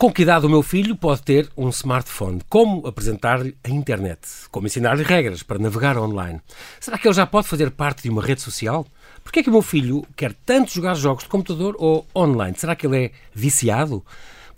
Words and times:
Com 0.00 0.10
que 0.10 0.22
idade 0.22 0.46
o 0.46 0.48
meu 0.48 0.62
filho 0.62 0.96
pode 0.96 1.20
ter 1.20 1.50
um 1.54 1.68
smartphone? 1.68 2.40
Como 2.48 2.86
apresentar-lhe 2.86 3.54
a 3.62 3.68
internet? 3.68 4.20
Como 4.50 4.66
ensinar-lhe 4.66 5.02
regras 5.02 5.42
para 5.42 5.58
navegar 5.58 5.98
online? 5.98 6.40
Será 6.80 6.96
que 6.96 7.06
ele 7.06 7.14
já 7.14 7.26
pode 7.26 7.46
fazer 7.46 7.70
parte 7.70 8.04
de 8.04 8.08
uma 8.08 8.22
rede 8.22 8.40
social? 8.40 8.86
Por 9.22 9.30
que 9.30 9.40
é 9.40 9.42
que 9.42 9.50
o 9.50 9.52
meu 9.52 9.60
filho 9.60 10.02
quer 10.16 10.32
tanto 10.32 10.72
jogar 10.72 10.94
jogos 10.94 11.24
de 11.24 11.28
computador 11.28 11.76
ou 11.78 12.06
online? 12.16 12.56
Será 12.56 12.74
que 12.74 12.86
ele 12.86 12.96
é 12.96 13.10
viciado? 13.34 14.02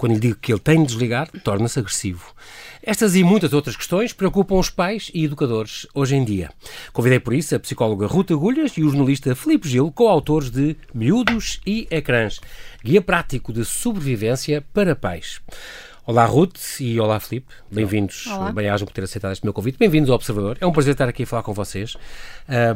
Quando 0.02 0.14
lhe 0.14 0.18
digo 0.18 0.38
que 0.42 0.52
ele 0.52 0.58
tem 0.58 0.80
de 0.80 0.88
desligar, 0.88 1.30
torna-se 1.44 1.78
agressivo. 1.78 2.34
Estas 2.82 3.14
e 3.14 3.22
muitas 3.22 3.52
outras 3.52 3.76
questões 3.76 4.12
preocupam 4.12 4.56
os 4.56 4.68
pais 4.68 5.12
e 5.14 5.24
educadores 5.24 5.86
hoje 5.94 6.16
em 6.16 6.24
dia. 6.24 6.50
Convidei 6.92 7.20
por 7.20 7.32
isso 7.32 7.54
a 7.54 7.60
psicóloga 7.60 8.08
Ruth 8.08 8.32
Agulhas 8.32 8.76
e 8.76 8.82
o 8.82 8.88
jornalista 8.88 9.36
Filipe 9.36 9.68
Gil, 9.68 9.93
coautores 9.93 10.50
de 10.50 10.76
Miúdos 10.93 11.60
e 11.64 11.86
Ecrãs, 11.88 12.40
guia 12.82 13.00
prático 13.00 13.52
de 13.52 13.64
sobrevivência 13.64 14.64
para 14.74 14.96
pais. 14.96 15.40
Olá 16.04 16.26
Ruth 16.26 16.80
e 16.80 16.98
olá 16.98 17.20
Filipe, 17.20 17.54
bem-vindos, 17.70 18.24
bem-ajam 18.52 18.84
por 18.84 18.93
ter 18.93 19.04
aceitado 19.04 19.30
este 19.30 19.44
meu 19.44 19.52
convite, 19.52 19.79
bem-vindos 19.79 20.10
ao 20.10 20.16
Observador, 20.16 20.58
é 20.60 20.66
um 20.66 20.72
prazer 20.72 20.94
estar 20.94 21.08
aqui 21.08 21.22
a 21.22 21.26
falar 21.29 21.44
com 21.44 21.54
vocês. 21.54 21.96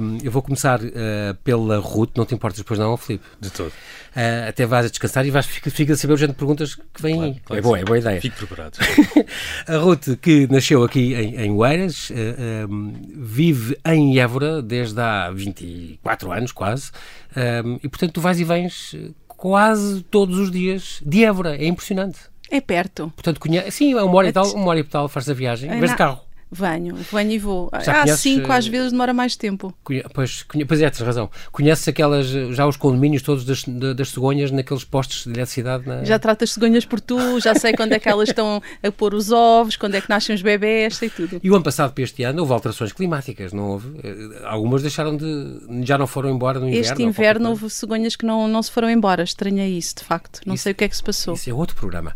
Um, 0.00 0.18
eu 0.22 0.30
vou 0.30 0.40
começar 0.40 0.80
uh, 0.80 1.34
pela 1.42 1.78
Ruth, 1.78 2.10
não 2.16 2.24
te 2.24 2.36
importas 2.36 2.58
depois 2.58 2.78
não, 2.78 2.96
Filipe? 2.96 3.24
De 3.40 3.50
todo. 3.50 3.70
Uh, 3.70 4.48
até 4.48 4.64
vais 4.64 4.86
a 4.86 4.88
descansar 4.88 5.26
e 5.26 5.32
vais, 5.32 5.44
fica, 5.44 5.68
fica 5.72 5.94
a 5.94 5.96
saber 5.96 6.14
o 6.14 6.16
género 6.16 6.34
de 6.34 6.38
perguntas 6.38 6.76
que 6.76 7.02
vêm 7.02 7.16
claro, 7.16 7.40
claro, 7.44 7.58
É 7.58 7.62
boa, 7.62 7.78
é 7.80 7.84
boa 7.84 7.98
ideia. 7.98 8.20
Fico 8.20 8.36
preparado. 8.36 8.78
a 9.66 9.76
Ruth, 9.76 10.20
que 10.22 10.46
nasceu 10.46 10.84
aqui 10.84 11.14
em, 11.14 11.34
em 11.34 11.50
Oeiras, 11.50 12.10
uh, 12.10 12.70
um, 12.70 12.92
vive 13.12 13.76
em 13.86 14.20
Évora 14.20 14.62
desde 14.62 15.00
há 15.00 15.32
24 15.32 16.30
anos 16.30 16.52
quase, 16.52 16.92
um, 17.36 17.80
e 17.82 17.88
portanto 17.88 18.12
tu 18.12 18.20
vais 18.20 18.38
e 18.38 18.44
vens 18.44 18.94
quase 19.26 20.02
todos 20.04 20.38
os 20.38 20.48
dias 20.48 21.00
de 21.04 21.24
Évora, 21.24 21.56
é 21.56 21.66
impressionante. 21.66 22.35
É 22.50 22.60
perto. 22.60 23.12
Portanto, 23.14 23.40
conhece, 23.40 23.70
sim, 23.70 23.92
é 23.92 24.02
uma 24.02 24.16
hora 24.16 24.28
e 24.28 24.32
tal, 24.32 24.46
uma 24.52 24.68
hora 24.68 24.80
e 24.80 24.84
tal 24.84 25.08
faz 25.08 25.28
a 25.28 25.34
viagem, 25.34 25.70
em 25.70 25.78
vez 25.78 25.90
de 25.90 25.96
carro. 25.96 26.25
Venho, 26.50 26.94
venho 26.94 27.30
e 27.32 27.38
vou. 27.38 27.68
Já 27.84 27.92
Há 27.92 28.02
conheces, 28.02 28.20
cinco, 28.20 28.52
às 28.52 28.66
vezes 28.66 28.92
demora 28.92 29.12
mais 29.12 29.34
tempo. 29.34 29.74
Conhe, 29.82 30.04
pois, 30.14 30.44
conhe, 30.44 30.64
pois 30.64 30.80
é, 30.80 30.88
tens 30.88 31.04
razão. 31.04 31.28
Conheces 31.50 31.88
aquelas, 31.88 32.28
já 32.28 32.66
os 32.66 32.76
condomínios 32.76 33.22
todos 33.22 33.44
das, 33.44 33.64
das 33.64 34.10
cegonhas 34.10 34.52
naqueles 34.52 34.84
postos 34.84 35.24
de 35.24 35.30
eletricidade? 35.30 35.86
Na... 35.86 36.04
Já 36.04 36.18
tratas 36.20 36.52
cegonhas 36.52 36.84
por 36.84 37.00
tu, 37.00 37.40
já 37.40 37.54
sei 37.54 37.72
quando 37.72 37.92
é 37.92 37.98
que 37.98 38.08
elas 38.08 38.28
estão 38.28 38.62
a 38.80 38.92
pôr 38.92 39.14
os 39.14 39.32
ovos, 39.32 39.76
quando 39.76 39.96
é 39.96 40.00
que 40.00 40.08
nascem 40.08 40.36
os 40.36 40.42
bebés, 40.42 40.96
sei 40.96 41.10
tudo. 41.10 41.40
E 41.42 41.50
o 41.50 41.54
ano 41.54 41.64
passado 41.64 41.92
para 41.92 42.04
este 42.04 42.22
ano 42.22 42.40
houve 42.40 42.52
alterações 42.52 42.92
climáticas, 42.92 43.52
não 43.52 43.70
houve? 43.70 43.98
Eh, 44.04 44.42
algumas 44.44 44.82
deixaram 44.82 45.16
de. 45.16 45.84
já 45.84 45.98
não 45.98 46.06
foram 46.06 46.30
embora 46.30 46.60
no 46.60 46.68
inverno? 46.68 46.86
Este 46.86 47.02
inverno 47.02 47.50
houve 47.50 47.68
cegonhas 47.70 48.14
que 48.14 48.24
não, 48.24 48.46
não 48.46 48.62
se 48.62 48.70
foram 48.70 48.88
embora, 48.88 49.24
estranhei 49.24 49.76
isso, 49.76 49.96
de 49.96 50.04
facto. 50.04 50.40
Não 50.46 50.54
isso, 50.54 50.62
sei 50.62 50.72
o 50.72 50.74
que 50.76 50.84
é 50.84 50.88
que 50.88 50.96
se 50.96 51.02
passou. 51.02 51.34
Isso 51.34 51.50
é 51.50 51.52
outro 51.52 51.74
programa. 51.74 52.14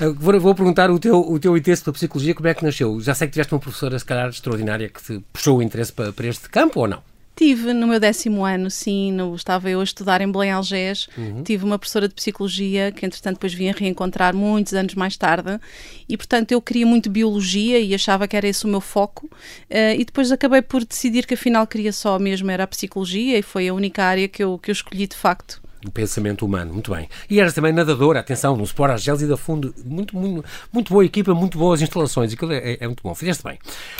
Eh, 0.00 0.08
vou, 0.08 0.38
vou 0.38 0.54
perguntar 0.54 0.88
o 0.88 1.00
teu, 1.00 1.20
o 1.20 1.38
teu 1.40 1.56
interesse 1.56 1.82
pela 1.82 1.94
psicologia, 1.94 2.32
como 2.32 2.46
é 2.46 2.54
que 2.54 2.64
nasceu? 2.64 3.00
Já 3.00 3.12
sei 3.12 3.26
que 3.26 3.32
tiveste 3.32 3.52
uma 3.52 3.60
professora, 3.72 3.98
se 3.98 4.04
calhar, 4.04 4.28
extraordinária 4.28 4.88
que 4.88 5.02
te 5.02 5.20
puxou 5.32 5.58
o 5.58 5.62
interesse 5.62 5.92
para, 5.92 6.12
para 6.12 6.26
este 6.26 6.48
campo 6.48 6.80
ou 6.80 6.86
não? 6.86 7.02
Tive 7.34 7.72
no 7.72 7.86
meu 7.86 7.98
décimo 7.98 8.44
ano, 8.44 8.70
sim, 8.70 9.10
no, 9.10 9.34
estava 9.34 9.68
eu 9.68 9.80
a 9.80 9.84
estudar 9.84 10.20
em 10.20 10.30
Belém 10.30 10.50
Algés, 10.50 11.08
uhum. 11.16 11.42
tive 11.42 11.64
uma 11.64 11.78
professora 11.78 12.06
de 12.06 12.14
psicologia 12.14 12.92
que 12.92 13.06
entretanto 13.06 13.36
depois 13.36 13.54
vim 13.54 13.70
a 13.70 13.72
reencontrar 13.72 14.34
muitos 14.34 14.74
anos 14.74 14.94
mais 14.94 15.16
tarde 15.16 15.58
e 16.06 16.14
portanto 16.14 16.52
eu 16.52 16.60
queria 16.60 16.84
muito 16.84 17.08
biologia 17.08 17.80
e 17.80 17.94
achava 17.94 18.28
que 18.28 18.36
era 18.36 18.46
esse 18.46 18.66
o 18.66 18.68
meu 18.68 18.82
foco 18.82 19.26
uh, 19.26 19.98
e 19.98 20.04
depois 20.04 20.30
acabei 20.30 20.60
por 20.60 20.84
decidir 20.84 21.26
que 21.26 21.32
afinal 21.32 21.66
queria 21.66 21.90
só 21.90 22.18
mesmo 22.18 22.50
era 22.50 22.64
a 22.64 22.66
psicologia 22.66 23.38
e 23.38 23.42
foi 23.42 23.66
a 23.66 23.74
única 23.74 24.04
área 24.04 24.28
que 24.28 24.44
eu, 24.44 24.58
que 24.58 24.70
eu 24.70 24.74
escolhi 24.74 25.06
de 25.06 25.16
facto 25.16 25.62
do 25.82 25.90
pensamento 25.90 26.46
humano. 26.46 26.72
Muito 26.72 26.92
bem. 26.92 27.08
E 27.28 27.40
eras 27.40 27.52
também 27.52 27.72
nadadora, 27.72 28.20
atenção, 28.20 28.56
no 28.56 28.62
Sport 28.62 28.92
Argelis 28.92 29.22
e 29.22 29.26
da 29.26 29.36
Fundo. 29.36 29.74
Muito, 29.84 30.16
muito, 30.16 30.44
muito 30.72 30.92
boa 30.92 31.04
equipa, 31.04 31.34
muito 31.34 31.58
boas 31.58 31.82
instalações. 31.82 32.32
Aquilo 32.32 32.52
é, 32.52 32.78
é, 32.80 32.86
muito 32.86 33.02
bom. 33.02 33.14
Fizeste 33.14 33.42
bem. 33.42 33.58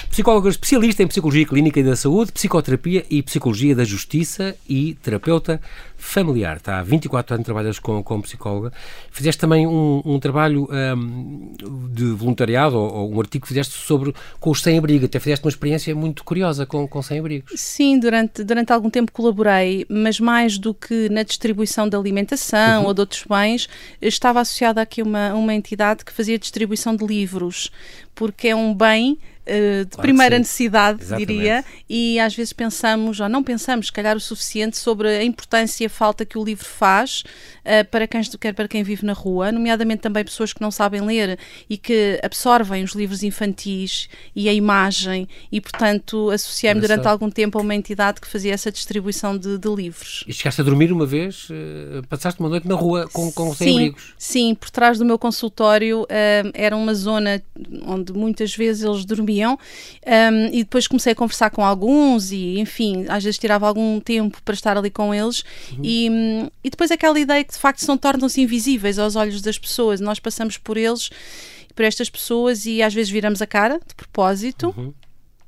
Psicóloga 0.09 0.49
especialista 0.49 1.03
em 1.03 1.09
Psicologia 1.09 1.45
Clínica 1.45 1.81
e 1.81 1.83
da 1.83 1.97
Saúde, 1.97 2.33
Psicoterapia 2.33 3.05
e 3.11 3.23
Psicologia 3.23 3.75
da 3.75 3.85
Justiça 3.85 4.55
e 4.69 4.95
terapeuta 5.03 5.61
familiar. 6.03 6.57
Está 6.57 6.81
há 6.81 6.83
24 6.83 7.35
anos 7.35 7.45
trabalhas 7.45 7.79
com, 7.79 8.03
como 8.03 8.23
psicóloga. 8.23 8.73
Fizeste 9.11 9.41
também 9.41 9.67
um, 9.67 10.03
um 10.05 10.19
trabalho 10.19 10.69
um, 10.71 11.55
de 11.91 12.05
voluntariado, 12.13 12.77
ou, 12.77 12.93
ou, 12.93 13.15
um 13.15 13.21
artigo 13.21 13.43
que 13.43 13.49
fizeste 13.49 13.75
sobre 13.75 14.13
com 14.41 14.51
os 14.51 14.61
sem-abrigo. 14.61 15.07
Até 15.07 15.21
fizeste 15.21 15.45
uma 15.45 15.51
experiência 15.51 15.95
muito 15.95 16.25
curiosa 16.25 16.67
com, 16.67 16.87
com 16.89 17.01
sem-abrigos. 17.01 17.53
Sim, 17.55 17.99
durante, 17.99 18.43
durante 18.43 18.73
algum 18.73 18.91
tempo 18.91 19.13
colaborei, 19.13 19.87
mas 19.89 20.19
mais 20.19 20.59
do 20.59 20.75
que 20.75 21.09
na 21.09 21.23
distribuição 21.23 21.89
de 21.89 21.97
alimentação 21.97 22.83
uhum. 22.83 22.89
ou 22.89 22.95
de 22.95 23.01
outros 23.01 23.25
bens, 23.29 23.69
estava 24.01 24.41
associada 24.41 24.83
aqui 24.83 25.03
uma, 25.03 25.33
uma 25.35 25.55
entidade 25.55 26.05
que 26.05 26.13
fazia 26.13 26.39
distribuição 26.39 26.97
de 26.97 27.07
livros, 27.07 27.71
porque 28.15 28.49
é 28.49 28.57
um 28.57 28.75
bem 28.75 29.19
de 29.45 29.89
claro 29.91 30.03
primeira 30.03 30.39
necessidade, 30.39 31.03
Exatamente. 31.03 31.27
diria, 31.27 31.65
e 31.89 32.19
às 32.21 32.35
vezes 32.35 32.53
pensamos, 32.53 33.19
ou 33.19 33.29
não 33.29 33.43
pensamos, 33.43 33.87
se 33.87 33.93
calhar, 33.93 34.17
o 34.17 34.21
suficiente 34.21 34.77
sobre 34.77 35.09
a 35.09 35.25
importância 35.25 35.85
e 35.85 35.87
a 35.87 35.91
falta 35.91 36.25
que 36.25 36.39
o 36.39 36.45
livro 36.45 36.65
faz 36.65 37.25
uh, 37.65 37.85
para, 37.91 38.07
quem, 38.07 38.23
quer 38.23 38.55
para 38.55 38.69
quem 38.69 38.83
vive 38.83 39.05
na 39.05 39.13
rua, 39.13 39.51
nomeadamente 39.51 40.03
também 40.03 40.25
pessoas 40.25 40.53
que 40.53 40.61
não 40.61 40.71
sabem 40.71 41.01
ler 41.01 41.39
e 41.69 41.77
que 41.77 42.21
absorvem 42.23 42.85
os 42.85 42.93
livros 42.93 43.23
infantis 43.23 44.09
e 44.35 44.49
a 44.49 44.53
imagem, 44.53 45.29
e 45.51 45.61
portanto 45.61 46.31
associei-me 46.31 46.81
durante 46.81 47.09
algum 47.09 47.31
tempo 47.31 47.59
a 47.59 47.63
uma 47.63 47.75
entidade 47.75 48.21
que 48.21 48.29
fazia 48.29 48.55
essa 48.55 48.71
distribuição 48.71 49.37
de, 49.37 49.59
de 49.59 49.69
livros. 49.69 50.25
E 50.27 50.33
chegaste 50.33 50.61
a 50.61 50.65
dormir 50.65 50.93
uma 50.93 51.07
vez? 51.07 51.49
Uh, 51.51 52.07
passaste 52.09 52.39
uma 52.39 52.49
noite 52.49 52.69
na 52.69 52.77
rua 52.77 53.09
com, 53.13 53.33
com 53.33 53.53
sem-abrigos? 53.55 54.15
Sim, 54.17 54.55
por 54.55 54.71
trás 54.71 54.99
do 54.99 55.05
meu 55.05 55.19
consultório 55.19 56.07
era 56.55 56.77
uma 56.77 56.95
zona 56.95 57.43
onde 57.85 58.13
muitas 58.13 58.55
vezes 58.55 58.85
eles 58.85 59.05
dormiam 59.05 59.32
um, 59.41 60.47
e 60.53 60.65
depois 60.65 60.87
comecei 60.87 61.13
a 61.13 61.15
conversar 61.15 61.51
com 61.51 61.65
alguns 61.65 62.33
e, 62.33 62.59
enfim, 62.59 63.07
às 63.09 63.25
vezes 63.25 63.39
tirava 63.39 63.67
algum 63.67 64.01
tempo 64.01 64.41
para 64.43 64.55
estar 64.55 64.77
ali 64.77 64.91
com 64.91 65.15
eles 65.15 65.45
uhum. 65.73 65.81
e, 65.83 66.51
e 66.65 66.71
depois 66.71 66.91
aquela 66.91 67.19
ideia 67.19 67.43
que 67.45 67.53
de 67.53 67.59
facto 67.59 67.81
são 67.81 67.97
tornam-se 67.97 68.41
invisíveis 68.41 68.99
aos 68.99 69.17
olhos 69.17 69.41
das 69.41 69.59
pessoas. 69.59 70.01
Nós 70.01 70.19
passamos 70.19 70.57
por 70.57 70.77
eles, 70.77 71.11
por 71.75 71.85
estas 71.85 72.11
pessoas 72.11 72.67
e 72.67 72.83
às 72.83 72.93
vezes 72.93 73.11
viramos 73.11 73.41
a 73.41 73.47
cara 73.47 73.81
de 73.87 73.95
propósito. 73.95 74.75
Uhum 74.77 74.93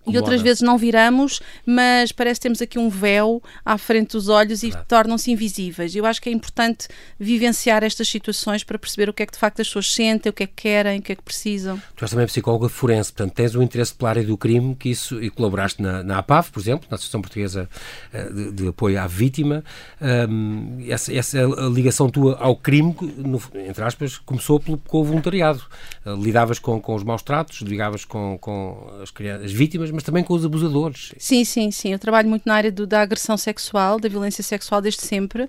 e 0.06 0.16
outras 0.16 0.42
vezes 0.42 0.62
não 0.62 0.76
viramos, 0.76 1.40
mas 1.66 2.12
parece 2.12 2.40
que 2.40 2.42
temos 2.42 2.60
aqui 2.60 2.78
um 2.78 2.88
véu 2.88 3.42
à 3.64 3.78
frente 3.78 4.12
dos 4.12 4.28
olhos 4.28 4.62
e 4.62 4.72
tornam-se 4.86 5.30
invisíveis. 5.30 5.94
Eu 5.94 6.04
acho 6.06 6.20
que 6.20 6.28
é 6.28 6.32
importante 6.32 6.88
vivenciar 7.18 7.82
estas 7.82 8.08
situações 8.08 8.62
para 8.62 8.78
perceber 8.78 9.08
o 9.08 9.12
que 9.12 9.22
é 9.22 9.26
que 9.26 9.32
de 9.32 9.38
facto 9.38 9.60
as 9.60 9.66
pessoas 9.66 9.92
sentem, 9.92 10.30
o 10.30 10.32
que 10.32 10.42
é 10.42 10.46
que 10.46 10.54
querem, 10.54 10.98
o 10.98 11.02
que 11.02 11.12
é 11.12 11.14
que 11.14 11.22
precisam. 11.22 11.80
Tu 11.96 12.04
és 12.04 12.10
também 12.10 12.26
psicóloga 12.26 12.68
forense, 12.68 13.12
portanto 13.12 13.34
tens 13.34 13.54
um 13.54 13.62
interesse 13.62 13.94
pela 13.94 14.10
área 14.10 14.22
do 14.22 14.36
crime 14.36 14.74
que 14.74 14.90
isso, 14.90 15.22
e 15.22 15.30
colaboraste 15.30 15.80
na, 15.80 16.02
na 16.02 16.18
APAV, 16.18 16.50
por 16.50 16.60
exemplo, 16.60 16.86
na 16.90 16.96
Associação 16.96 17.20
Portuguesa 17.20 17.68
eh, 18.12 18.30
de, 18.30 18.52
de 18.52 18.68
Apoio 18.68 19.00
à 19.00 19.06
Vítima. 19.06 19.64
Um, 20.00 20.84
essa, 20.88 21.12
essa 21.12 21.42
ligação 21.72 22.10
tua 22.10 22.36
ao 22.38 22.56
crime, 22.56 22.94
no, 23.16 23.40
entre 23.66 23.84
aspas, 23.84 24.18
começou 24.18 24.60
pelo, 24.60 24.78
com 24.78 25.00
o 25.00 25.04
voluntariado. 25.04 25.62
Uh, 26.04 26.14
lidavas 26.14 26.58
com, 26.58 26.80
com 26.80 26.94
os 26.94 27.02
maus 27.02 27.22
tratos, 27.22 27.60
lidavas 27.60 28.04
com, 28.04 28.38
com 28.38 28.90
as, 29.02 29.12
as 29.42 29.52
vítimas, 29.52 29.90
mas 29.94 30.02
também 30.02 30.24
com 30.24 30.34
os 30.34 30.44
abusadores. 30.44 31.12
Sim, 31.18 31.44
sim, 31.44 31.70
sim. 31.70 31.92
Eu 31.92 31.98
trabalho 31.98 32.28
muito 32.28 32.42
na 32.44 32.54
área 32.54 32.72
do, 32.72 32.86
da 32.86 33.00
agressão 33.00 33.36
sexual, 33.36 34.00
da 34.00 34.08
violência 34.08 34.42
sexual 34.42 34.82
desde 34.82 35.02
sempre 35.02 35.48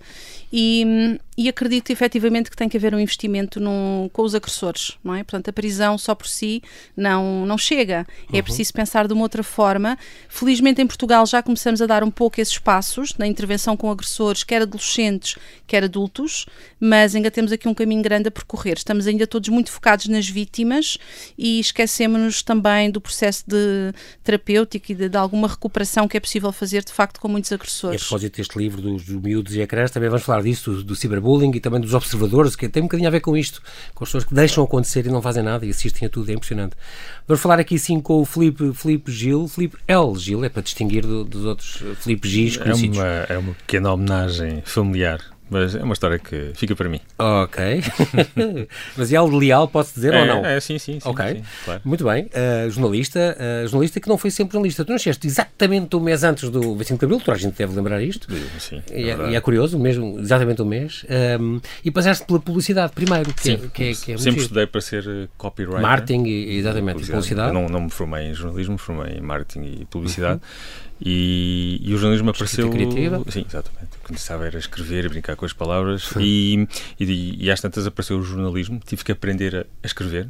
e, 0.53 1.19
e 1.35 1.49
acredito 1.49 1.89
efetivamente 1.89 2.49
que 2.49 2.55
tem 2.55 2.69
que 2.69 2.77
haver 2.77 2.93
um 2.93 2.99
investimento 2.99 3.59
num, 3.59 4.09
com 4.13 4.21
os 4.21 4.35
agressores, 4.35 4.97
não 5.03 5.15
é? 5.15 5.23
Portanto, 5.23 5.49
a 5.49 5.53
prisão 5.53 5.97
só 5.97 6.13
por 6.13 6.27
si 6.27 6.61
não, 6.95 7.45
não 7.45 7.57
chega. 7.57 8.05
É 8.31 8.37
uhum. 8.37 8.43
preciso 8.43 8.71
pensar 8.71 9.07
de 9.07 9.13
uma 9.13 9.23
outra 9.23 9.43
forma. 9.43 9.97
Felizmente 10.29 10.81
em 10.81 10.87
Portugal 10.87 11.25
já 11.25 11.41
começamos 11.41 11.81
a 11.81 11.85
dar 11.85 12.03
um 12.03 12.11
pouco 12.11 12.39
esses 12.39 12.57
passos 12.59 13.17
na 13.17 13.25
intervenção 13.25 13.75
com 13.75 13.89
agressores, 13.89 14.43
quer 14.43 14.61
adolescentes, 14.61 15.35
quer 15.65 15.83
adultos, 15.83 16.45
mas 16.79 17.15
ainda 17.15 17.31
temos 17.31 17.51
aqui 17.51 17.67
um 17.67 17.73
caminho 17.73 18.03
grande 18.03 18.27
a 18.27 18.31
percorrer. 18.31 18.77
Estamos 18.77 19.07
ainda 19.07 19.25
todos 19.25 19.49
muito 19.49 19.71
focados 19.71 20.07
nas 20.07 20.29
vítimas 20.29 20.97
e 21.37 21.59
esquecemos-nos 21.59 22.43
também 22.43 22.91
do 22.91 23.01
processo 23.01 23.43
de 23.47 23.91
terapêutico 24.35 24.91
e 24.91 24.95
de, 24.95 25.09
de, 25.09 25.17
alguma 25.17 25.47
recuperação 25.47 26.07
que 26.07 26.17
é 26.17 26.19
possível 26.19 26.51
fazer 26.51 26.83
de 26.83 26.91
facto 26.91 27.19
com 27.19 27.27
muitos 27.27 27.51
agressores. 27.51 28.01
E 28.01 28.03
a 28.03 28.07
propósito 28.07 28.37
deste 28.37 28.57
livro 28.57 28.81
dos, 28.81 29.03
dos 29.03 29.21
miúdos 29.21 29.55
e 29.55 29.61
ecrãs, 29.61 29.91
também 29.91 30.09
vamos 30.09 30.23
falar 30.23 30.43
disso, 30.43 30.71
do, 30.71 30.83
do 30.83 30.95
ciberbullying 30.95 31.51
e 31.55 31.59
também 31.59 31.79
dos 31.79 31.93
observadores, 31.93 32.55
que 32.55 32.67
tem 32.67 32.83
um 32.83 32.85
bocadinho 32.85 33.07
a 33.07 33.11
ver 33.11 33.21
com 33.21 33.35
isto, 33.35 33.61
com 33.93 34.03
as 34.03 34.09
pessoas 34.09 34.25
que 34.25 34.33
deixam 34.33 34.63
acontecer 34.63 35.05
e 35.05 35.09
não 35.09 35.21
fazem 35.21 35.43
nada 35.43 35.65
e 35.65 35.69
assistem 35.69 36.07
a 36.07 36.09
tudo, 36.09 36.29
é 36.29 36.33
impressionante. 36.33 36.75
Vamos 37.27 37.41
falar 37.41 37.59
aqui 37.59 37.79
sim 37.79 37.99
com 37.99 38.21
o 38.21 38.25
Felipe, 38.25 38.73
Felipe 38.73 39.11
Gil, 39.11 39.47
Felipe 39.47 39.77
L. 39.87 40.15
Gil, 40.17 40.43
é 40.43 40.49
para 40.49 40.61
distinguir 40.61 41.05
do, 41.05 41.23
dos 41.23 41.45
outros 41.45 41.83
Felipe 41.99 42.27
Gis 42.27 42.57
É 42.57 42.73
uma, 42.73 43.05
é 43.05 43.37
uma 43.37 43.53
pequena 43.53 43.93
homenagem 43.93 44.61
familiar 44.65 45.34
mas 45.49 45.75
é 45.75 45.83
uma 45.83 45.93
história 45.93 46.17
que 46.17 46.51
fica 46.55 46.75
para 46.75 46.89
mim. 46.89 46.99
Ok. 47.19 47.81
mas 48.97 49.13
é 49.13 49.15
algo 49.15 49.37
leal, 49.37 49.67
pode-se 49.67 49.95
dizer 49.95 50.13
é, 50.13 50.21
ou 50.21 50.25
não? 50.25 50.45
É, 50.45 50.59
sim, 50.59 50.79
sim. 50.79 50.99
sim 50.99 51.09
ok. 51.09 51.35
Sim, 51.35 51.43
claro. 51.63 51.81
Muito 51.85 52.03
bem. 52.03 52.25
Uh, 52.25 52.69
jornalista, 52.69 53.37
uh, 53.37 53.67
jornalista 53.67 53.99
que 53.99 54.09
não 54.09 54.17
foi 54.17 54.31
sempre 54.31 54.53
jornalista. 54.53 54.83
Tu 54.83 54.91
nasceste 54.91 55.27
exatamente 55.27 55.95
um 55.95 55.99
mês 55.99 56.23
antes 56.23 56.49
do 56.49 56.75
25 56.75 56.99
de 56.99 57.05
Abril, 57.05 57.19
toda 57.19 57.37
a 57.37 57.39
gente 57.39 57.55
deve 57.55 57.75
lembrar 57.75 58.01
isto. 58.01 58.27
Sim, 58.59 58.81
é 58.89 58.99
e, 58.99 59.09
é, 59.09 59.29
e 59.31 59.35
é 59.35 59.41
curioso, 59.41 59.77
mesmo, 59.77 60.19
exatamente 60.19 60.61
um 60.61 60.65
mês. 60.65 61.05
Um, 61.39 61.59
e 61.83 61.91
passaste 61.91 62.25
pela 62.25 62.39
publicidade 62.39 62.93
primeiro, 62.93 63.33
que, 63.33 63.43
sim, 63.43 63.53
é, 63.53 63.57
que, 63.57 63.83
é, 63.83 63.93
que 63.93 64.11
é 64.13 64.17
Sempre 64.17 64.41
estudei 64.41 64.65
para 64.65 64.81
ser 64.81 65.05
eh, 65.07 65.27
copywriter. 65.37 65.81
Marketing, 65.81 66.25
exatamente, 66.25 66.93
publicidade. 66.93 67.11
publicidade. 67.11 67.53
Não, 67.53 67.69
não 67.69 67.81
me 67.81 67.89
formei 67.89 68.25
em 68.25 68.33
jornalismo, 68.33 68.73
me 68.73 68.79
formei 68.79 69.17
em 69.17 69.21
marketing 69.21 69.81
e 69.81 69.85
publicidade. 69.85 70.35
Uhum. 70.35 70.85
E, 71.01 71.81
e, 71.83 71.93
o 71.93 71.97
jornalismo 71.97 72.29
apareceu. 72.29 72.69
criativa? 72.69 73.21
Sim, 73.29 73.45
exatamente. 73.47 73.97
Começava 74.03 74.45
a 74.45 74.49
escrever, 74.49 75.05
a 75.05 75.09
brincar 75.09 75.35
com 75.35 75.45
as 75.45 75.53
palavras 75.53 76.09
e, 76.17 76.67
e, 76.99 77.45
e, 77.45 77.51
às 77.51 77.59
tantas 77.59 77.85
apareceu 77.85 78.17
o 78.17 78.23
jornalismo. 78.23 78.79
Tive 78.85 79.03
que 79.03 79.11
aprender 79.11 79.55
a, 79.55 79.59
a 79.83 79.85
escrever. 79.85 80.27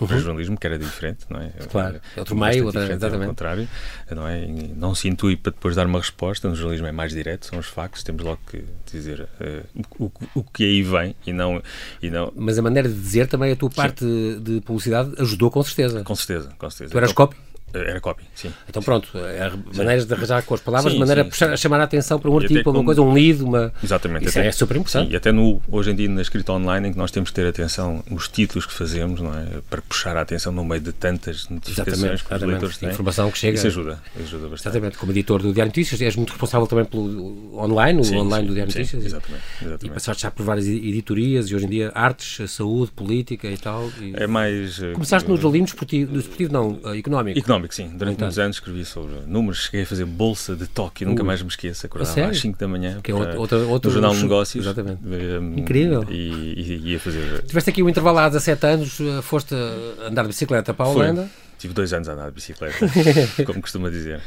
Uhum. 0.00 0.06
O 0.06 0.20
jornalismo, 0.20 0.56
que 0.56 0.64
era 0.64 0.78
diferente, 0.78 1.24
não 1.28 1.40
é? 1.40 1.48
Claro, 1.70 2.00
é 2.16 2.20
outro 2.20 2.36
meio, 2.36 2.66
outra, 2.66 2.84
exatamente. 2.84 3.22
Ao 3.22 3.28
contrário, 3.30 3.68
não, 4.14 4.28
é? 4.28 4.46
não 4.76 4.94
se 4.94 5.08
intui 5.08 5.36
para 5.36 5.50
depois 5.50 5.74
dar 5.74 5.86
uma 5.86 5.98
resposta. 5.98 6.48
No 6.48 6.54
jornalismo 6.54 6.86
é 6.86 6.92
mais 6.92 7.12
direto, 7.12 7.46
são 7.46 7.58
os 7.58 7.66
factos, 7.66 8.04
temos 8.04 8.22
logo 8.22 8.38
que 8.48 8.64
dizer 8.92 9.22
uh, 9.22 9.84
o, 9.98 10.12
o, 10.36 10.44
que 10.44 10.62
aí 10.62 10.82
vem 10.82 11.16
e 11.26 11.32
não, 11.32 11.60
e 12.00 12.10
não. 12.10 12.32
Mas 12.36 12.56
a 12.58 12.62
maneira 12.62 12.88
de 12.88 12.94
dizer 12.94 13.26
também, 13.26 13.50
a 13.50 13.56
tua 13.56 13.70
parte 13.70 14.04
Sim. 14.04 14.40
de 14.40 14.60
publicidade 14.60 15.14
ajudou 15.18 15.50
com 15.50 15.62
certeza. 15.64 16.04
Com 16.04 16.14
certeza, 16.14 16.50
com 16.56 16.70
certeza. 16.70 16.92
Tu 16.92 16.96
eras 16.96 17.10
então, 17.10 17.26
copy? 17.26 17.47
Era 17.72 18.00
copy, 18.00 18.24
sim. 18.34 18.50
Então 18.68 18.82
pronto, 18.82 19.08
é 19.14 19.50
maneiras 19.76 20.06
de 20.06 20.14
arranjar 20.14 20.42
com 20.42 20.54
as 20.54 20.60
palavras, 20.60 20.92
sim, 20.92 20.98
maneira 20.98 21.28
sim, 21.30 21.44
a 21.44 21.56
chamar 21.56 21.80
a 21.80 21.84
atenção 21.84 22.18
para 22.18 22.30
um 22.30 22.38
artigo, 22.38 22.62
para 22.62 22.72
uma 22.72 22.84
coisa, 22.84 23.02
um 23.02 23.12
lead, 23.12 23.42
uma... 23.42 23.72
Exatamente. 23.82 24.26
Isso 24.26 24.38
até, 24.38 24.48
é 24.48 24.52
super 24.52 24.76
importante. 24.76 25.08
Sim, 25.08 25.12
e 25.12 25.16
até 25.16 25.30
no, 25.30 25.60
hoje 25.68 25.90
em 25.90 25.94
dia 25.94 26.08
na 26.08 26.22
escrita 26.22 26.52
online 26.52 26.88
em 26.88 26.92
que 26.92 26.98
nós 26.98 27.10
temos 27.10 27.30
que 27.30 27.36
ter 27.36 27.46
atenção 27.46 28.02
nos 28.10 28.28
títulos 28.28 28.64
que 28.66 28.72
fazemos, 28.72 29.20
não 29.20 29.36
é? 29.38 29.46
Para 29.68 29.82
puxar 29.82 30.16
a 30.16 30.22
atenção 30.22 30.52
no 30.52 30.64
meio 30.64 30.80
de 30.80 30.92
tantas 30.92 31.48
notificações 31.48 31.98
exatamente, 31.98 32.24
que 32.24 32.34
os 32.34 32.42
leitores 32.42 32.78
têm. 32.78 32.88
Informação 32.90 33.30
que 33.30 33.38
chega. 33.38 33.56
Isso 33.56 33.66
ajuda, 33.66 33.98
ajuda 34.18 34.48
bastante. 34.48 34.76
Exatamente, 34.76 34.98
como 34.98 35.12
editor 35.12 35.42
do 35.42 35.52
Diário 35.52 35.70
Notícias, 35.70 36.00
és 36.00 36.16
muito 36.16 36.30
responsável 36.30 36.66
também 36.66 36.84
pelo 36.84 37.58
online, 37.58 38.00
o 38.00 38.04
sim, 38.04 38.16
online 38.16 38.42
sim, 38.42 38.48
do 38.48 38.54
Diário 38.54 38.74
Notícias. 38.74 39.04
Exatamente, 39.04 39.44
exatamente. 39.60 39.86
E 39.86 39.90
passaste 39.90 40.22
já 40.22 40.30
por 40.30 40.44
várias 40.44 40.66
editorias 40.66 41.50
e 41.50 41.54
hoje 41.54 41.66
em 41.66 41.68
dia 41.68 41.92
artes, 41.94 42.50
saúde, 42.50 42.92
política 42.92 43.48
e 43.48 43.56
tal. 43.56 43.90
E... 44.00 44.12
É 44.14 44.26
mais... 44.26 44.78
Começaste 44.94 45.28
uh, 45.28 45.32
no 45.32 45.36
jornalismo 45.36 45.66
desportivo, 45.66 46.12
desportivo 46.12 46.52
não, 46.52 46.80
uh, 46.82 46.94
económico. 46.94 47.38
Económico, 47.58 47.74
sim. 47.74 47.88
Durante 47.94 48.20
muitos 48.20 48.38
anos 48.38 48.56
escrevi 48.56 48.84
sobre 48.84 49.14
números, 49.26 49.64
cheguei 49.64 49.82
a 49.82 49.86
fazer 49.86 50.04
bolsa 50.04 50.54
de 50.54 50.66
Tóquio, 50.66 51.08
nunca 51.08 51.24
mais 51.24 51.42
me 51.42 51.48
esqueço, 51.48 51.86
acordava 51.86 52.26
às 52.26 52.38
5 52.38 52.58
da 52.58 52.68
manhã 52.68 53.00
que 53.02 53.10
é 53.10 53.14
outro, 53.14 53.40
outro, 53.40 53.68
outro, 53.68 53.90
no 53.90 53.94
Jornal 53.94 54.14
de 54.14 54.22
Negócios. 54.22 54.64
Exatamente. 54.64 55.00
Um, 55.04 55.58
Incrível. 55.58 56.04
E, 56.08 56.14
e, 56.14 56.90
ia 56.90 57.00
fazer... 57.00 57.42
Tiveste 57.42 57.70
aqui 57.70 57.82
um 57.82 57.88
intervalo 57.88 58.18
há 58.18 58.28
17 58.28 58.66
anos, 58.66 59.00
eh, 59.00 59.22
foste 59.22 59.54
andar 59.54 60.22
de 60.22 60.28
bicicleta 60.28 60.72
para 60.72 60.86
a 60.86 60.88
Holanda. 60.88 61.22
Foi. 61.22 61.48
Tive 61.58 61.74
dois 61.74 61.92
anos 61.92 62.08
a 62.08 62.12
andar 62.12 62.28
de 62.28 62.34
bicicleta, 62.36 62.86
como 63.44 63.60
costuma 63.60 63.90
dizer. 63.90 64.20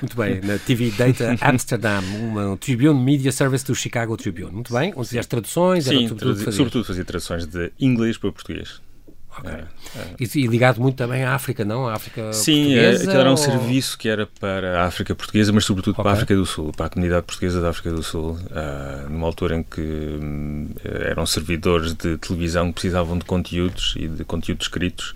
Muito 0.00 0.16
bem, 0.16 0.40
na 0.40 0.58
TV 0.58 0.92
Data 0.92 1.34
Amsterdam, 1.40 2.04
uma 2.20 2.56
Tribune 2.56 3.02
Media 3.02 3.32
Service 3.32 3.66
do 3.66 3.74
Chicago 3.74 4.16
Tribune. 4.16 4.52
Muito 4.52 4.72
bem, 4.72 4.92
onde 4.94 5.08
fizeste 5.08 5.28
traduções? 5.28 5.86
Sim, 5.86 6.06
sobretudo, 6.06 6.52
sobretudo 6.52 6.84
fazia 6.84 7.04
traduções 7.04 7.46
de 7.46 7.72
inglês 7.80 8.16
para 8.16 8.30
português. 8.30 8.80
Okay. 9.38 9.52
É, 9.52 9.98
é. 9.98 10.14
E, 10.18 10.46
ligado 10.46 10.80
muito 10.80 10.96
também 10.96 11.24
à 11.24 11.34
África, 11.34 11.64
não? 11.64 11.88
À 11.88 11.94
África 11.94 12.32
Sim, 12.32 12.74
é, 12.74 12.90
portuguesa? 12.90 13.18
Era 13.18 13.28
um 13.28 13.32
ou... 13.32 13.36
serviço 13.36 13.98
que 13.98 14.08
era 14.08 14.26
para 14.40 14.82
a 14.82 14.84
África 14.86 15.14
portuguesa, 15.14 15.52
mas 15.52 15.64
sobretudo 15.64 15.92
okay. 15.92 16.02
para 16.02 16.12
a 16.12 16.14
África 16.14 16.34
do 16.34 16.46
Sul, 16.46 16.72
para 16.76 16.86
a 16.86 16.88
comunidade 16.90 17.26
portuguesa 17.26 17.60
da 17.60 17.70
África 17.70 17.90
do 17.90 18.02
Sul, 18.02 18.32
uh, 18.32 19.10
numa 19.10 19.26
altura 19.26 19.56
em 19.56 19.62
que 19.62 19.80
um, 19.80 20.68
eram 20.84 21.24
servidores 21.26 21.94
de 21.94 22.16
televisão 22.18 22.68
que 22.68 22.74
precisavam 22.74 23.18
de 23.18 23.24
conteúdos 23.24 23.94
e 23.96 24.08
de 24.08 24.24
conteúdos 24.24 24.66
escritos 24.66 25.14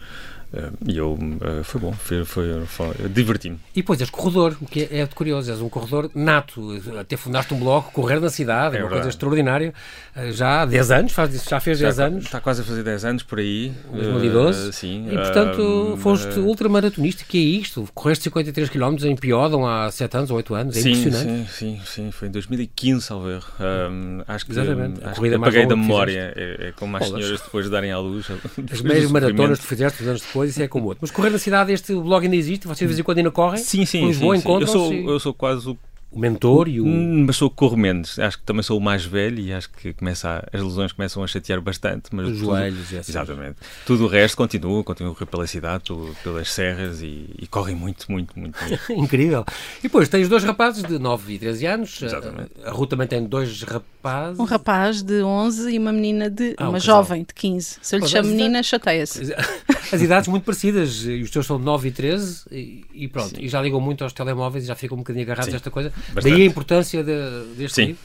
e 0.86 0.96
eu, 0.96 1.14
uh, 1.14 1.64
foi 1.64 1.80
bom, 1.80 1.92
foi, 1.92 2.24
foi, 2.24 2.66
foi 2.66 3.08
diverti-me. 3.08 3.58
E 3.74 3.80
depois 3.80 4.00
és 4.00 4.10
corredor, 4.10 4.56
o 4.60 4.66
que 4.66 4.88
é, 4.90 5.00
é 5.00 5.06
curioso, 5.06 5.50
és 5.50 5.60
um 5.60 5.68
corredor 5.68 6.10
nato, 6.14 6.78
até 6.98 7.16
fundaste 7.16 7.54
um 7.54 7.58
blog, 7.58 7.86
Correr 7.92 8.20
na 8.20 8.30
Cidade, 8.30 8.76
é 8.76 8.80
uma 8.80 8.88
verdade. 8.88 8.92
coisa 8.92 9.08
extraordinária, 9.08 9.72
uh, 10.16 10.32
já 10.32 10.62
há 10.62 10.66
10 10.66 10.90
anos, 10.90 11.12
faz 11.12 11.44
já 11.44 11.60
fez 11.60 11.78
já 11.78 11.86
10 11.86 12.00
anos. 12.00 12.24
Está 12.24 12.40
quase 12.40 12.62
a 12.62 12.64
fazer 12.64 12.82
10 12.82 13.04
anos 13.04 13.22
por 13.22 13.38
aí. 13.38 13.72
2012. 13.92 14.72
sim. 14.72 15.08
E 15.10 15.16
portanto 15.16 15.96
foste 15.98 16.38
ultramaratonista, 16.38 17.24
que 17.26 17.38
é 17.38 17.40
isto? 17.40 17.88
Correste 17.94 18.24
53 18.24 18.68
km 18.68 18.96
em 19.04 19.16
Piódon 19.16 19.66
há 19.66 19.90
7 19.90 20.16
anos 20.16 20.30
ou 20.30 20.36
8 20.36 20.54
anos, 20.54 20.76
é 20.76 20.80
sim, 20.80 20.92
impressionante. 20.92 21.50
Sim, 21.52 21.80
sim, 21.80 21.80
sim, 21.84 22.10
foi 22.10 22.28
em 22.28 22.30
2015, 22.30 23.02
salver. 23.04 23.42
Um, 23.60 24.22
acho 24.26 24.46
que, 24.46 24.52
Exatamente. 24.52 25.04
Acho 25.04 25.20
que 25.20 25.34
apaguei 25.34 25.66
da 25.66 25.76
memória, 25.76 26.32
é, 26.36 26.68
é, 26.68 26.72
como 26.72 26.96
as 26.96 27.06
senhoras 27.06 27.40
depois 27.40 27.64
de 27.64 27.70
darem 27.70 27.92
à 27.92 27.98
luz. 27.98 28.26
As 28.70 28.80
meias 28.80 29.10
maratonas 29.10 29.60
que 29.60 29.66
fizeste 29.66 30.04
anos 30.04 30.22
depois, 30.22 30.41
isso 30.50 30.62
é 30.62 30.68
como 30.68 30.86
outro. 30.86 30.98
Mas 31.00 31.10
correr 31.10 31.30
na 31.30 31.38
cidade, 31.38 31.72
este 31.72 31.94
blog 31.94 32.24
ainda 32.24 32.36
existe? 32.36 32.66
Vocês 32.66 32.78
de 32.78 32.86
vez 32.86 32.98
em 32.98 33.02
quando 33.02 33.18
ainda 33.18 33.30
correm? 33.30 33.62
Sim, 33.62 33.84
sim. 33.84 34.06
Lisboa 34.06 34.36
sim, 34.36 34.42
sim. 34.42 34.60
Eu, 34.60 34.66
sou, 34.66 34.92
eu 34.92 35.20
sou 35.20 35.34
quase 35.34 35.68
o 35.68 35.78
o 36.12 36.18
mentor 36.18 36.68
e 36.68 36.80
o. 36.80 36.84
Hum, 36.84 37.24
mas 37.26 37.36
sou 37.36 37.48
corro 37.48 37.76
menos. 37.76 38.18
Acho 38.18 38.38
que 38.38 38.44
também 38.44 38.62
sou 38.62 38.78
o 38.78 38.80
mais 38.80 39.04
velho 39.04 39.40
e 39.40 39.52
acho 39.52 39.70
que 39.70 39.94
começa 39.94 40.28
a, 40.28 40.56
as 40.56 40.62
lesões 40.62 40.92
começam 40.92 41.24
a 41.24 41.26
chatear 41.26 41.60
bastante. 41.60 42.10
Mas 42.12 42.26
Os 42.26 42.34
tudo, 42.34 42.44
joelhos, 42.46 42.94
assim. 42.94 43.12
Exatamente. 43.12 43.56
Tudo 43.86 44.04
o 44.04 44.06
resto 44.06 44.36
continua, 44.36 44.84
continua 44.84 45.12
a 45.12 45.14
correr 45.14 45.30
pela 45.30 45.46
cidade, 45.46 45.84
pelas 46.22 46.52
serras 46.52 47.00
e, 47.02 47.30
e 47.38 47.46
correm 47.46 47.74
muito, 47.74 48.10
muito, 48.12 48.38
muito. 48.38 48.58
muito. 48.62 48.92
Incrível. 48.92 49.44
E 49.78 49.84
depois 49.84 50.08
tens 50.08 50.28
dois 50.28 50.44
rapazes 50.44 50.82
de 50.82 50.98
9 50.98 51.32
e 51.32 51.38
13 51.38 51.66
anos. 51.66 52.02
Exatamente. 52.02 52.50
A, 52.62 52.68
a 52.68 52.72
Ruth 52.72 52.90
também 52.90 53.06
tem 53.06 53.24
dois 53.24 53.62
rapazes. 53.62 54.38
Um 54.38 54.44
rapaz 54.44 55.02
de 55.02 55.22
11 55.22 55.70
e 55.70 55.78
uma 55.78 55.92
menina 55.92 56.28
de. 56.28 56.54
Ah, 56.58 56.68
uma 56.68 56.76
um 56.76 56.80
jovem 56.80 57.22
de 57.22 57.32
15. 57.32 57.78
Se 57.80 57.96
eu 57.96 58.00
lhe 58.00 58.06
chamo 58.06 58.28
menina, 58.28 58.62
chateia-se. 58.62 59.32
As 59.92 60.00
idades 60.00 60.28
muito 60.28 60.44
parecidas. 60.44 61.04
E 61.04 61.22
os 61.22 61.30
teus 61.30 61.46
são 61.46 61.58
9 61.58 61.88
e 61.88 61.92
13 61.92 62.44
e, 62.50 62.84
e 62.92 63.08
pronto. 63.08 63.36
Sim. 63.36 63.42
E 63.42 63.48
já 63.48 63.60
ligam 63.60 63.80
muito 63.80 64.04
aos 64.04 64.12
telemóveis 64.12 64.64
e 64.64 64.66
já 64.66 64.74
ficam 64.74 64.96
um 64.96 65.00
bocadinho 65.00 65.24
agarrados 65.24 65.46
Sim. 65.46 65.54
a 65.54 65.56
esta 65.56 65.70
coisa. 65.70 65.92
Bastante. 66.12 66.32
Daí 66.34 66.42
a 66.42 66.44
importância 66.44 67.02
de, 67.02 67.54
deste 67.56 67.74
Sim. 67.74 67.86
livro. 67.86 68.02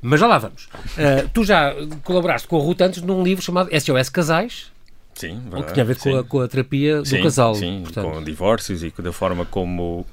Mas 0.00 0.18
já 0.18 0.26
lá 0.26 0.38
vamos. 0.38 0.64
Uh, 0.64 1.28
tu 1.32 1.44
já 1.44 1.74
colaboraste 2.02 2.48
com 2.48 2.56
a 2.56 2.60
Ruth 2.60 2.80
antes 2.80 3.02
num 3.02 3.22
livro 3.22 3.42
chamado 3.42 3.70
SOS 3.70 4.08
Casais. 4.08 4.72
Sim, 5.14 5.40
verdade. 5.40 5.62
O 5.62 5.66
que 5.66 5.72
tinha 5.72 5.84
a 5.84 5.86
ver 5.86 5.96
com 5.96 6.16
a, 6.16 6.24
com 6.24 6.40
a, 6.40 6.48
terapia 6.48 7.04
sim, 7.04 7.18
do 7.18 7.22
casal. 7.22 7.54
Sim, 7.54 7.82
portanto. 7.84 8.10
com 8.10 8.24
divórcios 8.24 8.82
e 8.82 8.92
da 8.98 9.12
forma 9.12 9.44
como 9.44 10.04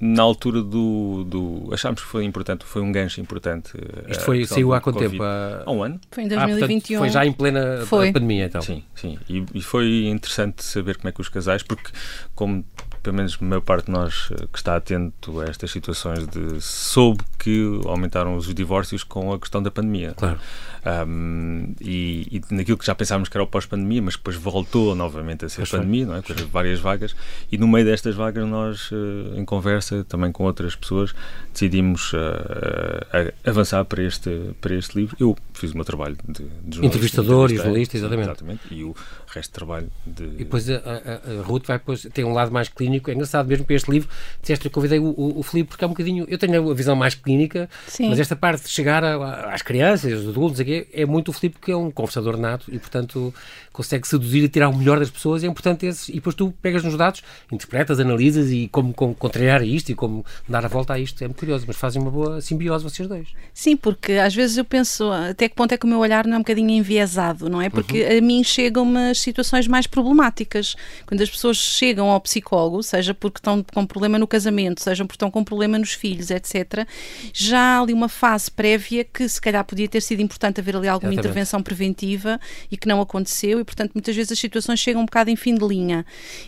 na 0.00 0.22
altura 0.22 0.62
do, 0.62 1.24
do 1.24 1.68
achámos 1.72 2.00
que 2.00 2.06
foi 2.06 2.24
importante, 2.24 2.64
foi 2.64 2.80
um 2.80 2.90
gancho 2.90 3.20
importante. 3.20 3.72
Eh, 3.76 4.12
Isto 4.12 4.24
foi, 4.24 4.46
saiu 4.46 4.72
há 4.72 4.80
quanto 4.80 4.96
COVID. 4.96 5.12
tempo? 5.12 5.24
Há 5.24 5.70
um 5.70 5.82
ano. 5.82 6.00
Foi 6.10 6.24
em 6.24 6.28
2021. 6.28 6.40
Ah, 6.40 6.70
portanto, 6.70 6.98
foi 6.98 7.08
já 7.10 7.26
em 7.26 7.32
plena 7.32 7.84
foi. 7.86 8.12
pandemia, 8.12 8.46
então. 8.46 8.62
Sim, 8.62 8.82
sim. 8.94 9.18
E, 9.28 9.44
e, 9.54 9.62
foi 9.62 10.06
interessante 10.06 10.64
saber 10.64 10.96
como 10.96 11.10
é 11.10 11.12
que 11.12 11.20
os 11.20 11.28
casais, 11.28 11.62
porque 11.62 11.90
como 12.34 12.64
pelo 13.02 13.16
menos 13.16 13.38
a 13.40 13.44
maior 13.44 13.60
parte 13.60 13.86
de 13.86 13.92
nós 13.92 14.28
eh, 14.32 14.46
que 14.52 14.58
está 14.58 14.76
atento 14.76 15.40
a 15.40 15.44
estas 15.44 15.70
situações 15.70 16.26
de 16.26 16.60
soube 16.60 17.22
que 17.38 17.80
aumentaram 17.86 18.36
os 18.36 18.52
divórcios 18.54 19.02
com 19.02 19.32
a 19.32 19.38
questão 19.38 19.62
da 19.62 19.70
pandemia. 19.70 20.14
Claro. 20.16 20.38
Um, 20.86 21.74
e, 21.80 22.40
e, 22.50 22.54
naquilo 22.54 22.78
que 22.78 22.86
já 22.86 22.94
pensávamos 22.94 23.28
que 23.28 23.36
era 23.36 23.44
o 23.44 23.46
pós-pandemia, 23.46 24.00
mas 24.02 24.16
depois 24.16 24.36
voltou 24.36 24.94
novamente 24.94 25.44
a 25.44 25.48
ser 25.48 25.58
pois 25.58 25.70
pandemia, 25.70 26.06
não 26.06 26.16
é? 26.16 26.22
Com 26.22 26.34
várias 26.50 26.80
vagas. 26.80 27.14
E 27.52 27.58
no 27.58 27.68
meio 27.68 27.84
destas 27.84 28.14
vagas, 28.14 28.46
nós, 28.48 28.90
uh, 28.90 29.36
em 29.36 29.44
conversa 29.44 30.04
também 30.04 30.32
com 30.32 30.44
outras 30.44 30.74
pessoas, 30.74 31.14
decidimos 31.52 32.12
uh, 32.12 32.16
uh, 32.16 33.32
avançar 33.44 33.84
para 33.84 34.02
este, 34.02 34.52
para 34.60 34.74
este 34.74 34.98
livro. 34.98 35.16
Eu 35.20 35.36
fiz 35.52 35.72
o 35.72 35.74
meu 35.74 35.84
trabalho 35.84 36.16
de, 36.26 36.46
de 36.64 36.86
Entrevistador 36.86 37.50
e 37.52 37.56
jornalista, 37.56 37.96
exatamente. 37.96 38.28
exatamente. 38.28 38.60
E 38.70 38.84
o 38.84 38.94
resto 39.26 39.50
de 39.50 39.54
trabalho 39.54 39.90
de. 40.06 40.24
E 40.24 40.38
depois 40.38 40.68
a, 40.70 40.76
a, 40.76 41.40
a 41.40 41.42
Ruth 41.42 41.66
vai 41.66 41.78
depois, 41.78 42.02
tem 42.12 42.24
um 42.24 42.32
lado 42.32 42.50
mais 42.50 42.68
clínico. 42.68 43.10
É 43.10 43.14
engraçado 43.14 43.46
mesmo 43.46 43.64
para 43.64 43.74
este 43.74 43.90
livro. 43.90 44.08
Disseste, 44.40 44.66
eu 44.66 44.70
convidei 44.70 44.98
o, 44.98 45.04
o, 45.04 45.40
o 45.40 45.42
Filipe 45.42 45.70
porque 45.70 45.84
é 45.84 45.86
um 45.86 45.90
bocadinho. 45.90 46.24
Eu 46.28 46.38
tenho 46.38 46.70
a 46.70 46.74
visão 46.74 46.96
mais 46.96 47.14
clínica, 47.14 47.68
Sim. 47.86 48.08
mas 48.08 48.18
esta 48.18 48.34
parte 48.34 48.64
de 48.64 48.70
chegar 48.70 49.04
a, 49.04 49.52
às 49.52 49.62
crianças, 49.62 50.12
aos 50.12 50.28
adultos, 50.28 50.60
aqui, 50.60 50.69
é 50.92 51.06
muito 51.06 51.28
o 51.28 51.32
Filipe 51.32 51.58
que 51.60 51.72
é 51.72 51.76
um 51.76 51.90
conversador 51.90 52.36
nato 52.36 52.66
e, 52.72 52.78
portanto, 52.78 53.32
consegue 53.72 54.06
seduzir 54.06 54.44
e 54.44 54.48
tirar 54.48 54.68
o 54.68 54.76
melhor 54.76 54.98
das 54.98 55.10
pessoas. 55.10 55.44
É 55.44 55.46
importante 55.46 55.86
esse. 55.86 56.10
E 56.10 56.16
depois 56.16 56.34
tu 56.34 56.52
pegas 56.62 56.82
nos 56.82 56.96
dados, 56.96 57.22
interpretas, 57.50 58.00
analisas 58.00 58.50
e 58.50 58.68
como, 58.68 58.92
como 58.92 59.14
contrariar 59.14 59.62
isto 59.62 59.90
e 59.90 59.94
como 59.94 60.24
dar 60.48 60.64
a 60.64 60.68
volta 60.68 60.94
a 60.94 60.98
isto. 60.98 61.22
É 61.22 61.26
muito 61.26 61.38
curioso, 61.38 61.64
mas 61.66 61.76
fazem 61.76 62.00
uma 62.00 62.10
boa 62.10 62.40
simbiose 62.40 62.84
vocês 62.84 63.08
dois. 63.08 63.28
Sim, 63.52 63.76
porque 63.76 64.12
às 64.14 64.34
vezes 64.34 64.56
eu 64.56 64.64
penso 64.64 65.10
até 65.10 65.48
que 65.48 65.54
ponto 65.54 65.72
é 65.72 65.78
que 65.78 65.84
o 65.84 65.88
meu 65.88 65.98
olhar 65.98 66.26
não 66.26 66.34
é 66.34 66.36
um 66.36 66.42
bocadinho 66.42 66.70
enviesado, 66.70 67.48
não 67.48 67.60
é? 67.60 67.70
Porque 67.70 68.02
uhum. 68.02 68.18
a 68.18 68.20
mim 68.20 68.44
chegam 68.44 68.82
umas 68.82 69.18
situações 69.18 69.66
mais 69.66 69.86
problemáticas. 69.86 70.76
Quando 71.06 71.22
as 71.22 71.30
pessoas 71.30 71.56
chegam 71.56 72.10
ao 72.10 72.20
psicólogo, 72.20 72.82
seja 72.82 73.14
porque 73.14 73.38
estão 73.38 73.64
com 73.72 73.86
problema 73.86 74.18
no 74.18 74.26
casamento, 74.26 74.82
seja 74.82 75.04
porque 75.04 75.16
estão 75.16 75.30
com 75.30 75.42
problema 75.42 75.78
nos 75.78 75.92
filhos, 75.92 76.30
etc., 76.30 76.86
já 77.32 77.60
há 77.60 77.80
ali 77.80 77.92
uma 77.92 78.08
fase 78.08 78.50
prévia 78.50 79.04
que 79.04 79.28
se 79.28 79.40
calhar 79.40 79.64
podia 79.64 79.88
ter 79.88 80.00
sido 80.00 80.20
importante 80.20 80.59
haver 80.60 80.76
ali 80.76 80.88
alguma 80.88 81.12
Exatamente. 81.12 81.18
intervenção 81.18 81.62
preventiva 81.62 82.40
e 82.70 82.76
que 82.76 82.86
não 82.86 83.00
aconteceu, 83.00 83.60
e 83.60 83.64
portanto 83.64 83.92
muitas 83.94 84.14
vezes 84.14 84.32
as 84.32 84.38
situações 84.38 84.78
chegam 84.80 85.02
um 85.02 85.06
bocado 85.06 85.30
em 85.30 85.36
fim 85.36 85.54
de 85.54 85.66
linha. 85.66 86.04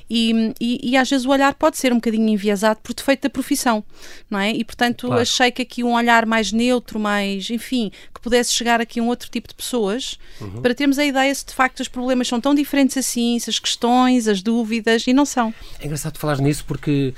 E, 0.09 0.54
e, 0.61 0.90
e 0.90 0.97
às 0.97 1.09
vezes 1.09 1.26
o 1.26 1.31
olhar 1.31 1.54
pode 1.54 1.76
ser 1.76 1.92
um 1.92 1.97
bocadinho 1.97 2.28
enviesado 2.28 2.81
por 2.83 2.95
defeito 2.95 3.23
da 3.23 3.31
profissão, 3.31 3.85
não 4.31 4.38
é? 4.38 4.52
E 4.52 4.64
portanto 4.64 5.07
claro. 5.07 5.23
achei 5.23 5.50
que 5.50 5.62
aqui 5.62 5.83
um 5.85 5.95
olhar 5.95 6.26
mais 6.26 6.52
neutro, 6.52 6.99
mais, 6.99 7.50
enfim, 7.50 7.90
que 8.14 8.21
pudesse 8.21 8.52
chegar 8.52 8.81
aqui 8.81 9.00
a 9.00 9.02
um 9.02 9.09
outro 9.09 9.31
tipo 9.31 9.49
de 9.49 9.54
pessoas, 9.54 10.19
uhum. 10.40 10.62
para 10.62 10.75
termos 10.75 10.99
a 10.99 11.04
ideia 11.04 11.35
se 11.35 11.45
de 11.47 11.54
facto 11.54 11.81
os 11.81 11.88
problemas 11.88 12.28
são 12.28 12.40
tão 12.40 12.54
diferentes 12.54 12.97
assim, 12.97 13.38
se 13.38 13.50
as 13.50 13.59
questões, 13.59 14.28
as 14.28 14.42
dúvidas, 14.42 15.07
e 15.07 15.12
não 15.12 15.25
são. 15.25 15.52
É 15.81 15.87
engraçado 15.87 16.19
falar 16.19 16.38
nisso 16.38 16.64
porque 16.66 17.14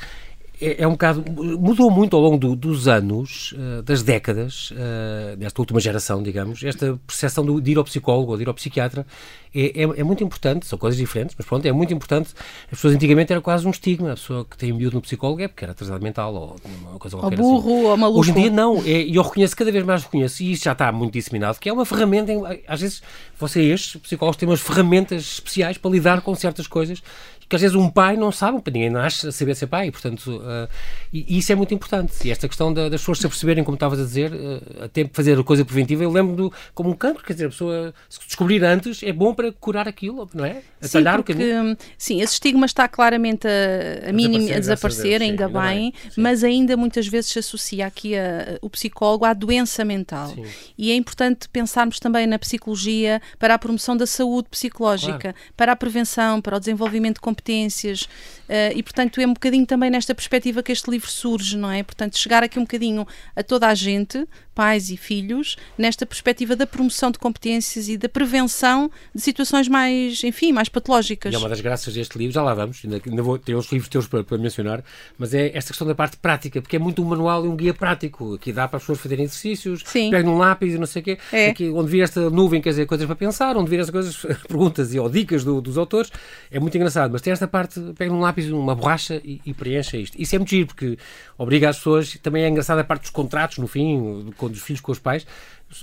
é, 0.65 0.83
é, 0.83 0.89
um 0.89 0.93
bocado. 0.93 1.25
mudou 1.31 1.91
muito 1.91 2.17
ao 2.17 2.23
longo 2.23 2.39
do, 2.39 2.57
dos 2.57 2.89
anos, 2.89 3.53
uh, 3.53 3.83
das 3.83 4.03
décadas, 4.03 4.71
uh, 4.71 5.37
desta 5.37 5.61
última 5.61 5.81
geração, 5.81 6.23
digamos, 6.23 6.63
esta 6.65 6.99
percepção 7.07 7.61
de 7.61 7.71
ir 7.71 7.79
ao 7.79 7.85
psicólogo 7.85 8.33
ou 8.33 8.37
de 8.37 8.45
ir 8.45 8.49
ao 8.49 8.55
psiquiatra 8.55 9.07
é, 9.55 9.67
é, 9.67 9.83
é, 9.83 10.03
muito 10.03 10.25
importante, 10.25 10.67
são 10.67 10.77
coisas 10.77 10.99
diferentes, 10.99 11.37
mas 11.39 11.47
pronto, 11.47 11.65
é 11.65 11.71
muito 11.71 11.95
importante. 11.95 12.31
As 12.65 12.71
pessoas 12.71 12.95
antigamente 12.95 13.33
era 13.33 13.41
quase 13.41 13.65
um 13.65 13.71
estigma, 13.71 14.11
a 14.11 14.15
pessoa 14.17 14.45
que 14.45 14.59
tem 14.59 14.73
miúdo 14.73 14.97
no 14.97 15.01
psicólogo 15.01 15.41
é 15.43 15.47
porque 15.47 15.65
era 15.65 15.71
atrasado 15.71 16.03
mental 16.03 16.35
ou 16.35 16.57
uma 16.91 16.99
coisa 16.99 17.17
qualquer. 17.17 17.39
Ou 17.39 17.61
burro 17.61 17.79
assim. 17.79 17.87
ou 17.87 17.97
maluco. 17.97 18.21
Hoje 18.21 18.31
em 18.33 18.35
dia 18.35 18.51
não, 18.51 18.79
é, 18.79 19.03
e 19.03 19.15
eu 19.15 19.23
reconheço, 19.23 19.57
cada 19.57 19.71
vez 19.71 19.85
mais 19.85 20.03
reconheço, 20.03 20.43
e 20.43 20.53
isso 20.53 20.65
já 20.65 20.73
está 20.73 20.91
muito 20.91 21.13
disseminado, 21.13 21.61
que 21.61 21.69
é 21.69 21.73
uma 21.73 21.85
ferramenta, 21.85 22.33
em, 22.33 22.43
às 22.67 22.81
vezes 22.81 23.01
vocês, 23.39 23.95
psicólogos, 24.03 24.37
têm 24.37 24.49
umas 24.49 24.61
ferramentas 24.61 25.23
especiais 25.23 25.79
para 25.79 25.91
lidar 25.93 26.21
com 26.23 26.35
certas 26.35 26.67
coisas 26.67 27.01
que 27.49 27.57
às 27.57 27.63
vezes 27.63 27.77
um 27.77 27.91
pai 27.91 28.17
não 28.17 28.33
sabe, 28.33 28.63
ninguém 28.67 28.91
nasce 28.91 29.29
a 29.29 29.33
saber 29.33 29.55
ser 29.55 29.67
pai, 29.67 29.91
portanto, 29.91 30.37
uh, 30.37 30.69
e, 31.13 31.39
isso 31.39 31.53
é 31.53 31.55
muito 31.55 31.75
importante. 31.75 32.13
E 32.25 32.31
esta 32.31 32.49
questão 32.49 32.73
da, 32.73 32.89
das 32.89 33.01
pessoas 33.01 33.19
se 33.19 33.27
aperceberem, 33.27 33.63
como 33.65 33.77
estavas 33.77 34.01
a 34.01 34.05
dizer, 34.05 34.33
uh, 34.33 34.85
até 34.85 35.09
fazer 35.13 35.39
a 35.39 35.45
coisa 35.45 35.65
preventiva, 35.65 36.03
eu 36.03 36.11
lembro 36.11 36.37
do, 36.37 36.53
como 36.75 36.91
um 36.91 36.95
cancro, 36.95 37.25
quer 37.25 37.35
dizer, 37.35 37.47
a 37.47 37.51
pessoa 37.51 37.95
se 38.09 38.21
descobrir 38.27 38.65
antes 38.65 39.03
é 39.03 39.13
bom 39.13 39.35
para 39.35 39.53
curar 39.53 39.87
aquilo, 39.87 40.29
não 40.35 40.45
é? 40.45 40.63
Atalhar 40.83 41.17
sim, 41.17 41.23
porque, 41.23 41.33
o 41.33 41.37
caminho. 41.37 41.77
Sim, 41.99 42.21
esse 42.21 42.35
estigma 42.35 42.67
está 42.67 42.89
claramente 42.89 43.47
a, 43.47 44.11
a, 44.11 44.13
mínimo, 44.13 44.53
a 44.53 44.59
desaparecer, 44.59 45.23
ainda, 45.23 45.47
ainda 45.47 45.61
bem, 45.61 45.93
bem 45.93 46.13
mas 46.17 46.43
ainda 46.43 46.77
muitas 46.77 47.07
vezes 47.07 47.31
se 47.31 47.39
associa 47.39 47.87
aqui 47.87 48.17
a, 48.17 48.59
o 48.61 48.71
psicólogo 48.71 49.25
à 49.25 49.33
doença 49.33 49.85
mental. 49.85 50.29
Sim. 50.29 50.45
E 50.77 50.91
é 50.91 50.95
importante 50.95 51.49
pensarmos 51.49 51.99
também 51.99 52.27
na 52.27 52.39
psicologia 52.39 53.21
para 53.39 53.55
a 53.55 53.59
promoção 53.59 53.97
da 53.97 54.07
saúde 54.07 54.49
psicológica, 54.51 55.19
claro. 55.19 55.37
para 55.57 55.73
a 55.73 55.77
prevenção, 55.77 56.41
para 56.41 56.57
o 56.57 56.61
desenvolvimento 56.61 57.17
de 57.17 57.21
competências 57.35 58.03
uh, 58.03 58.73
e, 58.75 58.83
portanto, 58.83 59.21
é 59.21 59.27
um 59.27 59.35
bocadinho 59.35 59.67
também 59.67 59.91
nesta 59.91 60.15
perspectiva 60.15 60.63
que 60.63 60.71
este 60.71 60.89
livro 60.91 61.11
surge, 61.11 61.57
não 61.57 61.71
é? 61.71 61.83
Portanto, 61.83 62.17
chegar 62.17 62.43
aqui 62.43 62.59
um 62.59 62.63
bocadinho 62.63 63.07
a 63.35 63.43
toda 63.43 63.67
a 63.67 63.75
gente, 63.75 64.27
pais 64.55 64.91
e 64.91 64.97
filhos, 64.97 65.57
nesta 65.77 66.07
perspectiva 66.07 66.55
da 66.55 66.67
promoção 66.67 67.11
de 67.11 67.19
competências 67.19 67.89
e 67.89 67.97
da 67.97 68.09
prevenção 68.09 68.91
de 69.13 69.21
situações 69.21 69.69
mais, 69.69 70.23
enfim, 70.23 70.53
mais 70.53 70.69
patológicas. 70.69 71.33
E 71.33 71.37
é 71.37 71.39
uma 71.39 71.49
das 71.49 71.61
graças 71.61 71.93
deste 71.93 72.17
livro, 72.17 72.33
já 72.33 72.43
lá 72.43 72.55
vamos, 72.55 72.81
ainda, 72.85 73.01
ainda 73.05 73.23
vou 73.23 73.37
ter 73.39 73.55
os 73.55 73.71
livros 73.73 73.89
teus 73.89 74.07
para, 74.07 74.23
para, 74.23 74.39
mencionar, 74.39 74.85
mas 75.19 75.35
é 75.35 75.51
esta 75.57 75.71
questão 75.71 75.87
da 75.87 75.95
parte 75.95 76.17
prática, 76.17 76.63
porque 76.63 76.77
é 76.77 76.79
muito 76.79 77.03
um 77.03 77.05
manual 77.05 77.45
e 77.45 77.49
um 77.49 77.57
guia 77.57 77.75
prático, 77.75 78.39
que 78.39 78.53
dá 78.53 78.69
para 78.69 78.77
as 78.77 78.85
pessoas 78.85 79.01
fazerem 79.01 79.25
exercícios, 79.25 79.83
pegam 79.83 80.35
um 80.35 80.39
lápis 80.39 80.75
e 80.75 80.79
não 80.79 80.87
sei 80.87 81.03
o 81.03 81.05
quê, 81.05 81.19
é. 81.33 81.49
aqui, 81.49 81.69
onde 81.71 81.91
vir 81.91 82.03
esta 82.03 82.31
nuvem, 82.31 82.61
quer 82.63 82.71
dizer, 82.71 82.87
coisas 82.87 83.07
para 83.07 83.17
pensar, 83.17 83.57
onde 83.57 83.69
vir 83.69 83.81
as 83.81 83.91
coisas, 83.91 84.17
perguntas 84.47 84.95
e, 84.95 84.99
ou 84.99 85.09
dicas 85.09 85.43
do, 85.43 85.61
dos 85.61 85.77
autores, 85.77 86.11
é 86.51 86.61
muito 86.61 86.77
engraçado, 86.77 87.11
mas 87.11 87.21
tem 87.25 87.33
esta 87.33 87.49
parte, 87.49 87.81
pega 87.97 88.13
um 88.13 88.21
lápis, 88.21 88.51
uma 88.51 88.75
borracha 88.75 89.19
e, 89.25 89.41
e 89.47 89.55
preencha 89.55 89.97
isto. 89.97 90.21
Isso 90.21 90.37
é 90.37 90.39
muito 90.39 90.51
giro, 90.51 90.67
porque 90.67 90.99
obriga 91.39 91.71
as 91.71 91.79
pessoas, 91.79 92.19
também 92.23 92.45
é 92.45 92.49
engraçada 92.49 92.83
a 92.83 92.85
parte 92.85 93.03
dos 93.03 93.11
contratos, 93.11 93.57
no 93.57 93.67
fim, 93.67 94.31
dos 94.39 94.63
filhos 94.63 94.83
com 94.83 94.93
os 94.93 94.99
pais, 94.99 95.27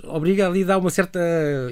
obriga 0.03 0.47
ali 0.47 0.63
a 0.63 0.67
dar 0.67 0.77
uma 0.77 0.89
certa 0.89 1.19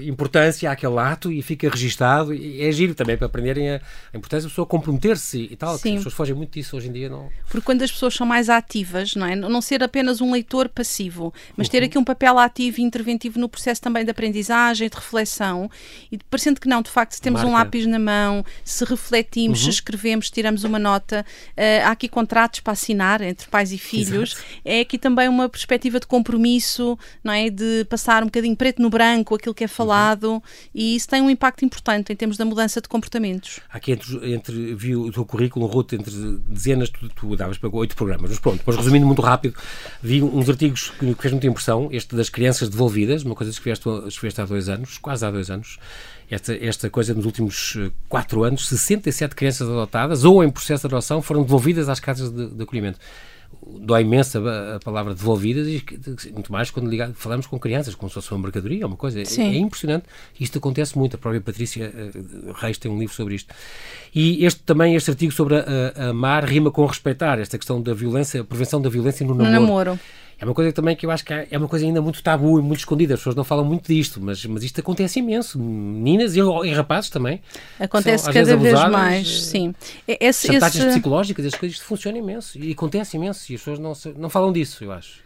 importância 0.01 0.71
àquele 0.71 0.97
ato 0.99 1.31
e 1.31 1.41
fica 1.41 1.69
registado. 1.69 2.33
E 2.33 2.61
é 2.61 2.71
giro 2.71 2.95
também 2.95 3.17
para 3.17 3.27
aprenderem 3.27 3.71
a, 3.71 3.81
a 4.13 4.17
importância 4.17 4.43
da 4.43 4.49
pessoa 4.49 4.65
comprometer-se 4.65 5.47
e 5.51 5.55
tal. 5.55 5.77
Sim. 5.77 5.91
As 5.91 5.95
pessoas 5.97 6.13
fogem 6.13 6.35
muito 6.35 6.53
disso 6.53 6.75
hoje 6.75 6.89
em 6.89 6.91
dia. 6.91 7.09
Não... 7.09 7.29
Porque 7.49 7.61
quando 7.61 7.81
as 7.81 7.91
pessoas 7.91 8.13
são 8.13 8.25
mais 8.25 8.49
ativas, 8.49 9.15
não 9.15 9.25
é? 9.25 9.35
Não 9.35 9.61
ser 9.61 9.83
apenas 9.83 10.21
um 10.21 10.31
leitor 10.31 10.69
passivo, 10.69 11.33
mas 11.55 11.67
uhum. 11.67 11.71
ter 11.71 11.83
aqui 11.83 11.97
um 11.97 12.03
papel 12.03 12.37
ativo 12.37 12.79
e 12.79 12.83
interventivo 12.83 13.39
no 13.39 13.47
processo 13.47 13.81
também 13.81 14.03
de 14.03 14.11
aprendizagem, 14.11 14.89
de 14.89 14.95
reflexão. 14.95 15.69
E 16.11 16.17
parecendo 16.29 16.59
que 16.59 16.67
não, 16.67 16.81
de 16.81 16.89
facto, 16.89 17.13
se 17.13 17.21
temos 17.21 17.41
Marca. 17.41 17.55
um 17.55 17.57
lápis 17.57 17.85
na 17.85 17.99
mão, 17.99 18.43
se 18.63 18.83
refletimos, 18.85 19.59
uhum. 19.59 19.65
se 19.65 19.69
escrevemos, 19.69 20.29
tiramos 20.29 20.63
uma 20.63 20.79
nota, 20.79 21.25
uh, 21.51 21.87
há 21.87 21.91
aqui 21.91 22.07
contratos 22.07 22.59
para 22.59 22.73
assinar 22.73 23.21
entre 23.21 23.47
pais 23.47 23.71
e 23.71 23.77
filhos. 23.77 24.33
Exato. 24.33 24.47
É 24.65 24.79
aqui 24.81 24.97
também 24.97 25.27
uma 25.27 25.47
perspectiva 25.47 25.99
de 25.99 26.07
compromisso, 26.07 26.97
não 27.23 27.33
é? 27.33 27.49
De 27.49 27.85
passar 27.89 28.08
passar 28.09 28.23
um 28.23 28.25
bocadinho 28.25 28.55
preto 28.55 28.81
no 28.81 28.89
branco 28.89 29.35
aquilo 29.35 29.53
que 29.53 29.63
é 29.63 29.67
falado 29.67 30.33
uhum. 30.33 30.41
e 30.73 30.95
isso 30.95 31.07
tem 31.07 31.21
um 31.21 31.29
impacto 31.29 31.63
importante 31.63 32.11
em 32.11 32.15
termos 32.15 32.37
da 32.37 32.43
mudança 32.43 32.81
de 32.81 32.89
comportamentos. 32.89 33.59
Aqui 33.69 33.91
entre, 33.91 34.33
entre 34.33 34.73
vi 34.73 34.95
o 34.95 35.11
teu 35.11 35.23
currículo, 35.23 35.67
Ruth, 35.67 35.93
entre 35.93 36.11
dezenas, 36.47 36.89
tu, 36.89 37.07
tu 37.09 37.35
davas 37.35 37.59
para 37.59 37.69
oito 37.69 37.95
programas, 37.95 38.31
mas 38.31 38.39
pronto, 38.39 38.63
mas 38.65 38.75
resumindo 38.75 39.05
muito 39.05 39.21
rápido, 39.21 39.55
vi 40.01 40.23
uns 40.23 40.49
artigos 40.49 40.89
que, 40.99 41.13
que 41.13 41.21
fez 41.21 41.31
muita 41.31 41.45
impressão, 41.45 41.87
este 41.91 42.15
das 42.15 42.29
crianças 42.29 42.67
devolvidas, 42.67 43.23
uma 43.23 43.35
coisa 43.35 43.51
que 43.51 43.57
escreveste, 43.57 43.87
escreveste 44.07 44.41
há 44.41 44.45
dois 44.45 44.67
anos, 44.69 44.97
quase 44.97 45.23
há 45.23 45.29
dois 45.29 45.51
anos, 45.51 45.77
esta, 46.31 46.55
esta 46.55 46.89
coisa 46.89 47.13
nos 47.13 47.25
últimos 47.25 47.75
eh, 47.77 47.91
quatro 48.07 48.43
anos, 48.43 48.67
67 48.67 49.35
crianças 49.35 49.67
adotadas 49.67 50.23
ou 50.23 50.43
em 50.43 50.49
processo 50.49 50.87
de 50.87 50.93
adoção 50.93 51.21
foram 51.21 51.43
devolvidas 51.43 51.89
às 51.89 51.99
casas 51.99 52.31
de, 52.31 52.47
de 52.47 52.63
acolhimento 52.63 52.99
dói 53.65 54.01
imenso 54.01 54.37
a, 54.47 54.75
a, 54.75 54.79
palavra 54.79 55.13
devolvidas 55.13 55.67
e 55.67 55.83
muito 56.31 56.51
mais 56.51 56.71
quando 56.71 56.89
ligado, 56.89 57.13
falamos 57.13 57.47
com 57.47 57.59
crianças, 57.59 57.95
como 57.95 58.09
se 58.09 58.15
fosse 58.15 58.31
uma 58.31 58.39
mercadoria, 58.39 58.85
uma 58.85 58.95
coisa. 58.95 59.19
É, 59.19 59.23
é, 59.23 59.57
impressionante. 59.57 60.05
Isto 60.39 60.57
acontece 60.57 60.97
muito. 60.97 61.15
A 61.15 61.19
própria 61.19 61.41
Patrícia 61.41 61.91
uh, 61.91 62.51
Reis 62.53 62.77
tem 62.77 62.91
um 62.91 62.97
livro 62.97 63.13
sobre 63.13 63.35
isto. 63.35 63.53
E 64.13 64.43
este 64.45 64.61
também, 64.61 64.95
este 64.95 65.11
artigo 65.11 65.31
sobre 65.31 65.55
a, 65.57 66.09
amar 66.09 66.45
rima 66.45 66.71
com 66.71 66.85
respeitar, 66.85 67.39
esta 67.39 67.57
questão 67.57 67.81
da 67.81 67.93
violência, 67.93 68.41
a 68.41 68.43
prevenção 68.43 68.81
da 68.81 68.89
violência 68.89 69.25
no 69.25 69.35
namoro. 69.35 69.53
No 69.53 69.59
namoro. 69.61 69.99
É 70.39 70.45
uma 70.45 70.53
coisa 70.53 70.71
também 70.71 70.95
que 70.95 71.05
eu 71.05 71.11
acho 71.11 71.25
que 71.25 71.33
é 71.33 71.57
uma 71.57 71.67
coisa 71.67 71.85
ainda 71.85 72.01
muito 72.01 72.23
tabu 72.23 72.59
e 72.59 72.61
muito 72.61 72.79
escondida. 72.79 73.13
As 73.15 73.19
pessoas 73.19 73.35
não 73.35 73.43
falam 73.43 73.65
muito 73.65 73.87
disto, 73.87 74.21
mas, 74.21 74.45
mas 74.45 74.63
isto 74.63 74.79
acontece 74.79 75.19
imenso. 75.19 75.59
Meninas 75.59 76.35
e, 76.35 76.39
e 76.39 76.73
rapazes 76.73 77.09
também. 77.09 77.41
Acontece 77.77 78.23
são, 78.23 78.33
cada 78.33 78.55
vez 78.55 78.73
mais, 78.89 79.27
eh, 79.27 79.41
sim. 79.41 79.75
Esse, 80.07 80.47
chantagens 80.47 80.85
esse... 80.85 80.93
psicológicas, 80.93 81.45
as 81.45 81.55
coisas, 81.55 81.77
isto 81.77 81.85
funciona 81.85 82.17
imenso 82.17 82.57
e 82.57 82.71
acontece 82.71 83.17
imenso 83.17 83.51
e 83.51 83.55
as 83.55 83.61
pessoas 83.61 83.79
não, 83.79 83.93
não 84.17 84.29
falam 84.29 84.53
disso, 84.53 84.83
eu 84.83 84.93
acho. 84.93 85.19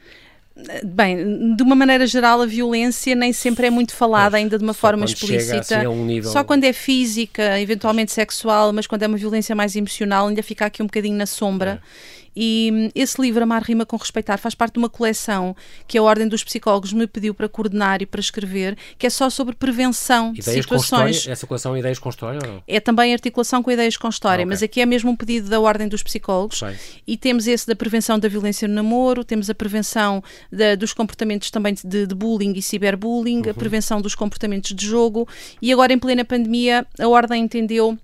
Bem, 0.84 1.56
de 1.56 1.64
uma 1.64 1.76
maneira 1.76 2.06
geral, 2.06 2.40
a 2.42 2.46
violência 2.46 3.16
nem 3.16 3.34
sempre 3.34 3.68
é 3.68 3.70
muito 3.72 3.96
falada 3.96 4.38
ainda 4.38 4.58
de 4.58 4.64
uma 4.64 4.74
forma 4.74 5.04
explícita. 5.06 5.80
Assim 5.80 5.88
um 5.88 6.06
nível... 6.06 6.32
Só 6.32 6.44
quando 6.44 6.64
é 6.64 6.72
física, 6.72 7.60
eventualmente 7.60 8.12
sexual, 8.12 8.72
mas 8.72 8.86
quando 8.86 9.02
é 9.02 9.08
uma 9.08 9.18
violência 9.18 9.56
mais 9.56 9.76
emocional, 9.76 10.28
ainda 10.28 10.44
fica 10.44 10.66
aqui 10.66 10.84
um 10.84 10.86
bocadinho 10.86 11.18
na 11.18 11.26
sombra. 11.26 11.82
É. 11.82 12.23
E 12.36 12.70
hum, 12.74 12.90
esse 12.96 13.22
livro, 13.22 13.44
Amar 13.44 13.64
Rima 13.64 13.86
com 13.86 13.98
Respeitar, 13.98 14.38
faz 14.38 14.56
parte 14.56 14.74
de 14.74 14.80
uma 14.80 14.90
coleção 14.90 15.56
que 15.88 15.98
a 15.98 16.04
Ordem 16.04 16.28
dos 16.28 16.44
Psicólogos 16.44 16.94
me 16.94 17.08
pediu 17.08 17.34
para 17.34 17.48
coordenar 17.48 18.02
e 18.02 18.06
para 18.06 18.20
escrever, 18.20 18.78
que 18.98 19.08
é 19.08 19.10
só 19.10 19.30
sobre 19.30 19.56
prevenção 19.56 20.34
ideias 20.36 20.58
de 20.58 20.62
situações. 20.64 21.28
Essa 21.28 21.48
coleção 21.48 21.76
é 21.76 21.80
Ideias 21.80 22.00
com 22.00 22.10
História 22.10 22.40
ou? 22.48 22.64
É 22.68 22.80
também 22.80 23.14
articulação 23.14 23.62
com 23.62 23.72
Ideias 23.72 23.98
com 23.98 24.08
História, 24.08 24.44
ah, 24.44 24.46
okay. 24.46 24.50
mas 24.50 24.64
aqui 24.64 24.82
é 24.82 24.86
mesmo 24.86 25.12
um 25.12 25.16
pedido 25.16 25.50
da 25.50 25.60
Ordem 25.60 25.88
dos 25.88 26.04
Psicólogos. 26.04 26.62
Bem. 26.62 26.76
E 27.06 27.18
temos 27.18 27.48
esse 27.48 27.68
da 27.68 27.76
prevenção 27.76 28.18
da 28.18 28.28
violência 28.28 28.68
no 28.68 28.74
namoro, 28.74 29.24
temos 29.24 29.50
a 29.50 29.56
prevenção 29.56 30.24
da, 30.52 30.76
dos 30.76 30.94
comportamentos 30.94 31.52
também 31.52 31.74
de, 31.74 32.08
de 32.08 32.16
bullying 32.16 32.54
e 32.54 32.62
ciberbullying, 32.62 33.42
uhum. 33.42 33.52
a 33.52 33.54
prevenção 33.54 34.02
dos 34.02 34.16
comportamentos 34.16 34.74
de 34.74 34.86
jogo. 34.86 35.28
E 35.62 35.72
agora, 35.72 35.94
em 35.94 36.00
plena 36.00 36.26
pandemia, 36.26 36.86
a 37.00 37.08
Ordem 37.08 37.44
entendeu 37.44 37.98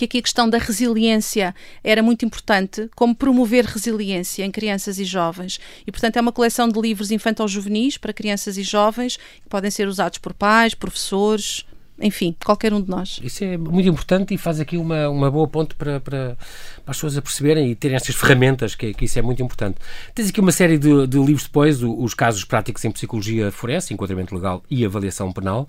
que 0.00 0.04
aqui 0.06 0.18
a 0.18 0.22
questão 0.22 0.48
da 0.48 0.56
resiliência 0.56 1.54
era 1.84 2.02
muito 2.02 2.24
importante, 2.24 2.88
como 2.96 3.14
promover 3.14 3.66
resiliência 3.66 4.44
em 4.44 4.50
crianças 4.50 4.98
e 4.98 5.04
jovens. 5.04 5.60
E, 5.86 5.92
portanto, 5.92 6.16
é 6.16 6.20
uma 6.20 6.32
coleção 6.32 6.68
de 6.68 6.80
livros 6.80 7.10
infantil-juvenis 7.10 7.98
para 7.98 8.12
crianças 8.12 8.56
e 8.56 8.62
jovens, 8.62 9.16
que 9.16 9.48
podem 9.48 9.70
ser 9.70 9.86
usados 9.86 10.16
por 10.16 10.32
pais, 10.32 10.74
professores, 10.74 11.66
enfim, 12.00 12.34
qualquer 12.42 12.72
um 12.72 12.80
de 12.80 12.88
nós. 12.88 13.20
Isso 13.22 13.44
é 13.44 13.58
muito 13.58 13.86
importante 13.88 14.32
e 14.32 14.38
faz 14.38 14.58
aqui 14.58 14.78
uma, 14.78 15.10
uma 15.10 15.30
boa 15.30 15.46
ponte 15.46 15.74
para, 15.74 16.00
para, 16.00 16.36
para 16.84 16.92
as 16.92 16.96
pessoas 16.96 17.16
a 17.16 17.22
perceberem 17.22 17.70
e 17.70 17.74
terem 17.74 17.96
estas 17.96 18.14
ferramentas, 18.14 18.74
que, 18.74 18.92
que 18.94 19.04
isso 19.04 19.18
é 19.18 19.22
muito 19.22 19.42
importante. 19.42 19.78
Tens 20.14 20.30
aqui 20.30 20.40
uma 20.40 20.52
série 20.52 20.78
de, 20.78 21.06
de 21.06 21.18
livros 21.18 21.44
depois, 21.44 21.82
os 21.82 22.14
casos 22.14 22.44
práticos 22.44 22.84
em 22.84 22.90
psicologia 22.90 23.50
forense, 23.50 23.92
enquadramento 23.92 24.34
legal 24.34 24.62
e 24.70 24.84
avaliação 24.84 25.32
penal, 25.32 25.68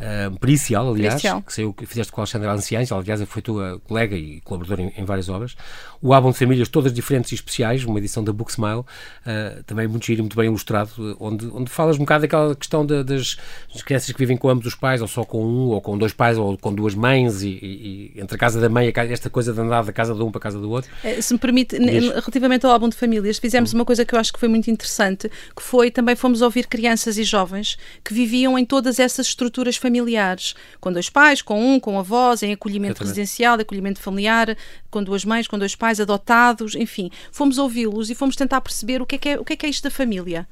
uh, 0.00 0.38
pericial, 0.38 0.88
aliás, 0.88 1.14
pericial. 1.14 1.42
que 1.42 1.52
saiu, 1.52 1.72
que 1.72 1.86
fizeste 1.86 2.12
com 2.12 2.20
a 2.20 2.22
Alexandra 2.22 2.52
Anciães, 2.52 2.92
aliás, 2.92 3.22
foi 3.22 3.42
tua 3.42 3.80
colega 3.86 4.16
e 4.16 4.40
colaboradora 4.42 4.82
em, 4.82 4.92
em, 4.96 5.04
várias 5.04 5.28
obras. 5.28 5.56
O 6.00 6.12
álbum 6.12 6.30
de 6.30 6.38
famílias, 6.38 6.68
todas 6.68 6.92
diferentes 6.92 7.32
e 7.32 7.34
especiais, 7.34 7.84
uma 7.84 7.98
edição 7.98 8.22
da 8.22 8.32
Book 8.32 8.50
Smile, 8.50 8.80
uh, 8.80 9.62
também 9.66 9.86
muito 9.86 10.06
giro, 10.06 10.22
muito 10.22 10.36
bem 10.36 10.46
ilustrado, 10.46 11.16
onde, 11.20 11.46
onde 11.46 11.70
falas 11.70 11.96
um 11.96 12.00
bocado 12.00 12.22
daquela 12.22 12.54
questão 12.54 12.84
das, 12.84 13.04
das 13.04 13.82
crianças 13.84 14.10
que 14.10 14.18
vivem 14.18 14.36
com 14.36 14.48
ambos 14.48 14.66
os 14.66 14.74
pais, 14.74 15.00
ou 15.00 15.08
só 15.08 15.24
com 15.24 15.44
um, 15.44 15.68
ou 15.68 15.80
com 15.80 15.96
dois 15.96 16.12
pais, 16.12 16.38
ou 16.38 16.56
com 16.56 16.74
duas 16.74 16.94
mães, 16.94 17.42
e, 17.42 17.48
e, 17.48 18.12
e 18.16 18.20
entre 18.20 18.36
a 18.36 18.38
casa 18.38 18.60
da 18.60 18.68
mãe, 18.68 18.92
esta 18.94 19.30
coisa 19.30 19.52
de 19.52 19.60
andar 19.60 19.84
da 19.84 19.92
casa 19.92 20.14
de 20.14 20.22
um 20.22 20.30
para 20.30 20.38
a 20.38 20.42
casa 20.42 20.55
casa 20.56 20.60
do 20.60 20.70
outro. 20.70 20.90
Eh, 21.04 21.20
se 21.20 21.32
me 21.32 21.38
permite, 21.38 21.76
relativamente 21.76 22.64
ao 22.64 22.72
álbum 22.72 22.88
de 22.88 22.96
famílias, 22.96 23.38
fizemos 23.38 23.72
uma 23.72 23.84
coisa 23.84 24.04
que 24.04 24.14
eu 24.14 24.18
acho 24.18 24.32
que 24.32 24.38
foi 24.38 24.48
muito 24.48 24.70
interessante, 24.70 25.30
que 25.54 25.62
foi 25.62 25.90
também 25.90 26.16
fomos 26.16 26.42
ouvir 26.42 26.66
crianças 26.66 27.18
e 27.18 27.24
jovens 27.24 27.76
que 28.02 28.14
viviam 28.14 28.58
em 28.58 28.64
todas 28.64 28.98
essas 28.98 29.28
estruturas 29.28 29.76
familiares, 29.76 30.54
com 30.80 30.92
dois 30.92 31.10
pais, 31.10 31.42
com 31.42 31.74
um, 31.74 31.78
com 31.78 31.98
avós, 31.98 32.42
em 32.42 32.52
acolhimento 32.52 33.02
residencial, 33.02 33.58
acolhimento 33.58 34.00
familiar, 34.00 34.56
com 34.90 35.02
duas 35.02 35.24
mães, 35.24 35.46
com 35.46 35.58
dois 35.58 35.74
pais, 35.74 36.00
adotados, 36.00 36.74
enfim. 36.74 37.10
Fomos 37.30 37.58
ouvi-los 37.58 38.10
e 38.10 38.14
fomos 38.14 38.36
tentar 38.36 38.60
perceber 38.60 39.02
o 39.02 39.06
que 39.06 39.16
é 39.16 39.18
que 39.18 39.28
é, 39.28 39.40
o 39.40 39.44
que 39.44 39.52
é, 39.52 39.56
que 39.56 39.66
é 39.66 39.68
isto 39.68 39.84
da 39.84 39.90
família. 39.90 40.46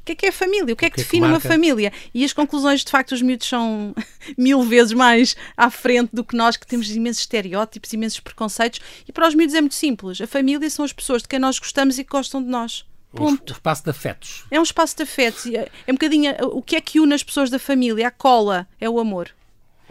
O 0.00 0.04
que 0.04 0.12
é 0.12 0.14
que 0.14 0.26
é 0.26 0.32
família? 0.32 0.72
O 0.72 0.76
que 0.76 0.86
é 0.86 0.90
que, 0.90 0.96
que 0.96 1.02
define 1.02 1.24
é 1.24 1.28
que 1.28 1.34
uma 1.34 1.40
família? 1.40 1.92
E 2.12 2.24
as 2.24 2.32
conclusões, 2.32 2.84
de 2.84 2.90
facto, 2.90 3.12
os 3.12 3.22
miúdos 3.22 3.46
são 3.46 3.94
mil 4.36 4.62
vezes 4.62 4.92
mais 4.92 5.36
à 5.56 5.70
frente 5.70 6.10
do 6.12 6.24
que 6.24 6.34
nós, 6.34 6.56
que 6.56 6.66
temos 6.66 6.90
imensos 6.90 7.20
estereótipos, 7.20 7.92
imensos 7.92 8.20
preconceitos. 8.20 8.80
E 9.06 9.12
para 9.12 9.28
os 9.28 9.34
miúdos 9.34 9.54
é 9.54 9.60
muito 9.60 9.74
simples. 9.74 10.20
A 10.20 10.26
família 10.26 10.68
são 10.70 10.84
as 10.84 10.92
pessoas 10.92 11.22
de 11.22 11.28
quem 11.28 11.38
nós 11.38 11.58
gostamos 11.58 11.98
e 11.98 12.04
que 12.04 12.10
gostam 12.10 12.42
de 12.42 12.48
nós. 12.48 12.84
Ponto. 13.12 13.52
Um 13.52 13.56
espaço 13.56 13.84
de 13.84 13.90
afetos. 13.90 14.44
É 14.50 14.58
um 14.58 14.62
espaço 14.62 14.96
de 14.96 15.02
afetos. 15.02 15.46
É, 15.46 15.68
é 15.86 15.90
um 15.90 15.94
bocadinho 15.94 16.32
o 16.52 16.62
que 16.62 16.76
é 16.76 16.80
que 16.80 17.00
une 17.00 17.12
as 17.12 17.22
pessoas 17.22 17.50
da 17.50 17.58
família? 17.58 18.08
A 18.08 18.10
cola 18.10 18.68
é 18.80 18.88
o 18.88 18.98
amor. 18.98 19.30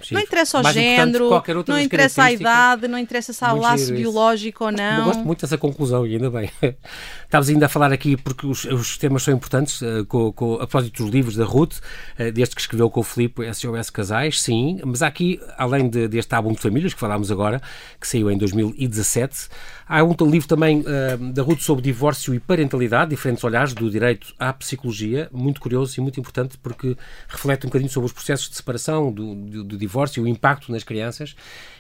Sim, 0.04 0.16
não 0.16 0.22
interessa 0.22 0.60
o 0.60 0.72
género, 0.72 1.30
não 1.68 1.80
interessa 1.80 2.24
a 2.24 2.32
idade, 2.32 2.88
não 2.88 2.98
interessa 2.98 3.34
se 3.34 3.44
há 3.44 3.52
laço 3.52 3.94
biológico 3.94 4.66
ou 4.66 4.72
não. 4.72 5.00
Eu 5.00 5.06
gosto 5.06 5.26
muito 5.26 5.42
dessa 5.42 5.58
conclusão 5.58 6.06
e 6.06 6.14
ainda 6.14 6.30
bem. 6.30 6.50
Estavas 7.24 7.50
ainda 7.50 7.68
a 7.68 7.70
falar 7.70 7.94
aqui 7.94 8.18
porque 8.18 8.48
os, 8.48 8.66
os 8.66 8.98
temas 8.98 9.24
são 9.24 9.34
importantes, 9.34 9.82
uh, 9.82 10.06
com, 10.08 10.32
com, 10.32 10.56
a 10.56 10.68
propósito 10.68 11.04
dos 11.04 11.14
livros 11.14 11.36
da 11.36 11.46
Ruth, 11.46 11.78
uh, 11.78 12.32
desde 12.32 12.56
que 12.56 12.62
escreveu 12.62 12.90
com 12.90 13.02
o 13.02 13.04
Filipe 13.04 13.44
SOS 13.54 13.90
Casais, 13.90 14.42
sim, 14.42 14.80
mas 14.84 15.02
há 15.02 15.08
aqui, 15.08 15.40
além 15.58 15.90
de, 15.90 16.08
deste 16.08 16.34
álbum 16.34 16.54
de 16.54 16.60
famílias 16.60 16.94
que 16.94 17.00
falámos 17.00 17.32
agora, 17.32 17.62
que 18.00 18.08
saiu 18.08 18.32
em 18.32 18.38
2017, 18.38 19.48
há 19.88 20.04
um 20.04 20.16
livro 20.30 20.48
também 20.48 20.82
uh, 20.82 21.34
da 21.34 21.44
Ruth 21.44 21.62
sobre 21.62 21.84
divórcio 21.84 22.34
e 22.34 22.40
parentalidade, 22.40 23.12
diferentes 23.12 23.44
olhares 23.44 23.74
do 23.74 23.90
direito 23.90 24.34
à 24.40 24.52
psicologia, 24.54 25.30
muito 25.32 25.62
curioso 25.62 26.00
e 26.00 26.02
muito 26.02 26.20
importante 26.20 26.58
porque 26.58 26.98
reflete 27.28 27.66
um 27.66 27.70
bocadinho 27.70 27.92
sobre 27.92 28.08
os 28.08 28.14
processos 28.14 28.50
de 28.50 28.56
separação, 28.56 29.12
do, 29.12 29.36
do, 29.36 29.64
do 29.64 29.78
divórcio, 29.78 29.89
o 30.20 30.28
impacto 30.28 30.72
nas 30.72 30.84
crianças 30.84 31.36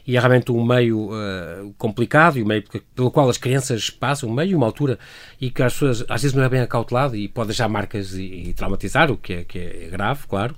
e 0.09 0.17
é 0.17 0.19
realmente 0.19 0.51
um 0.51 0.65
meio 0.65 1.11
uh, 1.11 1.71
complicado 1.77 2.39
e 2.39 2.43
um 2.43 2.45
meio 2.45 2.63
pelo 2.95 3.11
qual 3.11 3.29
as 3.29 3.37
crianças 3.37 3.91
passam, 3.91 4.27
um 4.27 4.33
meio, 4.33 4.57
uma 4.57 4.65
altura 4.65 4.97
e 5.39 5.51
que 5.51 5.61
as 5.61 5.73
pessoas 5.73 6.03
às 6.09 6.23
vezes 6.23 6.35
não 6.35 6.43
é 6.43 6.49
bem 6.49 6.61
acautelado 6.61 7.15
e 7.15 7.27
pode 7.27 7.49
deixar 7.49 7.67
marcas 7.67 8.13
e, 8.13 8.23
e 8.23 8.53
traumatizar, 8.53 9.11
o 9.11 9.17
que 9.17 9.33
é, 9.33 9.43
que 9.43 9.59
é 9.59 9.87
grave, 9.91 10.25
claro. 10.27 10.55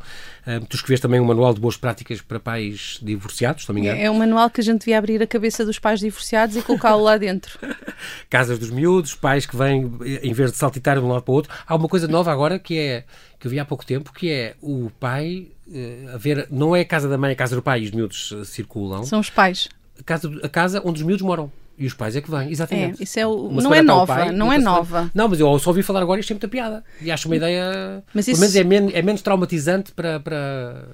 Uh, 0.48 0.65
tu 0.67 0.77
escreveste 0.77 1.01
também 1.01 1.20
um 1.20 1.25
manual 1.25 1.53
de 1.53 1.60
boas 1.60 1.75
práticas 1.75 2.22
para 2.22 2.39
pais 2.39 2.98
divorciados, 3.01 3.67
engano. 3.70 4.00
É, 4.00 4.05
é 4.05 4.12
um 4.12 4.17
manual 4.17 4.50
que 4.50 4.62
a 4.62 4.63
gente 4.63 4.79
devia 4.79 4.98
abrir 4.98 5.22
a 5.22 5.27
cabeça 5.27 5.65
dos 5.65 5.77
pais 5.77 6.00
divorciados 6.00 6.55
e 6.55 6.62
colocá-lo 6.62 7.03
lá 7.03 7.17
dentro. 7.17 7.60
Casas 8.29 8.58
dos 8.58 8.70
miúdos, 8.70 9.15
pais 9.15 9.46
que 9.46 9.58
vêm, 9.58 9.91
em 10.24 10.31
vez 10.31 10.53
de 10.53 10.58
saltitar 10.58 10.98
de 10.98 11.03
um 11.03 11.10
lado 11.10 11.24
para 11.24 11.31
o 11.31 11.36
outro. 11.36 11.53
Há 11.67 11.75
uma 11.75 11.89
coisa 11.89 12.08
nova 12.08 12.31
agora 12.31 12.58
que 12.58 12.77
é 12.77 13.03
que 13.38 13.48
eu 13.48 13.51
vi 13.51 13.60
há 13.60 13.65
pouco 13.65 13.84
tempo, 13.86 14.13
que 14.13 14.31
é 14.31 14.55
o 14.62 14.91
pai 15.00 15.48
uh, 15.72 16.16
a 16.16 16.18
ver, 16.18 16.48
não 16.51 16.75
é 16.75 16.82
a 16.82 16.86
casa 16.86 17.08
da 17.08 17.18
mãe, 17.18 17.30
é 17.30 17.34
a 17.34 17.36
casa 17.36 17.56
do 17.56 17.62
pai 17.62 17.82
e 17.82 17.86
os 17.86 17.92
miúdos 17.92 18.32
uh, 18.32 18.46
circulam. 18.46 19.04
São 19.04 19.20
os 19.20 19.30
pais. 19.30 19.70
A 20.00 20.04
casa, 20.04 20.32
a 20.44 20.50
casa 20.50 20.82
onde 20.84 21.01
os 21.01 21.06
miúdos 21.06 21.24
moram. 21.25 21.51
E 21.78 21.88
os 21.88 21.94
pais 21.94 22.16
é 22.16 22.22
que 22.22 22.30
vêm, 22.30 22.51
exatamente. 22.51 23.01
É, 23.01 23.04
isso 23.04 23.20
é 23.20 23.25
o, 23.25 23.50
não 23.50 23.74
é 23.74 23.82
nova, 23.82 24.16
pai, 24.16 24.32
não 24.32 24.54
é 24.54 24.60
nova. 24.60 25.10
Não, 25.16 25.28
mas 25.28 25.40
eu 25.40 25.58
só 25.58 25.72
ouvi 25.72 25.82
falar 25.82 26.01
agora 26.01 26.20
e 26.20 26.22
achei 26.22 26.36
muita 26.36 26.48
piada. 26.48 26.84
E 27.01 27.10
acho 27.10 27.28
uma 27.28 27.36
ideia. 27.36 28.04
Mas 28.13 28.28
isso... 28.28 28.40
Pelo 28.40 28.51
menos 28.51 28.56
é, 28.56 28.63
men 28.63 28.92
é 28.94 29.01
menos 29.01 29.22
traumatizante 29.24 29.92
para, 29.92 30.20
para. 30.20 30.90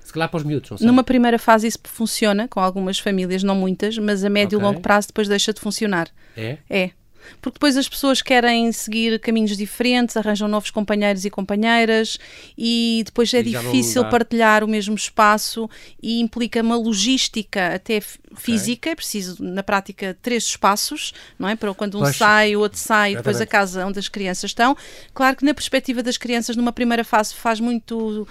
Se 0.00 0.12
calhar 0.12 0.28
para 0.28 0.38
os 0.38 0.44
miúdos. 0.44 0.82
Numa 0.82 1.02
primeira 1.02 1.38
fase 1.38 1.66
isso 1.66 1.78
funciona 1.84 2.46
com 2.46 2.60
algumas 2.60 2.98
famílias, 2.98 3.42
não 3.42 3.54
muitas, 3.54 3.96
mas 3.96 4.22
a 4.22 4.28
médio 4.28 4.56
e 4.56 4.58
okay. 4.58 4.68
longo 4.68 4.80
prazo 4.80 5.08
depois 5.08 5.28
deixa 5.28 5.52
de 5.52 5.60
funcionar. 5.60 6.08
É? 6.36 6.58
É 6.68 6.90
porque 7.40 7.56
depois 7.56 7.76
as 7.76 7.88
pessoas 7.88 8.22
querem 8.22 8.70
seguir 8.72 9.18
caminhos 9.20 9.56
diferentes, 9.56 10.16
arranjam 10.16 10.48
novos 10.48 10.70
companheiros 10.70 11.24
e 11.24 11.30
companheiras 11.30 12.18
e 12.56 13.02
depois 13.04 13.32
é 13.34 13.40
e 13.40 13.44
difícil 13.44 14.04
partilhar 14.06 14.64
o 14.64 14.68
mesmo 14.68 14.94
espaço 14.94 15.68
e 16.02 16.20
implica 16.20 16.62
uma 16.62 16.76
logística 16.76 17.74
até 17.74 18.00
física, 18.36 18.88
okay. 18.88 18.92
é 18.92 18.94
preciso 18.94 19.42
na 19.42 19.62
prática 19.62 20.16
três 20.22 20.44
espaços, 20.44 21.12
não 21.38 21.48
é? 21.48 21.56
Para 21.56 21.72
quando 21.74 22.00
um 22.00 22.12
sai, 22.12 22.56
o 22.56 22.60
outro 22.60 22.78
sai, 22.78 23.16
depois 23.16 23.40
a 23.40 23.46
casa 23.46 23.86
onde 23.86 23.98
as 23.98 24.08
crianças 24.08 24.50
estão. 24.50 24.76
Claro 25.14 25.36
que 25.36 25.44
na 25.44 25.54
perspectiva 25.54 26.02
das 26.02 26.16
crianças 26.16 26.56
numa 26.56 26.72
primeira 26.72 27.04
fase 27.04 27.34
faz 27.34 27.60
muito 27.60 28.26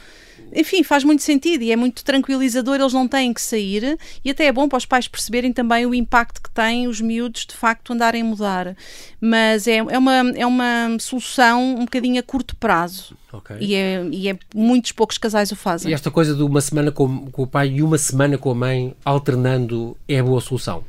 enfim, 0.54 0.84
faz 0.84 1.04
muito 1.04 1.24
sentido 1.24 1.62
e 1.62 1.72
é 1.72 1.76
muito 1.76 2.04
tranquilizador, 2.04 2.76
eles 2.76 2.94
não 2.94 3.08
têm 3.08 3.34
que 3.34 3.42
sair 3.42 3.98
e 4.24 4.30
até 4.30 4.46
é 4.46 4.52
bom 4.52 4.68
para 4.68 4.78
os 4.78 4.86
pais 4.86 5.08
perceberem 5.08 5.52
também 5.52 5.86
o 5.86 5.94
impacto 5.94 6.42
que 6.42 6.50
têm 6.50 6.88
os 6.88 7.02
miúdos 7.02 7.46
de 7.46 7.54
facto 7.54 7.94
andarem 7.94 8.22
a 8.22 8.26
mudar. 8.26 8.76
Mas 9.20 9.68
é, 9.68 9.78
é, 9.78 9.98
uma, 9.98 10.32
é 10.36 10.46
uma 10.46 10.98
solução 11.00 11.76
um 11.76 11.86
bocadinho 11.86 12.20
a 12.20 12.24
curto 12.24 12.56
prazo. 12.56 13.16
Okay. 13.32 13.58
E, 13.60 13.76
é, 13.76 14.08
e 14.12 14.30
é 14.30 14.40
muitos 14.56 14.92
poucos 14.94 15.18
casais 15.18 15.52
o 15.52 15.56
fazem. 15.56 15.92
E 15.92 15.94
esta 15.94 16.10
coisa 16.10 16.34
de 16.34 16.44
uma 16.44 16.62
semana 16.62 16.92
com, 16.92 17.28
com 17.28 17.44
o 17.44 17.48
pai 17.48 17.70
e 17.70 17.84
uma 17.84 17.98
semana 17.98 18.38
com 18.38 18.50
a 18.52 18.56
mãe 18.56 18.96
alternando 19.04 19.98
é 20.08 20.20
a 20.20 20.24
boa 20.24 20.42
solução? 20.42 20.84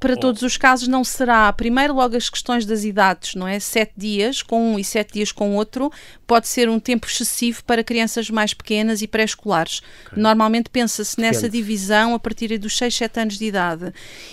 Para 0.00 0.16
todos 0.16 0.42
os 0.42 0.56
casos 0.56 0.88
não 0.88 1.04
será. 1.04 1.52
Primeiro, 1.52 1.94
logo 1.94 2.16
as 2.16 2.30
questões 2.30 2.64
das 2.64 2.84
idades, 2.84 3.34
não 3.34 3.46
é? 3.46 3.60
Sete 3.60 3.92
dias 3.96 4.42
com 4.42 4.72
um 4.72 4.78
e 4.78 4.84
sete 4.84 5.14
dias 5.14 5.30
com 5.30 5.54
outro 5.54 5.92
pode 6.26 6.48
ser 6.48 6.68
um 6.70 6.80
tempo 6.80 7.06
excessivo 7.06 7.62
para 7.64 7.84
crianças 7.84 8.30
mais 8.30 8.54
pequenas 8.54 9.02
e 9.02 9.06
pré-escolares. 9.06 9.82
Okay. 10.06 10.22
Normalmente 10.22 10.70
pensa-se 10.70 11.20
nessa 11.20 11.48
divisão 11.48 12.14
a 12.14 12.18
partir 12.18 12.56
dos 12.56 12.76
6, 12.76 12.94
7 12.94 13.20
anos 13.20 13.38
de 13.38 13.44
idade. 13.44 13.92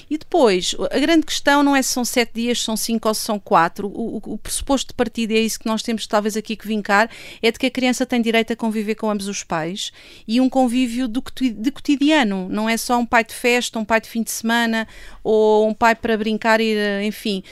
E 0.10 0.18
depois, 0.18 0.76
a 0.92 1.00
grande 1.00 1.26
questão 1.26 1.62
não 1.62 1.76
é 1.76 1.82
se 1.82 1.90
são 1.90 2.06
7 2.06 2.32
dias, 2.34 2.60
se 2.60 2.66
são 2.66 2.78
5 2.78 3.08
ou 3.08 3.14
se 3.14 3.22
são 3.22 3.38
4. 3.38 3.88
O, 3.88 4.18
o, 4.18 4.22
o 4.34 4.38
pressuposto 4.38 4.90
de 4.90 4.94
partida, 4.94 5.34
é 5.34 5.40
isso 5.40 5.60
que 5.60 5.66
nós 5.68 5.84
temos 5.84 6.08
talvez 6.08 6.38
aqui 6.38 6.56
que 6.56 6.68
vincar, 6.68 7.10
é 7.42 7.52
de 7.52 7.60
que 7.60 7.66
a 7.66 7.72
criança 7.72 8.06
tem 8.06 8.22
direito 8.22 8.54
a 8.54 8.56
conviver 8.56 8.96
com 8.96 9.10
ambos 9.10 9.28
os 9.28 9.44
pais 9.44 9.92
e 10.26 10.40
um 10.40 10.50
convívio 10.50 11.08
do, 11.08 11.22
de 11.36 11.72
cotidiano. 11.72 12.48
Não 12.50 12.70
é 12.70 12.78
só 12.78 12.98
um 12.98 13.06
pai 13.06 13.26
de 13.26 13.34
festa, 13.34 13.78
um 13.78 13.86
pai 13.86 14.00
de 14.00 14.08
fim 14.08 14.24
de 14.24 14.32
semana 14.32 14.88
ou 15.24 15.68
um 15.68 15.74
pai 15.74 15.96
para 15.96 16.18
brincar 16.18 16.62
e, 16.62 16.76
enfim. 17.06 17.44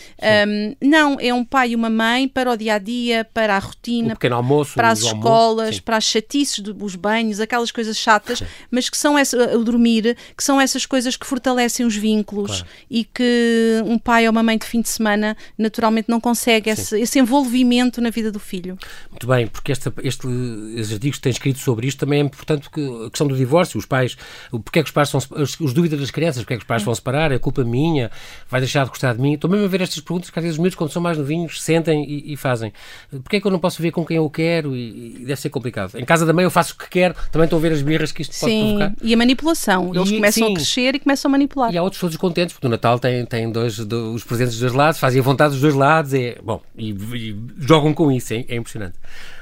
Um, 0.48 0.76
não, 0.82 1.18
é 1.20 1.34
um 1.34 1.44
pai 1.44 1.72
e 1.72 1.76
uma 1.76 1.90
mãe 1.90 2.28
para 2.28 2.52
o 2.52 2.58
dia 2.58 2.76
a 2.76 2.80
dia, 2.80 3.26
para 3.34 3.56
a 3.56 3.60
rotina 3.60 4.16
almoço, 4.38 4.74
para 4.74 4.90
as 4.90 5.00
escolas, 5.00 5.66
almoço, 5.66 5.84
para 5.84 5.98
as 5.98 6.04
chatices 6.04 6.60
dos 6.60 6.96
banhos, 6.96 7.40
aquelas 7.40 7.72
coisas 7.72 7.98
chatas, 7.98 8.42
mas 8.72 8.90
que 8.90 8.98
são 8.98 9.18
essa, 9.18 9.58
o 9.58 9.64
dormir, 9.64 10.18
que 10.36 10.44
são 10.44 10.60
essas 10.60 10.86
coisas 10.86 11.16
que 11.16 11.26
fortalecem 11.26 11.86
os 11.86 11.96
vínculos 11.96 12.62
claro. 12.62 12.68
e 12.90 13.04
que 13.04 13.82
um 13.86 13.98
pai 13.98 14.26
ou 14.26 14.32
uma 14.32 14.44
mãe 14.44 14.58
de 14.58 14.66
fim 14.66 14.82
de 14.82 14.90
semana 14.90 15.36
naturalmente 15.58 16.10
não 16.10 16.20
consegue 16.20 16.70
esse, 16.70 17.00
esse, 17.00 17.20
envolvimento 17.20 18.00
na 18.02 18.10
vida 18.10 18.32
do 18.32 18.40
filho. 18.40 18.78
Muito 19.10 19.28
bem, 19.28 19.48
porque 19.48 19.72
este, 19.72 19.92
este, 20.04 20.28
estes 20.76 20.94
artigos 20.94 21.18
que 21.18 21.24
têm 21.24 21.32
escrito 21.32 21.60
sobre 21.60 21.88
isto 21.88 22.00
também 22.00 22.22
é 22.22 22.24
importante 22.24 22.70
que 22.70 23.06
a 23.06 23.10
questão 23.10 23.28
do 23.28 23.36
divórcio, 23.36 23.78
os 23.78 23.86
pais, 23.86 24.16
porque 24.52 24.80
é 24.80 24.84
que 24.84 24.90
os 24.90 24.94
pais 24.94 25.10
são 25.10 25.20
os, 25.20 25.60
os 25.60 25.74
dúvidas 25.74 26.00
das 26.00 26.12
crianças, 26.12 26.44
porque 26.44 26.54
é 26.54 26.58
que 26.58 26.64
os 26.64 26.68
pais 26.68 26.84
vão 26.84 26.94
separar, 26.94 27.32
é 27.32 27.40
culpa 27.48 27.64
minha, 27.64 28.12
vai 28.50 28.60
deixar 28.60 28.84
de 28.84 28.90
gostar 28.90 29.14
de 29.14 29.22
mim. 29.22 29.34
Estou 29.34 29.50
mesmo 29.50 29.66
a 29.66 29.68
ver 29.70 29.82
estas 29.82 30.00
perguntas 30.00 30.30
que 30.30 30.38
às 30.38 30.44
vezes 30.44 30.56
os 30.56 30.60
miúdos, 30.60 30.76
quando 30.76 30.92
são 30.92 31.02
mais 31.02 31.18
novinhos, 31.18 31.62
sentem 31.62 32.04
e, 32.04 32.34
e 32.34 32.38
fazem. 32.38 32.74
Porquê 33.10 33.38
é 33.38 33.42
que 33.42 33.48
eu 33.48 33.52
não 33.52 33.60
posso 33.60 33.82
ver 33.82 33.92
com 33.92 34.06
quem 34.06 34.18
eu 34.18 34.30
quero 34.30 34.76
e, 34.76 35.22
e, 35.22 35.26
deve 35.26 35.40
ser 35.40 35.50
complicado. 35.50 35.96
Em 35.96 36.06
casa 36.06 36.26
da 36.26 36.34
mãe 36.34 36.44
eu 36.44 36.52
faço 36.52 36.74
o 36.74 36.78
que 36.78 36.90
quero, 36.90 37.16
também 37.32 37.46
estou 37.46 37.58
a 37.58 37.62
ver 37.62 37.72
as 37.72 37.82
birras 37.82 38.12
que 38.12 38.22
isto 38.22 38.36
sim, 38.36 38.46
pode 38.46 38.78
provocar. 38.78 38.94
E 39.02 39.14
a 39.14 39.18
manipulação. 39.18 39.96
Eles 39.96 40.10
e, 40.10 40.16
começam 40.16 40.48
sim. 40.48 40.52
a 40.52 40.56
crescer 40.56 40.96
e 40.96 41.00
começam 41.00 41.30
a 41.30 41.32
manipular. 41.32 41.74
E 41.74 41.78
há 41.78 41.84
outros 41.84 42.02
todos 42.02 42.18
contentes, 42.18 42.54
porque 42.54 42.68
o 42.68 42.70
Natal 42.70 43.00
tem, 43.00 43.26
tem 43.26 43.52
dois, 43.52 43.78
dois, 43.78 44.16
os 44.16 44.24
presentes 44.24 44.54
dos 44.54 44.62
dois 44.62 44.74
lados, 44.74 45.00
fazem 45.00 45.20
a 45.20 45.24
vontade 45.24 45.52
dos 45.52 45.62
dois 45.62 45.74
lados, 45.74 46.14
é, 46.14 46.38
bom, 46.44 46.62
e, 46.78 46.92
e 46.92 47.36
jogam 47.60 47.94
com 47.94 48.12
isso, 48.12 48.34
é, 48.34 48.46
é 48.48 48.56
impressionante 48.56 48.96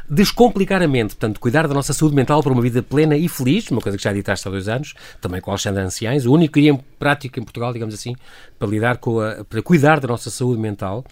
descomplicar 0.09 0.81
a 0.81 0.87
mente, 0.87 1.15
portanto, 1.15 1.39
cuidar 1.39 1.67
da 1.67 1.73
nossa 1.73 1.93
saúde 1.93 2.15
mental 2.15 2.41
para 2.43 2.51
uma 2.51 2.61
vida 2.61 2.83
plena 2.83 3.17
e 3.17 3.27
feliz, 3.27 3.69
uma 3.71 3.81
coisa 3.81 3.97
que 3.97 4.03
já 4.03 4.11
editaste 4.11 4.47
há 4.47 4.51
dois 4.51 4.67
anos, 4.67 4.93
também 5.19 5.41
com 5.41 5.51
Alexandre 5.51 5.81
Anciães, 5.81 6.25
o 6.25 6.31
único 6.31 6.59
guia 6.59 6.71
em 6.71 6.77
prática 6.99 7.39
em 7.39 7.43
Portugal, 7.43 7.73
digamos 7.73 7.93
assim, 7.93 8.15
para 8.59 8.67
lidar 8.67 8.97
com 8.97 9.19
a, 9.19 9.43
para 9.43 9.61
cuidar 9.61 9.99
da 9.99 10.07
nossa 10.07 10.29
saúde 10.29 10.61
mental, 10.61 11.03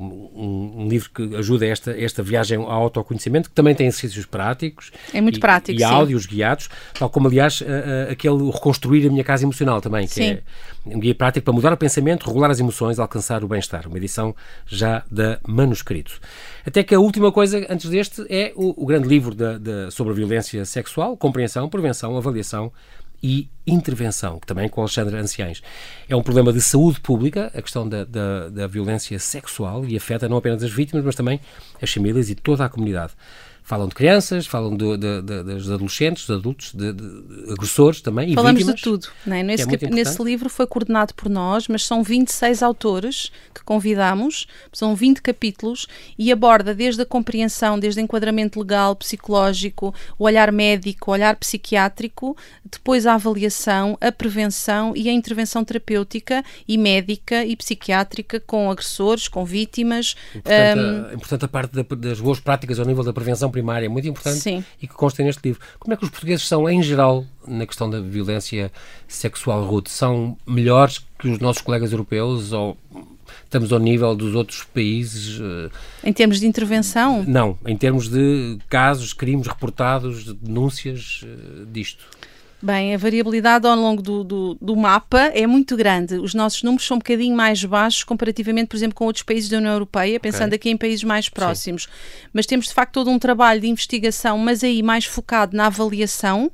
um, 0.00 0.82
um 0.82 0.88
livro 0.88 1.10
que 1.10 1.36
ajuda 1.36 1.66
esta, 1.66 1.90
esta 1.90 2.22
viagem 2.22 2.58
ao 2.58 2.70
autoconhecimento, 2.70 3.48
que 3.48 3.54
também 3.54 3.74
tem 3.74 3.86
exercícios 3.86 4.26
práticos. 4.26 4.90
É 5.12 5.20
muito 5.20 5.36
e, 5.36 5.40
prático, 5.40 5.78
E 5.78 5.84
áudios 5.84 6.26
guiados, 6.26 6.68
tal 6.98 7.10
como, 7.10 7.28
aliás, 7.28 7.62
aquele 8.10 8.50
Reconstruir 8.50 9.06
a 9.06 9.10
Minha 9.10 9.24
Casa 9.24 9.44
Emocional 9.44 9.80
também, 9.80 10.06
que 10.06 10.14
sim. 10.14 10.24
é 10.24 10.42
um 10.86 10.98
guia 10.98 11.14
prático 11.14 11.44
para 11.44 11.52
mudar 11.52 11.72
o 11.72 11.76
pensamento, 11.76 12.26
regular 12.26 12.50
as 12.50 12.60
emoções, 12.60 12.98
alcançar 12.98 13.44
o 13.44 13.48
bem-estar. 13.48 13.86
Uma 13.86 13.98
edição 13.98 14.34
já 14.66 15.02
da 15.10 15.38
Manuscrito. 15.46 16.18
Até 16.64 16.82
que 16.82 16.94
a 16.94 17.00
última 17.00 17.30
coisa, 17.30 17.66
antes 17.68 17.90
deste, 17.90 18.24
é 18.28 18.52
o, 18.56 18.82
o 18.82 18.86
grande 18.86 19.08
livro 19.08 19.34
da, 19.34 19.58
da, 19.58 19.90
sobre 19.90 20.12
a 20.12 20.16
violência 20.16 20.64
sexual, 20.64 21.16
compreensão, 21.16 21.68
prevenção, 21.68 22.16
avaliação 22.16 22.72
e 23.22 23.48
intervenção, 23.66 24.38
que 24.38 24.46
também 24.46 24.68
com 24.68 24.80
Alexandre 24.80 25.16
Anciães. 25.16 25.62
É 26.08 26.16
um 26.16 26.22
problema 26.22 26.52
de 26.52 26.60
saúde 26.60 27.00
pública, 27.00 27.50
a 27.54 27.62
questão 27.62 27.88
da, 27.88 28.04
da, 28.04 28.48
da 28.48 28.66
violência 28.66 29.18
sexual, 29.18 29.84
e 29.84 29.96
afeta 29.96 30.28
não 30.28 30.36
apenas 30.36 30.62
as 30.62 30.70
vítimas, 30.70 31.04
mas 31.04 31.14
também 31.14 31.40
as 31.80 31.92
famílias 31.92 32.30
e 32.30 32.34
toda 32.34 32.64
a 32.64 32.68
comunidade. 32.68 33.12
Falam 33.70 33.86
de 33.86 33.94
crianças, 33.94 34.48
falam 34.48 34.76
de, 34.76 34.96
de, 34.96 35.22
de, 35.22 35.42
dos 35.44 35.70
adolescentes, 35.70 36.26
dos 36.26 36.36
adultos, 36.36 36.72
de, 36.74 36.92
agressores 37.52 38.00
também. 38.00 38.34
Falamos 38.34 38.58
vítimas, 38.58 38.74
de 38.74 38.82
tudo. 38.82 39.06
Né? 39.24 39.44
Nesse, 39.44 39.62
é 39.62 39.90
nesse 39.90 40.20
livro 40.24 40.50
foi 40.50 40.66
coordenado 40.66 41.14
por 41.14 41.28
nós, 41.28 41.68
mas 41.68 41.84
são 41.84 42.02
26 42.02 42.64
autores 42.64 43.30
que 43.54 43.62
convidamos, 43.62 44.48
são 44.72 44.96
20 44.96 45.22
capítulos 45.22 45.86
e 46.18 46.32
aborda 46.32 46.74
desde 46.74 47.02
a 47.02 47.06
compreensão, 47.06 47.78
desde 47.78 48.00
o 48.00 48.02
enquadramento 48.02 48.58
legal, 48.58 48.96
psicológico, 48.96 49.94
o 50.18 50.24
olhar 50.24 50.50
médico, 50.50 51.12
o 51.12 51.14
olhar 51.14 51.36
psiquiátrico, 51.36 52.36
depois 52.64 53.06
a 53.06 53.14
avaliação, 53.14 53.96
a 54.00 54.10
prevenção 54.10 54.94
e 54.96 55.08
a 55.08 55.12
intervenção 55.12 55.64
terapêutica 55.64 56.42
e 56.66 56.76
médica 56.76 57.44
e 57.44 57.54
psiquiátrica 57.54 58.40
com 58.40 58.68
agressores, 58.68 59.28
com 59.28 59.44
vítimas. 59.44 60.16
Importante, 60.34 60.80
um, 60.80 61.06
a, 61.06 61.14
importante 61.14 61.44
a 61.44 61.48
parte 61.48 61.82
das 61.94 62.18
boas 62.18 62.40
práticas 62.40 62.80
ao 62.80 62.84
nível 62.84 63.04
da 63.04 63.12
prevenção 63.12 63.48
primária, 63.60 63.86
é 63.86 63.88
muito 63.88 64.08
importante 64.08 64.40
sim. 64.40 64.64
e 64.80 64.86
que 64.86 64.94
consta 64.94 65.22
neste 65.22 65.40
livro. 65.44 65.60
Como 65.78 65.92
é 65.92 65.96
que 65.96 66.04
os 66.04 66.10
portugueses 66.10 66.46
são, 66.46 66.68
em 66.68 66.82
geral, 66.82 67.24
na 67.46 67.66
questão 67.66 67.88
da 67.88 68.00
violência 68.00 68.72
sexual, 69.06 69.64
Ruth? 69.64 69.88
São 69.88 70.36
melhores 70.46 71.04
que 71.18 71.28
os 71.28 71.38
nossos 71.38 71.62
colegas 71.62 71.92
europeus 71.92 72.52
ou 72.52 72.76
estamos 73.44 73.72
ao 73.72 73.78
nível 73.78 74.14
dos 74.14 74.34
outros 74.34 74.64
países? 74.64 75.38
Eh, 75.40 76.08
em 76.08 76.12
termos 76.12 76.40
de 76.40 76.46
intervenção? 76.46 77.22
Não, 77.26 77.58
em 77.66 77.76
termos 77.76 78.08
de 78.08 78.58
casos, 78.68 79.12
crimes 79.12 79.46
reportados, 79.46 80.32
denúncias 80.34 81.22
eh, 81.24 81.64
disto. 81.70 82.04
Bem, 82.62 82.94
a 82.94 82.98
variabilidade 82.98 83.66
ao 83.66 83.74
longo 83.74 84.02
do, 84.02 84.22
do, 84.22 84.58
do, 84.60 84.76
mapa 84.76 85.30
é 85.32 85.46
muito 85.46 85.76
grande. 85.76 86.16
Os 86.16 86.34
nossos 86.34 86.62
números 86.62 86.86
são 86.86 86.96
um 86.96 86.98
bocadinho 86.98 87.34
mais 87.34 87.64
baixos 87.64 88.04
comparativamente, 88.04 88.68
por 88.68 88.76
exemplo, 88.76 88.94
com 88.94 89.06
outros 89.06 89.22
países 89.22 89.48
da 89.48 89.56
União 89.56 89.72
Europeia, 89.72 90.20
pensando 90.20 90.48
okay. 90.48 90.56
aqui 90.56 90.70
em 90.70 90.76
países 90.76 91.02
mais 91.02 91.28
próximos. 91.28 91.84
Sim. 91.84 92.28
Mas 92.34 92.44
temos, 92.44 92.66
de 92.66 92.74
facto, 92.74 92.92
todo 92.94 93.10
um 93.10 93.18
trabalho 93.18 93.62
de 93.62 93.68
investigação, 93.68 94.36
mas 94.36 94.62
aí 94.62 94.82
mais 94.82 95.06
focado 95.06 95.56
na 95.56 95.66
avaliação 95.66 96.52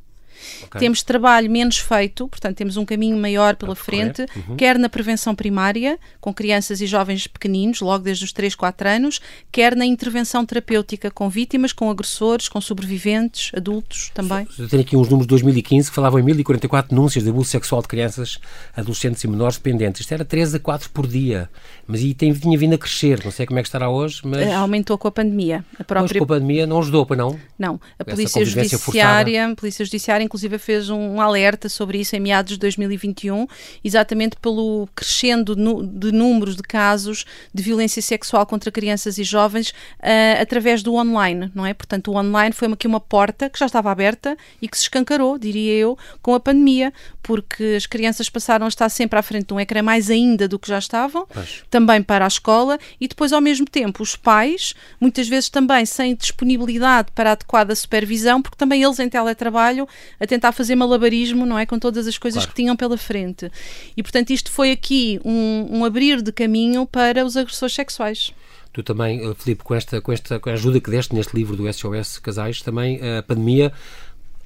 Okay. 0.64 0.80
Temos 0.80 1.02
trabalho 1.02 1.50
menos 1.50 1.78
feito, 1.78 2.28
portanto, 2.28 2.56
temos 2.56 2.76
um 2.76 2.84
caminho 2.84 3.16
maior 3.16 3.56
pela 3.56 3.74
frente, 3.74 4.26
uhum. 4.36 4.56
quer 4.56 4.78
na 4.78 4.88
prevenção 4.88 5.34
primária, 5.34 5.98
com 6.20 6.32
crianças 6.32 6.80
e 6.80 6.86
jovens 6.86 7.26
pequeninos, 7.26 7.80
logo 7.80 8.04
desde 8.04 8.24
os 8.24 8.32
3, 8.32 8.54
4 8.54 8.88
anos, 8.88 9.20
quer 9.50 9.76
na 9.76 9.86
intervenção 9.86 10.44
terapêutica 10.44 11.10
com 11.10 11.28
vítimas, 11.28 11.72
com 11.72 11.90
agressores, 11.90 12.48
com 12.48 12.60
sobreviventes, 12.60 13.50
adultos 13.54 14.10
também. 14.14 14.46
Eu 14.58 14.68
tenho 14.68 14.82
aqui 14.82 14.96
uns 14.96 15.08
números 15.08 15.26
de 15.26 15.30
2015 15.30 15.90
que 15.90 15.94
falavam 15.94 16.20
em 16.20 16.22
1044 16.22 16.90
denúncias 16.90 17.24
de 17.24 17.30
abuso 17.30 17.50
sexual 17.50 17.82
de 17.82 17.88
crianças, 17.88 18.38
adolescentes 18.74 19.22
e 19.24 19.28
menores 19.28 19.56
dependentes. 19.56 20.00
Isto 20.00 20.14
era 20.14 20.24
3 20.24 20.54
a 20.54 20.58
4 20.58 20.90
por 20.90 21.06
dia, 21.06 21.48
mas 21.86 22.00
aí 22.00 22.14
tem, 22.14 22.32
tinha 22.32 22.58
vindo 22.58 22.74
a 22.74 22.78
crescer. 22.78 23.24
Não 23.24 23.30
sei 23.30 23.46
como 23.46 23.58
é 23.58 23.62
que 23.62 23.68
estará 23.68 23.88
hoje, 23.88 24.20
mas. 24.24 24.42
Eh, 24.42 24.52
aumentou 24.52 24.98
com 24.98 25.08
a 25.08 25.10
pandemia. 25.10 25.64
A 25.78 25.84
própria... 25.84 26.02
Mas 26.02 26.12
com 26.18 26.24
a 26.24 26.26
pandemia 26.26 26.66
não 26.66 26.78
ajudou, 26.78 27.06
para 27.06 27.16
não? 27.16 27.38
Não. 27.58 27.80
A 27.98 28.04
Polícia 28.04 28.44
Judiciária, 28.44 29.46
a 29.46 29.54
Polícia 29.54 29.84
Judiciária, 29.84 30.24
inclusive, 30.24 30.58
fez 30.58 30.90
um 30.90 31.20
alerta 31.20 31.68
sobre 31.68 31.98
isso 31.98 32.16
em 32.16 32.20
meados 32.20 32.54
de 32.54 32.58
2021, 32.58 33.46
exatamente 33.84 34.36
pelo 34.36 34.88
crescendo 34.94 35.54
de 35.54 36.12
números 36.12 36.56
de 36.56 36.62
casos 36.62 37.24
de 37.52 37.62
violência 37.62 38.02
sexual 38.02 38.46
contra 38.46 38.70
crianças 38.70 39.18
e 39.18 39.24
jovens 39.24 39.70
uh, 39.70 40.40
através 40.40 40.82
do 40.82 40.94
online, 40.94 41.50
não 41.54 41.64
é? 41.64 41.72
Portanto, 41.72 42.10
o 42.10 42.16
online 42.16 42.52
foi 42.52 42.70
aqui 42.72 42.86
uma 42.86 43.00
porta 43.00 43.48
que 43.48 43.58
já 43.58 43.66
estava 43.66 43.90
aberta 43.90 44.36
e 44.60 44.68
que 44.68 44.76
se 44.76 44.84
escancarou, 44.84 45.38
diria 45.38 45.72
eu, 45.72 45.98
com 46.20 46.34
a 46.34 46.40
pandemia, 46.40 46.92
porque 47.22 47.74
as 47.76 47.86
crianças 47.86 48.28
passaram 48.28 48.66
a 48.66 48.68
estar 48.68 48.88
sempre 48.88 49.18
à 49.18 49.22
frente 49.22 49.46
de 49.46 49.54
um 49.54 49.60
ecrã 49.60 49.82
mais 49.82 50.10
ainda 50.10 50.46
do 50.48 50.58
que 50.58 50.68
já 50.68 50.78
estavam, 50.78 51.26
Mas... 51.34 51.64
também 51.76 52.02
para 52.02 52.24
a 52.24 52.28
escola, 52.28 52.78
e 52.98 53.06
depois, 53.06 53.34
ao 53.34 53.40
mesmo 53.40 53.66
tempo, 53.66 54.02
os 54.02 54.16
pais, 54.16 54.72
muitas 54.98 55.28
vezes 55.28 55.50
também 55.50 55.84
sem 55.84 56.14
disponibilidade 56.14 57.08
para 57.14 57.32
adequada 57.32 57.74
supervisão, 57.74 58.40
porque 58.40 58.56
também 58.56 58.82
eles 58.82 58.98
em 58.98 59.10
teletrabalho 59.10 59.86
a 60.18 60.26
tentar 60.26 60.52
fazer 60.52 60.74
malabarismo, 60.74 61.44
não 61.44 61.58
é? 61.58 61.66
Com 61.66 61.78
todas 61.78 62.06
as 62.06 62.16
coisas 62.16 62.44
claro. 62.44 62.48
que 62.48 62.62
tinham 62.62 62.74
pela 62.74 62.96
frente. 62.96 63.52
E, 63.94 64.02
portanto, 64.02 64.30
isto 64.30 64.50
foi 64.50 64.70
aqui 64.70 65.20
um, 65.22 65.80
um 65.80 65.84
abrir 65.84 66.22
de 66.22 66.32
caminho 66.32 66.86
para 66.86 67.26
os 67.26 67.36
agressores 67.36 67.74
sexuais. 67.74 68.32
Tu 68.72 68.82
também, 68.82 69.20
eh, 69.20 69.34
Filipe, 69.34 69.62
com 69.62 69.74
esta, 69.74 70.00
com 70.00 70.12
esta 70.12 70.40
com 70.40 70.48
a 70.48 70.54
ajuda 70.54 70.80
que 70.80 70.90
deste 70.90 71.14
neste 71.14 71.36
livro 71.36 71.56
do 71.56 71.70
SOS 71.70 72.18
Casais, 72.18 72.62
também 72.62 73.00
a 73.18 73.22
pandemia 73.22 73.70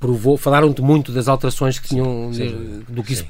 provou, 0.01 0.39
falaram-te 0.39 0.81
muito 0.81 1.13
das 1.13 1.29
alterações 1.29 1.79
que 1.79 1.89
tinham, 1.89 2.33
sim, 2.33 2.83
do 2.89 3.05
que 3.05 3.13
isso 3.13 3.25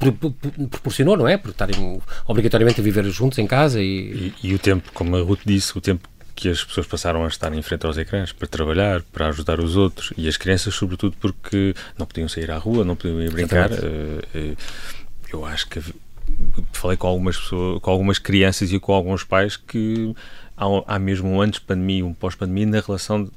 proporcionou, 0.69 1.17
não 1.17 1.27
é? 1.27 1.37
Por 1.37 1.51
estarem 1.51 2.01
obrigatoriamente 2.25 2.79
a 2.79 2.83
viver 2.83 3.03
juntos 3.09 3.37
em 3.37 3.45
casa 3.45 3.81
e... 3.81 4.33
e... 4.41 4.47
E, 4.51 4.55
o 4.55 4.59
tempo, 4.59 4.89
como 4.93 5.17
a 5.17 5.21
Ruth 5.21 5.41
disse, 5.45 5.77
o 5.77 5.81
tempo 5.81 6.07
que 6.33 6.47
as 6.47 6.63
pessoas 6.63 6.87
passaram 6.87 7.25
a 7.25 7.27
estar 7.27 7.53
em 7.53 7.61
frente 7.61 7.85
aos 7.85 7.97
ecrãs 7.97 8.31
para 8.31 8.47
trabalhar, 8.47 9.01
para 9.11 9.27
ajudar 9.27 9.59
os 9.59 9.75
outros 9.75 10.13
e 10.17 10.27
as 10.27 10.37
crianças, 10.37 10.73
sobretudo, 10.73 11.15
porque 11.19 11.75
não 11.99 12.05
podiam 12.05 12.27
sair 12.29 12.49
à 12.49 12.57
rua, 12.57 12.85
não 12.85 12.95
podiam 12.95 13.21
ir 13.21 13.29
brincar. 13.31 13.69
Uh, 13.69 14.55
eu 15.31 15.45
acho 15.45 15.67
que 15.67 15.81
falei 16.71 16.97
com 16.97 17.07
algumas 17.07 17.37
pessoas, 17.37 17.81
com 17.81 17.91
algumas 17.91 18.17
crianças 18.17 18.71
e 18.71 18.79
com 18.79 18.93
alguns 18.93 19.23
pais 19.23 19.57
que 19.57 20.15
há, 20.55 20.65
há 20.87 20.97
mesmo 20.97 21.29
um 21.29 21.41
antes 21.41 21.59
pandemia, 21.59 22.05
um 22.05 22.13
pós-pandemia 22.13 22.65
na 22.65 22.79
relação 22.79 23.25
de, 23.25 23.31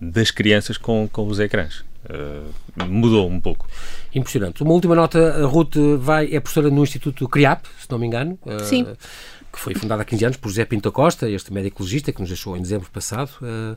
das 0.00 0.30
crianças 0.30 0.78
com, 0.78 1.08
com 1.12 1.26
os 1.26 1.38
ecrãs. 1.38 1.84
Uh, 2.04 2.84
mudou 2.86 3.28
um 3.28 3.40
pouco. 3.40 3.66
Impressionante. 4.14 4.62
Uma 4.62 4.72
última 4.72 4.94
nota, 4.94 5.42
a 5.42 5.46
Ruth 5.46 5.76
vai, 5.98 6.26
é 6.32 6.40
professora 6.40 6.70
no 6.70 6.82
Instituto 6.82 7.28
CRIAP, 7.28 7.66
se 7.78 7.90
não 7.90 7.98
me 7.98 8.06
engano. 8.06 8.38
Sim 8.62 8.86
que 9.54 9.60
foi 9.60 9.74
fundada 9.74 10.02
há 10.02 10.04
15 10.04 10.24
anos 10.24 10.36
por 10.36 10.48
José 10.48 10.64
Pinto 10.64 10.90
Costa, 10.90 11.30
este 11.30 11.52
médico 11.52 11.82
legista 11.82 12.12
que 12.12 12.20
nos 12.20 12.28
deixou 12.28 12.56
em 12.56 12.60
dezembro 12.60 12.90
passado. 12.90 13.30
Uh, 13.40 13.76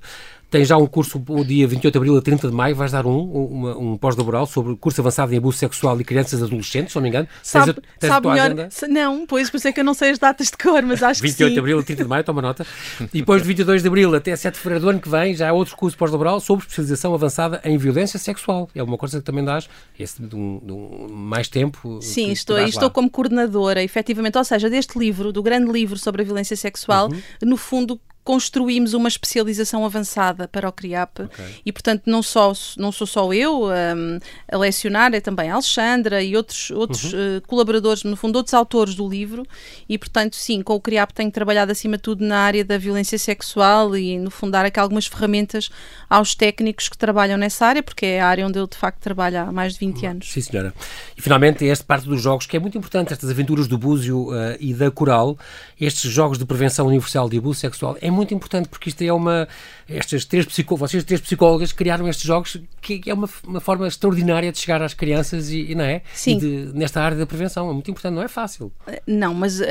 tem 0.50 0.64
já 0.64 0.78
um 0.78 0.88
curso, 0.88 1.22
o 1.28 1.44
dia 1.44 1.68
28 1.68 1.92
de 1.92 1.98
abril 1.98 2.18
a 2.18 2.22
30 2.22 2.50
de 2.50 2.54
maio, 2.54 2.76
vais 2.76 2.92
dar 2.92 3.06
um, 3.06 3.12
um, 3.12 3.92
um 3.92 3.98
pós-laboral 3.98 4.46
sobre 4.46 4.76
curso 4.76 5.02
avançado 5.02 5.34
em 5.34 5.38
abuso 5.38 5.58
sexual 5.58 5.98
de 5.98 6.04
crianças 6.04 6.40
e 6.40 6.44
adolescentes, 6.44 6.94
se 6.94 6.96
não 6.96 7.04
me 7.04 7.10
engano. 7.10 7.28
Sabe, 7.44 7.74
tens 7.74 7.78
a, 7.78 8.00
tens 8.00 8.10
sabe 8.10 8.28
melhor, 8.28 8.46
agenda? 8.46 8.70
não, 8.88 9.26
pois, 9.28 9.50
por 9.50 9.58
isso 9.58 9.68
é 9.68 9.74
que 9.74 9.80
eu 9.80 9.84
não 9.84 9.94
sei 9.94 10.12
as 10.12 10.20
datas 10.20 10.48
de 10.48 10.58
cor, 10.58 10.82
mas 10.84 11.04
acho 11.04 11.22
que 11.22 11.28
28 11.28 11.54
de 11.54 11.60
abril 11.60 11.80
a 11.80 11.84
30 11.84 12.04
de 12.04 12.10
maio, 12.10 12.24
toma 12.24 12.42
nota. 12.42 12.66
E 13.14 13.20
depois 13.20 13.42
de 13.42 13.48
22 13.48 13.82
de 13.82 13.88
abril 13.88 14.16
até 14.16 14.36
7 14.36 14.54
de 14.54 14.60
fevereiro 14.60 14.86
do 14.86 14.90
ano 14.90 15.00
que 15.00 15.10
vem, 15.10 15.36
já 15.36 15.50
há 15.50 15.54
outro 15.54 15.76
curso 15.76 15.98
pós-laboral 15.98 16.40
sobre 16.40 16.64
especialização 16.64 17.14
avançada 17.14 17.60
em 17.64 17.78
violência 17.78 18.18
sexual. 18.18 18.70
É 18.74 18.82
uma 18.82 18.98
coisa 18.98 19.20
que 19.20 19.26
também 19.26 19.44
dás 19.44 19.70
esse 20.00 20.22
de 20.22 20.36
um, 20.36 20.62
de 20.64 20.72
um 20.72 21.08
mais 21.10 21.50
tempo. 21.50 22.00
Sim, 22.02 22.32
estou, 22.32 22.58
estou 22.60 22.90
como 22.90 23.10
coordenadora, 23.10 23.84
efetivamente, 23.84 24.38
ou 24.38 24.44
seja, 24.44 24.70
deste 24.70 24.98
livro, 24.98 25.34
do 25.34 25.44
grande 25.44 25.72
livro 25.72 25.98
sobre 25.98 26.22
a 26.22 26.26
violência 26.26 26.56
sexual, 26.56 27.10
uhum. 27.10 27.20
no 27.44 27.58
fundo 27.58 28.00
construímos 28.28 28.94
uma 28.94 29.08
especialização 29.08 29.86
avançada 29.86 30.50
para 30.50 30.68
o 30.68 30.72
CRIAP 30.74 31.22
okay. 31.22 31.46
e, 31.66 31.72
portanto, 31.72 32.04
não, 32.08 32.22
só, 32.22 32.52
não 32.76 32.92
sou 32.92 33.08
só 33.08 33.32
eu 33.32 33.68
um, 33.68 34.20
a 34.52 34.58
lecionar, 34.58 35.14
é 35.14 35.22
também 35.22 35.50
a 35.50 35.54
Alexandra 35.54 36.22
e 36.22 36.36
outros, 36.36 36.70
outros 36.72 37.14
uhum. 37.14 37.38
uh, 37.38 37.42
colaboradores, 37.48 38.04
no 38.04 38.18
fundo, 38.18 38.36
outros 38.36 38.54
autores 38.54 38.96
do 38.96 39.08
livro 39.08 39.48
e, 39.88 39.98
portanto, 39.98 40.36
sim, 40.36 40.62
com 40.62 40.74
o 40.74 40.82
CRIAP 40.82 41.14
tenho 41.14 41.32
trabalhado 41.32 41.72
acima 41.72 41.96
de 41.96 42.04
tudo 42.04 42.26
na 42.26 42.40
área 42.40 42.66
da 42.66 42.78
violência 42.78 43.18
sexual 43.18 43.96
e, 43.96 44.20
no 44.20 44.30
fundo, 44.30 44.52
dar 44.52 44.66
aqui 44.66 44.78
algumas 44.78 45.08
ferramentas 45.08 45.70
aos 46.10 46.36
técnicos 46.36 46.90
que 46.90 46.98
trabalham 46.98 47.38
nessa 47.38 47.66
área, 47.66 47.82
porque 47.82 48.06
é 48.06 48.20
a 48.20 48.28
área 48.28 48.46
onde 48.46 48.60
eu, 48.60 48.68
de 48.68 48.76
facto, 48.76 49.00
trabalho 49.00 49.40
há 49.40 49.52
mais 49.54 49.72
de 49.72 49.80
20 49.80 50.04
uhum. 50.04 50.10
anos. 50.10 50.30
Sim, 50.30 50.42
senhora. 50.42 50.74
E, 51.16 51.22
finalmente, 51.22 51.66
esta 51.66 51.86
parte 51.86 52.06
dos 52.06 52.22
jogos, 52.22 52.46
que 52.46 52.58
é 52.58 52.60
muito 52.60 52.78
importante, 52.78 53.14
estas 53.14 53.30
aventuras 53.30 53.70
do 53.70 53.78
Búzio 53.78 54.32
uh, 54.32 54.58
e 54.60 54.74
da 54.74 54.92
Coral, 54.92 55.38
estes 55.80 56.12
jogos 56.12 56.38
de 56.38 56.46
prevenção 56.46 56.88
universal 56.88 57.30
de 57.30 57.38
abuso 57.38 57.62
sexual, 57.62 57.96
é 58.02 58.17
muito 58.18 58.34
importante 58.34 58.68
porque 58.68 58.90
isto 58.90 59.02
é 59.02 59.14
uma. 59.14 59.48
Estas 59.90 60.26
três 60.26 60.46
psicólogas, 60.46 60.92
vocês 60.92 61.04
três 61.04 61.22
psicólogas 61.22 61.72
criaram 61.72 62.08
estes 62.08 62.26
jogos 62.26 62.58
que 62.82 63.02
é 63.06 63.14
uma, 63.14 63.30
uma 63.46 63.60
forma 63.60 63.88
extraordinária 63.88 64.52
de 64.52 64.60
chegar 64.60 64.82
às 64.82 64.94
crianças 64.94 65.50
e, 65.50 65.72
e 65.72 65.76
não 65.76 65.84
é? 65.84 66.02
Sim. 66.14 66.38
De, 66.38 66.72
nesta 66.74 67.02
área 67.02 67.18
da 67.18 67.26
prevenção. 67.26 67.70
É 67.70 67.74
muito 67.74 67.90
importante, 67.92 68.14
não 68.14 68.22
é 68.22 68.28
fácil. 68.28 68.72
Não, 69.06 69.34
mas 69.34 69.60
uh, 69.60 69.64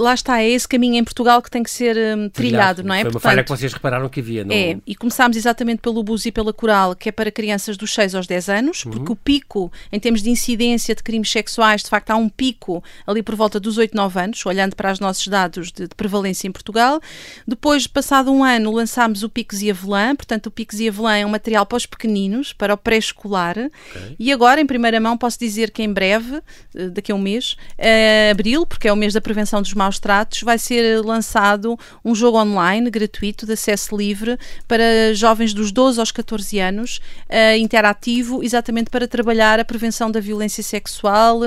lá 0.00 0.14
está, 0.14 0.40
é 0.40 0.48
esse 0.48 0.66
caminho 0.66 0.96
em 0.96 1.04
Portugal 1.04 1.40
que 1.42 1.50
tem 1.50 1.62
que 1.62 1.70
ser 1.70 1.96
um, 1.96 2.28
trilhado, 2.28 2.32
trilhado, 2.32 2.82
não 2.84 2.94
é? 2.94 3.00
Foi 3.00 3.08
uma 3.08 3.12
Portanto, 3.12 3.30
falha 3.30 3.44
que 3.44 3.50
vocês 3.50 3.72
repararam 3.72 4.08
que 4.08 4.20
havia. 4.20 4.44
Não... 4.44 4.54
É, 4.54 4.78
e 4.86 4.94
começámos 4.94 5.36
exatamente 5.36 5.80
pelo 5.80 6.02
Buzi 6.02 6.28
e 6.28 6.32
pela 6.32 6.52
Coral, 6.52 6.94
que 6.94 7.08
é 7.08 7.12
para 7.12 7.30
crianças 7.30 7.76
dos 7.76 7.92
6 7.92 8.14
aos 8.14 8.26
10 8.26 8.48
anos, 8.48 8.84
uhum. 8.84 8.92
porque 8.92 9.12
o 9.12 9.16
pico, 9.16 9.72
em 9.92 9.98
termos 9.98 10.22
de 10.22 10.30
incidência 10.30 10.94
de 10.94 11.02
crimes 11.02 11.30
sexuais, 11.30 11.82
de 11.82 11.90
facto 11.90 12.10
há 12.10 12.16
um 12.16 12.28
pico 12.28 12.82
ali 13.06 13.22
por 13.22 13.34
volta 13.34 13.58
dos 13.58 13.78
8, 13.78 13.96
9 13.96 14.20
anos, 14.20 14.46
olhando 14.46 14.74
para 14.74 14.92
os 14.92 15.00
nossos 15.00 15.26
dados 15.28 15.72
de, 15.72 15.88
de 15.88 15.94
prevalência 15.94 16.46
em 16.48 16.52
Portugal. 16.52 17.00
Depois, 17.46 17.86
passado 17.86 18.30
um 18.32 18.44
ano, 18.44 18.72
lançámos 18.72 19.22
o 19.22 19.28
Pix 19.56 19.62
e 19.62 19.70
Avelã, 19.70 20.14
portanto, 20.14 20.46
o 20.46 20.50
Pix 20.50 20.80
e 20.80 20.88
Avelã 20.88 21.16
é 21.16 21.26
um 21.26 21.30
material 21.30 21.64
para 21.64 21.76
os 21.76 21.86
pequeninos, 21.86 22.52
para 22.52 22.74
o 22.74 22.76
pré-escolar. 22.76 23.56
Okay. 23.56 24.16
E 24.18 24.32
agora, 24.32 24.60
em 24.60 24.66
primeira 24.66 25.00
mão, 25.00 25.16
posso 25.16 25.38
dizer 25.38 25.70
que 25.70 25.82
em 25.82 25.92
breve, 25.92 26.42
eh, 26.74 26.88
daqui 26.88 27.12
a 27.12 27.14
um 27.14 27.18
mês, 27.18 27.56
uh, 27.78 28.30
abril, 28.30 28.66
porque 28.66 28.88
é 28.88 28.92
o 28.92 28.96
mês 28.96 29.14
da 29.14 29.20
prevenção 29.20 29.62
dos 29.62 29.72
maus 29.74 29.98
tratos, 29.98 30.42
vai 30.42 30.58
ser 30.58 31.02
lançado 31.04 31.78
um 32.04 32.14
jogo 32.14 32.38
online 32.38 32.90
gratuito, 32.90 33.46
de 33.46 33.52
acesso 33.52 33.96
livre, 33.96 34.38
para 34.66 35.14
jovens 35.14 35.54
dos 35.54 35.72
12 35.72 36.00
aos 36.00 36.12
14 36.12 36.58
anos, 36.58 37.00
uh, 37.28 37.56
interativo, 37.58 38.42
exatamente 38.42 38.90
para 38.90 39.08
trabalhar 39.08 39.58
a 39.60 39.64
prevenção 39.64 40.10
da 40.10 40.20
violência 40.20 40.62
sexual 40.62 41.40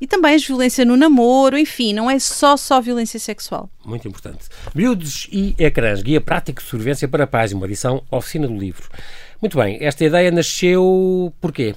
e 0.00 0.06
também 0.06 0.34
a 0.34 0.38
violência 0.38 0.84
no 0.84 0.96
namoro, 0.96 1.56
enfim, 1.56 1.92
não 1.92 2.10
é 2.10 2.18
só 2.18 2.56
só 2.56 2.80
violência 2.80 3.18
sexual. 3.18 3.70
Muito 3.84 4.06
importante. 4.06 4.44
Miúdos 4.74 5.28
e 5.30 5.54
ecrãs, 5.58 6.02
guia 6.02 6.20
prático 6.20 6.62
de 6.62 6.68
sobrevivência 6.68 7.08
para 7.08 7.26
pais, 7.26 7.51
uma 7.54 7.66
edição 7.66 8.02
oficina 8.10 8.46
do 8.46 8.56
livro. 8.56 8.88
Muito 9.40 9.56
bem, 9.58 9.78
esta 9.80 10.04
ideia 10.04 10.30
nasceu 10.30 11.32
porquê? 11.40 11.74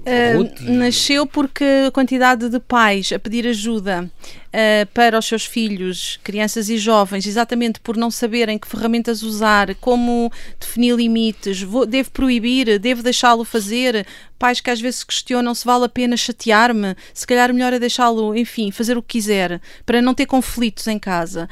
Uh, 0.00 0.72
nasceu 0.72 1.26
porque 1.26 1.64
a 1.86 1.90
quantidade 1.90 2.48
de 2.48 2.58
pais 2.58 3.12
a 3.12 3.18
pedir 3.18 3.46
ajuda 3.46 4.10
uh, 4.48 4.86
para 4.94 5.18
os 5.18 5.26
seus 5.26 5.44
filhos, 5.44 6.18
crianças 6.24 6.70
e 6.70 6.78
jovens, 6.78 7.26
exatamente 7.26 7.80
por 7.80 7.98
não 7.98 8.10
saberem 8.10 8.58
que 8.58 8.66
ferramentas 8.66 9.22
usar, 9.22 9.74
como 9.74 10.32
definir 10.58 10.96
limites, 10.96 11.60
vou, 11.60 11.84
devo 11.84 12.10
proibir, 12.12 12.78
devo 12.78 13.02
deixá-lo 13.02 13.44
fazer. 13.44 14.06
Pais 14.38 14.58
que 14.58 14.70
às 14.70 14.80
vezes 14.80 15.04
questionam 15.04 15.54
se 15.54 15.66
vale 15.66 15.84
a 15.84 15.88
pena 15.88 16.16
chatear-me, 16.16 16.96
se 17.12 17.26
calhar 17.26 17.52
melhor 17.52 17.74
é 17.74 17.78
deixá-lo, 17.78 18.34
enfim, 18.34 18.70
fazer 18.70 18.96
o 18.96 19.02
que 19.02 19.18
quiser, 19.18 19.60
para 19.84 20.00
não 20.00 20.14
ter 20.14 20.24
conflitos 20.24 20.86
em 20.86 20.98
casa. 20.98 21.46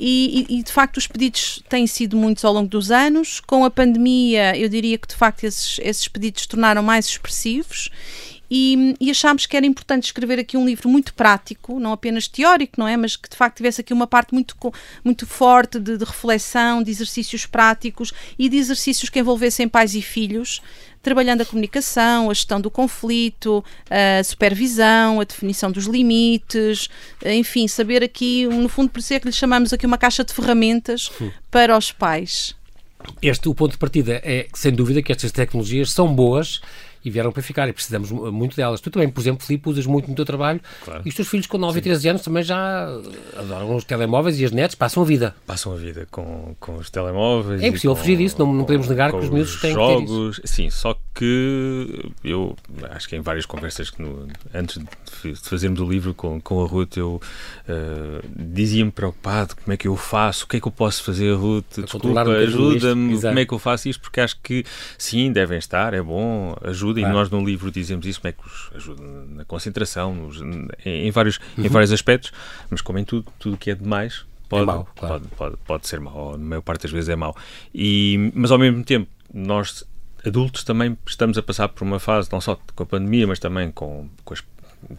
E, 0.00 0.46
e, 0.48 0.58
e, 0.58 0.62
de 0.62 0.72
facto 0.72 0.96
os 0.96 1.06
pedidos 1.06 1.62
têm 1.68 1.86
sido 1.86 2.16
muitos 2.16 2.42
ao 2.42 2.54
longo 2.54 2.68
dos 2.68 2.90
anos. 2.90 3.40
Com 3.40 3.62
a 3.62 3.70
pandemia, 3.70 4.56
eu 4.56 4.70
diria 4.70 4.96
que 4.96 5.06
de 5.06 5.14
facto 5.14 5.44
esses, 5.44 5.78
esses 5.82 6.08
pedidos 6.08 6.44
se 6.44 6.48
tornaram 6.48 6.82
mais 6.82 7.04
expressivos 7.04 7.73
e, 8.50 8.94
e, 9.00 9.10
achámos 9.10 9.46
que 9.46 9.56
era 9.56 9.64
importante 9.64 10.04
escrever 10.04 10.38
aqui 10.38 10.56
um 10.56 10.66
livro 10.66 10.88
muito 10.88 11.14
prático, 11.14 11.80
não 11.80 11.92
apenas 11.92 12.28
teórico, 12.28 12.74
não 12.78 12.86
é? 12.86 12.96
Mas 12.96 13.16
que 13.16 13.28
de 13.28 13.36
facto 13.36 13.56
tivesse 13.56 13.80
aqui 13.80 13.92
uma 13.92 14.06
parte 14.06 14.34
muito, 14.34 14.54
muito 15.02 15.26
forte 15.26 15.80
de, 15.80 15.96
de 15.96 16.04
reflexão, 16.04 16.82
de 16.82 16.90
exercícios 16.90 17.46
práticos 17.46 18.12
e 18.38 18.48
de 18.48 18.56
exercícios 18.56 19.08
que 19.08 19.18
envolvessem 19.18 19.66
pais 19.66 19.94
e 19.94 20.02
filhos, 20.02 20.60
trabalhando 21.02 21.40
a 21.40 21.44
comunicação, 21.44 22.30
a 22.30 22.34
gestão 22.34 22.60
do 22.60 22.70
conflito, 22.70 23.64
a 23.90 24.22
supervisão, 24.22 25.20
a 25.20 25.24
definição 25.24 25.72
dos 25.72 25.86
limites, 25.86 26.88
enfim, 27.24 27.66
saber 27.66 28.04
aqui, 28.04 28.46
no 28.46 28.68
fundo, 28.68 28.90
por 28.90 29.00
isso 29.00 29.14
é 29.14 29.20
que 29.20 29.26
lhe 29.26 29.32
chamamos 29.32 29.72
aqui 29.72 29.86
uma 29.86 29.98
caixa 29.98 30.22
de 30.22 30.32
ferramentas 30.32 31.10
para 31.50 31.76
os 31.76 31.90
pais. 31.90 32.54
Este, 33.20 33.48
o 33.48 33.54
ponto 33.54 33.72
de 33.72 33.78
partida 33.78 34.20
é, 34.24 34.46
sem 34.54 34.72
dúvida, 34.72 35.02
que 35.02 35.12
estas 35.12 35.32
tecnologias 35.32 35.92
são 35.92 36.14
boas 36.14 36.60
e 37.04 37.10
vieram 37.10 37.30
para 37.30 37.42
ficar 37.42 37.68
e 37.68 37.72
precisamos 37.72 38.10
muito 38.10 38.56
delas. 38.56 38.80
Tu 38.80 38.90
também, 38.90 39.08
por 39.08 39.20
exemplo, 39.20 39.44
Filipe, 39.44 39.68
usas 39.68 39.86
muito 39.86 40.08
no 40.08 40.14
teu 40.14 40.24
trabalho 40.24 40.60
claro. 40.84 41.02
e 41.04 41.08
os 41.08 41.14
teus 41.14 41.28
filhos 41.28 41.46
com 41.46 41.58
9 41.58 41.74
Sim. 41.74 41.78
e 41.78 41.82
13 41.82 42.08
anos 42.08 42.22
também 42.22 42.42
já 42.42 42.88
adoram 43.36 43.76
os 43.76 43.84
telemóveis 43.84 44.40
e 44.40 44.44
as 44.44 44.52
nets, 44.52 44.74
passam 44.74 45.02
a 45.02 45.06
vida. 45.06 45.34
Passam 45.46 45.72
a 45.72 45.76
vida 45.76 46.06
com, 46.10 46.54
com 46.58 46.76
os 46.76 46.90
telemóveis. 46.90 47.62
É 47.62 47.68
impossível 47.68 47.96
fugir 47.96 48.16
disso, 48.16 48.36
não, 48.38 48.52
não 48.52 48.64
podemos 48.64 48.88
negar 48.88 49.10
que 49.10 49.18
os 49.18 49.28
meus 49.28 49.60
têm 49.60 49.72
jogos, 49.72 50.38
que. 50.38 50.48
Sim, 50.48 50.70
só 50.70 50.96
que 51.14 52.10
eu 52.24 52.56
acho 52.90 53.08
que 53.08 53.16
em 53.16 53.20
várias 53.20 53.46
conversas 53.46 53.88
que 53.88 54.02
no, 54.02 54.26
antes 54.52 54.82
de 55.22 55.34
fazermos 55.36 55.80
o 55.80 55.88
livro 55.88 56.12
com, 56.12 56.40
com 56.40 56.62
a 56.62 56.66
Ruth, 56.66 56.96
eu 56.96 57.20
uh, 57.68 58.28
dizia-me 58.36 58.90
preocupado 58.90 59.54
como 59.56 59.72
é 59.72 59.76
que 59.76 59.86
eu 59.86 59.96
faço, 59.96 60.44
o 60.44 60.48
que 60.48 60.56
é 60.56 60.60
que 60.60 60.66
eu 60.66 60.72
posso 60.72 61.04
fazer, 61.04 61.32
Ruth, 61.34 61.78
desculpa, 61.78 62.20
ajuda-me, 62.22 63.20
como 63.20 63.38
é 63.38 63.46
que 63.46 63.54
eu 63.54 63.58
faço 63.58 63.88
isto, 63.88 64.00
porque 64.00 64.20
acho 64.20 64.36
que 64.42 64.64
sim, 64.98 65.30
devem 65.32 65.58
estar, 65.58 65.94
é 65.94 66.02
bom, 66.02 66.56
ajuda 66.62 66.93
ajuda, 66.94 67.00
claro. 67.00 67.14
e 67.14 67.18
nós 67.18 67.30
no 67.30 67.44
livro 67.44 67.70
dizemos 67.70 68.06
isso, 68.06 68.20
como 68.20 68.28
é 68.28 68.32
que 68.32 68.46
os 68.46 68.70
ajuda 68.74 69.02
na 69.28 69.44
concentração, 69.44 70.14
nos, 70.14 70.40
em, 70.40 70.68
em, 70.84 71.10
vários, 71.10 71.38
uhum. 71.56 71.64
em 71.64 71.68
vários 71.68 71.92
aspectos, 71.92 72.32
mas 72.70 72.80
como 72.80 72.98
em 72.98 73.04
tudo, 73.04 73.26
tudo 73.38 73.56
que 73.56 73.70
é 73.70 73.74
demais 73.74 74.24
pode, 74.48 74.62
é 74.62 74.66
mau, 74.66 74.88
claro. 74.96 75.14
pode, 75.20 75.28
pode, 75.36 75.56
pode 75.64 75.88
ser 75.88 76.00
mau, 76.00 76.32
na 76.32 76.44
maior 76.44 76.62
parte 76.62 76.82
das 76.82 76.92
vezes 76.92 77.08
é 77.08 77.16
mau. 77.16 77.36
E, 77.74 78.32
mas 78.34 78.50
ao 78.50 78.58
mesmo 78.58 78.84
tempo, 78.84 79.10
nós 79.32 79.84
adultos 80.24 80.64
também 80.64 80.96
estamos 81.06 81.36
a 81.36 81.42
passar 81.42 81.68
por 81.68 81.84
uma 81.84 81.98
fase, 81.98 82.28
não 82.32 82.40
só 82.40 82.58
com 82.74 82.82
a 82.82 82.86
pandemia, 82.86 83.26
mas 83.26 83.38
também 83.38 83.70
com, 83.70 84.08
com 84.24 84.34
as 84.34 84.42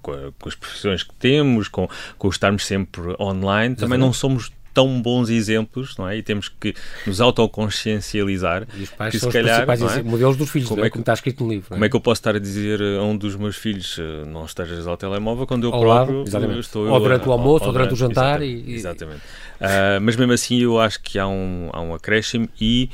com, 0.01 0.11
a, 0.11 0.31
com, 0.39 0.49
as 0.49 0.55
profissões 0.55 1.03
que 1.03 1.13
temos, 1.13 1.67
com, 1.67 1.87
com 2.17 2.27
estarmos 2.27 2.65
sempre 2.65 3.15
online, 3.19 3.75
também 3.75 3.99
não 3.99 4.11
somos 4.11 4.51
tão 4.75 5.01
bons 5.01 5.29
exemplos, 5.29 5.97
não 5.97 6.07
é? 6.07 6.17
E 6.17 6.21
temos 6.21 6.49
que 6.49 6.75
nos 7.07 7.21
autoconsciencializar. 7.21 8.67
E 8.77 8.83
os 8.83 8.89
pais 8.89 9.11
que, 9.13 9.19
são 9.19 9.31
se 9.31 9.37
calhar, 9.37 9.61
os 9.61 9.65
principais 9.65 9.97
é? 9.97 10.03
modelos 10.03 10.35
dos 10.35 10.49
filhos, 10.49 10.67
como, 10.67 10.81
é, 10.81 10.87
é 10.87 10.89
que, 10.89 10.91
como 10.91 11.01
está 11.01 11.13
escrito 11.13 11.43
no 11.45 11.49
livro. 11.49 11.69
Como 11.69 11.83
é? 11.83 11.87
é? 11.87 11.89
que 11.89 11.95
eu 11.95 12.01
posso 12.01 12.19
estar 12.19 12.35
a 12.35 12.39
dizer 12.39 12.81
a 12.81 13.03
um 13.03 13.17
dos 13.17 13.37
meus 13.37 13.55
filhos 13.55 13.97
eh, 13.97 14.25
não 14.27 14.43
estejas 14.43 14.85
ao 14.85 14.97
telemóvel 14.97 15.47
quando 15.47 15.63
eu 15.63 15.73
ao 15.73 15.79
próprio 15.79 16.25
lado, 16.29 16.59
estou... 16.59 16.87
Ou 16.89 16.99
durante 16.99 17.27
o 17.27 17.31
almoço, 17.31 17.65
ou, 17.65 17.71
durante, 17.71 17.93
o 17.93 17.95
jantar. 17.95 18.41
Exatamente. 18.41 18.69
E, 18.69 18.75
exatamente. 18.75 19.21
Uh, 19.55 20.01
mas 20.01 20.17
mesmo 20.17 20.33
assim 20.33 20.59
eu 20.59 20.77
acho 20.77 21.01
que 21.01 21.17
há 21.17 21.25
um, 21.25 21.69
há 21.71 21.81
um 21.81 21.93
acréscimo 21.93 22.49
e 22.59 22.89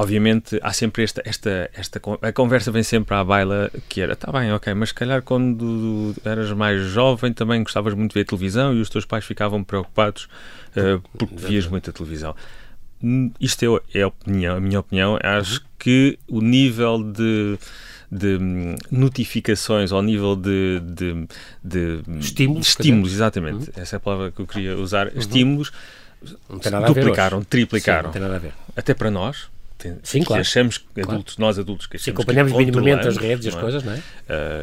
obviamente 0.00 0.58
há 0.62 0.72
sempre 0.72 1.04
esta, 1.04 1.22
esta, 1.24 1.70
esta 1.74 2.00
a 2.22 2.32
conversa 2.32 2.72
vem 2.72 2.82
sempre 2.82 3.14
à 3.14 3.22
baila 3.22 3.70
que 3.86 4.00
era, 4.00 4.16
tá 4.16 4.32
bem, 4.32 4.50
ok, 4.50 4.72
mas 4.72 4.88
se 4.88 4.94
calhar 4.94 5.20
quando 5.20 6.14
eras 6.24 6.50
mais 6.52 6.80
jovem 6.80 7.32
também 7.34 7.62
gostavas 7.62 7.92
muito 7.92 8.12
de 8.12 8.20
ver 8.20 8.24
televisão 8.24 8.74
e 8.74 8.80
os 8.80 8.88
teus 8.88 9.04
pais 9.04 9.26
ficavam 9.26 9.62
preocupados 9.62 10.26
porque 11.16 11.34
vias 11.34 11.66
muita 11.66 11.92
televisão. 11.92 12.34
Hum, 13.02 13.30
isto 13.40 13.82
é, 13.94 13.98
é 13.98 14.02
a, 14.02 14.08
opinião, 14.08 14.56
a 14.56 14.60
minha 14.60 14.80
opinião. 14.80 15.18
Acho 15.22 15.60
uhum. 15.60 15.66
que 15.78 16.18
o 16.28 16.40
nível 16.40 17.02
de, 17.02 17.58
de 18.10 18.36
hum, 18.36 18.74
notificações 18.90 19.92
ao 19.92 20.02
nível 20.02 20.36
de, 20.36 20.80
de, 20.80 21.26
de 21.64 22.02
estímulos, 22.20 22.68
estímulos 22.68 23.12
exatamente, 23.12 23.70
uhum. 23.70 23.82
essa 23.82 23.96
é 23.96 23.98
a 23.98 24.00
palavra 24.00 24.30
que 24.30 24.40
eu 24.40 24.46
queria 24.46 24.76
usar, 24.76 25.08
uhum. 25.08 25.18
estímulos 25.18 25.72
duplicaram, 26.86 27.42
triplicaram. 27.42 28.12
Sim, 28.12 28.18
Até 28.76 28.92
para 28.92 29.10
nós, 29.10 29.48
tem, 29.80 29.98
Sim, 30.02 30.22
claro. 30.22 30.42
achamos, 30.42 30.84
adultos, 30.90 31.34
claro. 31.34 31.48
nós 31.48 31.58
adultos, 31.58 31.86
que 31.86 31.98
Sim, 31.98 32.10
acompanhamos 32.10 32.52
minimamente 32.52 33.08
as 33.08 33.16
redes 33.16 33.46
e 33.46 33.48
as 33.48 33.56
é? 33.56 33.60
coisas, 33.60 33.82
não 33.82 33.92
é? 33.94 33.96
Uh, 33.96 34.02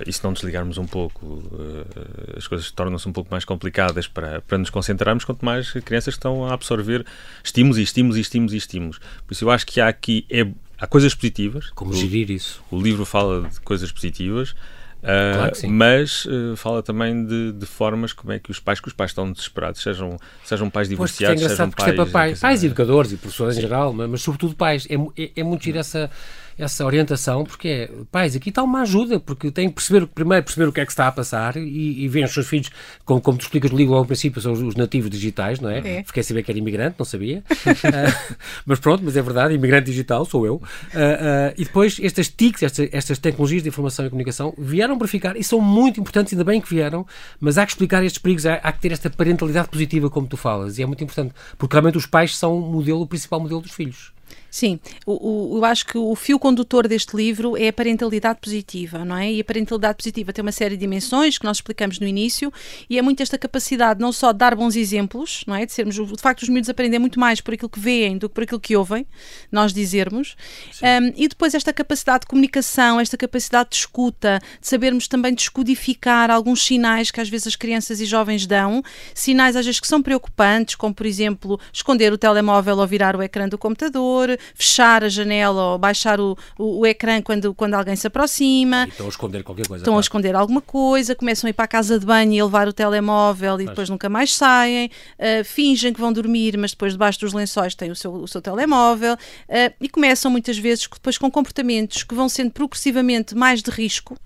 e 0.05 0.13
se 0.13 0.23
não 0.23 0.31
desligarmos 0.31 0.77
um 0.77 0.85
pouco, 0.85 1.25
uh, 1.25 2.37
as 2.37 2.47
coisas 2.47 2.69
tornam-se 2.69 3.09
um 3.09 3.11
pouco 3.11 3.29
mais 3.31 3.43
complicadas 3.43 4.07
para, 4.07 4.41
para 4.41 4.57
nos 4.59 4.69
concentrarmos, 4.69 5.25
quanto 5.25 5.43
mais 5.43 5.71
crianças 5.71 6.13
estão 6.13 6.45
a 6.45 6.53
absorver 6.53 7.03
estímulos 7.43 7.79
e 7.79 7.81
estímulos 7.81 8.17
e 8.17 8.21
estímulos 8.21 8.53
e 8.53 8.57
estímulos. 8.57 8.99
Por 9.25 9.33
isso 9.33 9.43
eu 9.43 9.49
acho 9.49 9.65
que 9.65 9.81
há 9.81 9.87
aqui, 9.87 10.25
é, 10.29 10.47
há 10.77 10.85
coisas 10.85 11.15
positivas. 11.15 11.71
Como 11.71 11.91
o, 11.91 11.95
gerir 11.95 12.29
isso? 12.29 12.63
O 12.69 12.79
livro 12.79 13.03
fala 13.03 13.49
de 13.49 13.59
coisas 13.61 13.91
positivas, 13.91 14.55
Uh, 14.97 15.35
claro 15.35 15.53
mas 15.69 16.25
uh, 16.25 16.55
fala 16.55 16.81
também 16.81 17.23
de, 17.23 17.51
de, 17.51 17.65
formas 17.67 18.13
como 18.13 18.33
é 18.33 18.39
que 18.39 18.49
os 18.49 18.59
pais, 18.59 18.79
que 18.79 18.87
os 18.87 18.93
pais 18.93 19.11
estão 19.11 19.31
desesperados, 19.31 19.81
sejam, 19.81 20.17
sejam 20.43 20.71
pais 20.71 20.89
divorciados, 20.89 21.39
pois, 21.39 21.51
é 21.51 21.55
sejam 21.55 21.69
pais, 21.69 21.99
é 21.99 22.05
pais, 22.05 22.39
pais 22.39 22.63
educadores 22.63 23.11
e 23.11 23.17
professores 23.17 23.57
em 23.57 23.61
geral, 23.61 23.93
mas, 23.93 24.09
mas 24.09 24.21
sobretudo 24.21 24.55
pais. 24.55 24.87
É, 24.89 24.95
é, 25.21 25.31
é 25.35 25.43
muito 25.43 25.63
giro 25.63 25.77
essa 25.77 26.09
essa 26.57 26.85
orientação, 26.85 27.43
porque 27.43 27.67
é, 27.67 27.91
pais, 28.11 28.35
aqui 28.35 28.49
está 28.49 28.63
uma 28.63 28.81
ajuda, 28.81 29.19
porque 29.19 29.51
têm 29.51 29.69
que 29.69 29.75
perceber, 29.75 30.07
primeiro 30.07 30.43
perceber 30.43 30.67
o 30.67 30.73
que 30.73 30.81
é 30.81 30.85
que 30.85 30.91
está 30.91 31.07
a 31.07 31.11
passar 31.11 31.55
e, 31.55 32.03
e 32.03 32.07
veem 32.07 32.25
os 32.25 32.33
seus 32.33 32.47
filhos, 32.47 32.69
como, 33.05 33.21
como 33.21 33.37
tu 33.37 33.43
explicas 33.43 33.69
no 33.69 33.77
livro 33.77 33.93
ao 33.93 34.05
princípio, 34.05 34.41
são 34.41 34.53
os, 34.53 34.61
os 34.61 34.75
nativos 34.75 35.09
digitais, 35.09 35.59
não 35.59 35.69
é? 35.69 35.79
é. 35.79 36.03
Fiquei 36.03 36.21
a 36.21 36.23
saber 36.23 36.43
que 36.43 36.51
era 36.51 36.57
imigrante, 36.57 36.95
não 36.97 37.05
sabia. 37.05 37.43
uh, 37.49 38.35
mas 38.65 38.79
pronto, 38.79 39.03
mas 39.03 39.15
é 39.15 39.21
verdade, 39.21 39.53
imigrante 39.53 39.85
digital, 39.85 40.25
sou 40.25 40.45
eu. 40.45 40.55
Uh, 40.55 40.59
uh, 40.59 41.53
e 41.57 41.63
depois 41.63 41.99
estas 42.01 42.27
TICs, 42.27 42.63
estas, 42.63 42.89
estas 42.91 43.19
tecnologias 43.19 43.61
de 43.61 43.69
informação 43.69 44.05
e 44.05 44.09
comunicação, 44.09 44.53
vieram 44.57 44.97
para 44.97 45.07
ficar 45.07 45.37
e 45.37 45.43
são 45.43 45.61
muito 45.61 45.99
importantes, 45.99 46.33
ainda 46.33 46.43
bem 46.43 46.59
que 46.59 46.69
vieram, 46.69 47.05
mas 47.39 47.57
há 47.57 47.65
que 47.65 47.73
explicar 47.73 48.03
estes 48.03 48.21
perigos, 48.21 48.45
há, 48.45 48.55
há 48.55 48.71
que 48.71 48.79
ter 48.79 48.91
esta 48.91 49.09
parentalidade 49.09 49.69
positiva, 49.69 50.09
como 50.09 50.25
tu 50.27 50.37
falas, 50.37 50.79
e 50.79 50.83
é 50.83 50.85
muito 50.85 51.03
importante, 51.03 51.35
porque 51.57 51.75
realmente 51.75 51.97
os 51.97 52.05
pais 52.05 52.35
são 52.35 52.57
o 52.57 52.71
modelo, 52.71 53.01
o 53.01 53.07
principal 53.07 53.39
modelo 53.39 53.61
dos 53.61 53.71
filhos. 53.71 54.16
Sim, 54.49 54.79
o, 55.05 55.55
o, 55.55 55.57
eu 55.57 55.65
acho 55.65 55.85
que 55.85 55.97
o 55.97 56.15
fio 56.15 56.39
condutor 56.39 56.87
deste 56.87 57.15
livro 57.15 57.57
é 57.57 57.67
a 57.67 57.73
parentalidade 57.73 58.39
positiva, 58.41 59.03
não 59.03 59.17
é? 59.17 59.31
E 59.31 59.41
a 59.41 59.43
parentalidade 59.43 59.97
positiva 59.97 60.31
tem 60.31 60.41
uma 60.41 60.51
série 60.51 60.75
de 60.75 60.81
dimensões 60.81 61.37
que 61.37 61.45
nós 61.45 61.57
explicamos 61.57 61.99
no 61.99 62.07
início 62.07 62.51
e 62.89 62.97
é 62.97 63.01
muito 63.01 63.21
esta 63.21 63.37
capacidade 63.37 63.99
não 63.99 64.11
só 64.11 64.31
de 64.31 64.39
dar 64.39 64.55
bons 64.55 64.75
exemplos, 64.75 65.43
não 65.45 65.55
é? 65.55 65.65
De 65.65 65.73
sermos, 65.73 65.95
de 65.95 66.21
facto, 66.21 66.43
os 66.43 66.49
miúdos 66.49 66.69
aprendem 66.69 66.99
muito 66.99 67.19
mais 67.19 67.41
por 67.41 67.53
aquilo 67.53 67.69
que 67.69 67.79
veem 67.79 68.17
do 68.17 68.29
que 68.29 68.35
por 68.35 68.43
aquilo 68.43 68.59
que 68.59 68.75
ouvem, 68.75 69.05
nós 69.51 69.73
dizermos. 69.73 70.35
Um, 70.81 71.13
e 71.15 71.27
depois 71.27 71.53
esta 71.53 71.73
capacidade 71.73 72.21
de 72.21 72.27
comunicação, 72.27 72.99
esta 72.99 73.17
capacidade 73.17 73.71
de 73.71 73.75
escuta, 73.77 74.39
de 74.61 74.67
sabermos 74.67 75.07
também 75.07 75.33
descodificar 75.33 76.31
alguns 76.31 76.63
sinais 76.63 77.11
que 77.11 77.19
às 77.19 77.29
vezes 77.29 77.47
as 77.47 77.55
crianças 77.55 77.99
e 77.99 78.05
jovens 78.05 78.45
dão, 78.45 78.81
sinais 79.13 79.55
às 79.55 79.65
vezes 79.65 79.79
que 79.79 79.87
são 79.87 80.01
preocupantes, 80.01 80.75
como 80.75 80.93
por 80.93 81.05
exemplo 81.05 81.59
esconder 81.71 82.13
o 82.13 82.17
telemóvel 82.17 82.77
ou 82.77 82.87
virar 82.87 83.15
o 83.15 83.21
ecrã 83.21 83.47
do 83.47 83.57
computador, 83.57 84.37
fechar 84.53 85.03
a 85.03 85.09
janela 85.09 85.73
ou 85.73 85.77
baixar 85.77 86.19
o, 86.19 86.37
o, 86.57 86.79
o 86.79 86.85
ecrã 86.85 87.21
quando, 87.21 87.53
quando 87.53 87.73
alguém 87.73 87.95
se 87.95 88.07
aproxima. 88.07 88.85
E 88.85 88.89
estão 88.89 89.05
a 89.05 89.09
esconder 89.09 89.43
qualquer 89.43 89.67
coisa. 89.67 89.81
Estão 89.81 89.93
claro. 89.93 89.99
a 89.99 90.01
esconder 90.01 90.35
alguma 90.35 90.61
coisa, 90.61 91.15
começam 91.15 91.47
a 91.47 91.49
ir 91.49 91.53
para 91.53 91.65
a 91.65 91.67
casa 91.67 91.99
de 91.99 92.05
banho 92.05 92.33
e 92.33 92.39
a 92.39 92.45
levar 92.45 92.67
o 92.67 92.73
telemóvel 92.73 93.55
e 93.55 93.63
mas... 93.63 93.69
depois 93.69 93.89
nunca 93.89 94.09
mais 94.09 94.33
saem, 94.33 94.89
uh, 95.19 95.43
fingem 95.43 95.93
que 95.93 95.99
vão 95.99 96.11
dormir, 96.11 96.57
mas 96.57 96.71
depois 96.71 96.93
debaixo 96.93 97.19
dos 97.19 97.33
lençóis 97.33 97.75
têm 97.75 97.91
o 97.91 97.95
seu, 97.95 98.13
o 98.13 98.27
seu 98.27 98.41
telemóvel 98.41 99.13
uh, 99.13 99.73
e 99.79 99.89
começam 99.89 100.31
muitas 100.31 100.57
vezes 100.57 100.87
depois 100.91 101.17
com 101.17 101.29
comportamentos 101.29 102.03
que 102.03 102.15
vão 102.15 102.29
sendo 102.29 102.51
progressivamente 102.51 103.35
mais 103.35 103.61
de 103.61 103.71
risco 103.71 104.17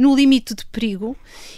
no 0.00 0.16
limite 0.16 0.54
de 0.54 0.64
perigo 0.64 1.14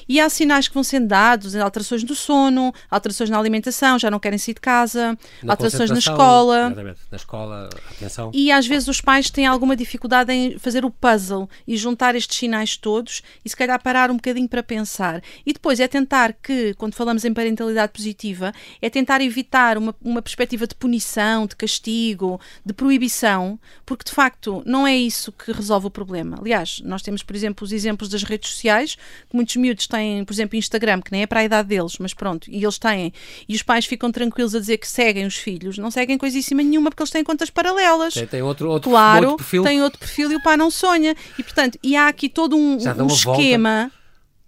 e 0.09 0.19
há 0.19 0.29
sinais 0.29 0.67
que 0.67 0.75
vão 0.75 0.83
sendo 0.83 1.07
dados, 1.07 1.55
alterações 1.55 2.03
do 2.03 2.13
sono, 2.13 2.75
alterações 2.91 3.31
na 3.31 3.39
alimentação, 3.39 4.01
já 4.01 4.11
não 4.11 4.19
querem 4.19 4.37
sair 4.37 4.55
de 4.55 4.61
casa, 4.61 5.17
Na 5.45 5.53
alterações 5.53 5.91
na 5.91 5.99
escola. 6.01 6.67
exatamente, 6.67 6.99
Na 7.09 7.17
escola, 7.17 7.69
atenção. 7.93 8.33
E 8.35 8.51
às 8.51 8.67
vezes 8.67 8.89
os 8.89 9.01
pais 9.01 9.31
têm 9.31 9.47
alguma 9.47 9.77
dificuldade 9.77 10.33
em 10.33 10.59
fazer 10.59 10.85
o 10.85 10.91
puzzle 10.91 11.49
e 11.69 11.77
juntar 11.77 12.17
estes 12.17 12.37
sinais 12.37 12.77
todos 12.77 13.23
e 13.45 13.49
se 13.49 13.57
calhar 13.57 13.81
parar 13.81 14.11
um 14.11 14.17
bocadinho 14.17 14.49
para 14.49 14.63
pensar. 14.63 15.23
E 15.47 15.53
depois 15.53 15.79
é 15.79 15.87
tentar 15.87 16.33
que, 16.33 16.75
quando 16.75 16.95
falamos 16.95 17.25
em 17.25 17.33
parentalidade 17.33 17.93
positiva, 17.93 18.53
é 18.81 18.91
tentar 18.91 19.21
evitar 19.21 19.79
uma, 19.79 19.95
uma 20.03 20.21
perspectiva 20.21 20.67
de 20.67 20.75
punição, 20.75 21.47
de 21.47 21.55
castigo, 21.55 22.41
de 22.67 22.73
proibição, 22.73 23.57
porque 23.87 24.05
de 24.05 24.11
facto 24.13 24.65
não 24.67 24.85
é 24.85 24.97
isso 24.97 25.31
que 25.31 25.53
resolve 25.53 25.87
o 25.87 25.91
problema. 25.91 26.39
Aliás, 26.41 26.81
nós 26.85 27.03
temos, 27.03 27.23
por 27.23 27.37
exemplo, 27.37 27.65
os 27.65 27.71
exemplos 27.73 28.09
das 28.09 28.32
redes 28.33 28.51
sociais, 28.51 28.97
que 29.29 29.37
muitos 29.37 29.55
miúdos 29.57 29.87
têm, 29.87 30.25
por 30.25 30.33
exemplo, 30.33 30.57
Instagram, 30.59 31.01
que 31.01 31.13
nem 31.13 31.23
é 31.23 31.27
para 31.27 31.41
a 31.41 31.45
idade 31.45 31.69
deles, 31.69 31.97
mas 31.99 32.13
pronto, 32.15 32.51
e 32.51 32.63
eles 32.65 32.79
têm, 32.79 33.13
e 33.49 33.55
os 33.55 33.63
pais 33.63 33.85
ficam 33.87 34.11
tranquilos 34.11 34.55
a 34.55 34.59
dizer 34.61 34.79
que 34.79 34.89
seguem 34.89 35.27
os 35.27 35.37
filhos, 35.37 35.79
não 35.79 35.91
seguem 35.91 36.19
coisíssima 36.19 36.63
nenhuma 36.63 36.91
porque 36.91 37.03
eles 37.03 37.11
têm 37.11 37.23
contas 37.23 37.51
paralelas. 37.51 38.15
Tem, 38.15 38.27
tem 38.27 38.43
outro, 38.43 38.69
outro, 38.71 38.91
Claro, 38.91 39.23
outro 39.31 39.37
perfil. 39.39 39.63
tem 39.63 39.83
outro 39.83 39.99
perfil 39.99 40.33
e 40.33 40.37
o 40.37 40.43
pai 40.43 40.57
não 40.57 40.71
sonha. 40.71 41.15
E 41.39 41.43
portanto, 41.43 41.79
e 41.83 41.95
há 41.97 42.09
aqui 42.09 42.29
todo 42.29 42.57
um, 42.57 42.79
um 42.83 42.89
a 42.89 42.93
volta. 42.95 43.13
esquema. 43.15 43.93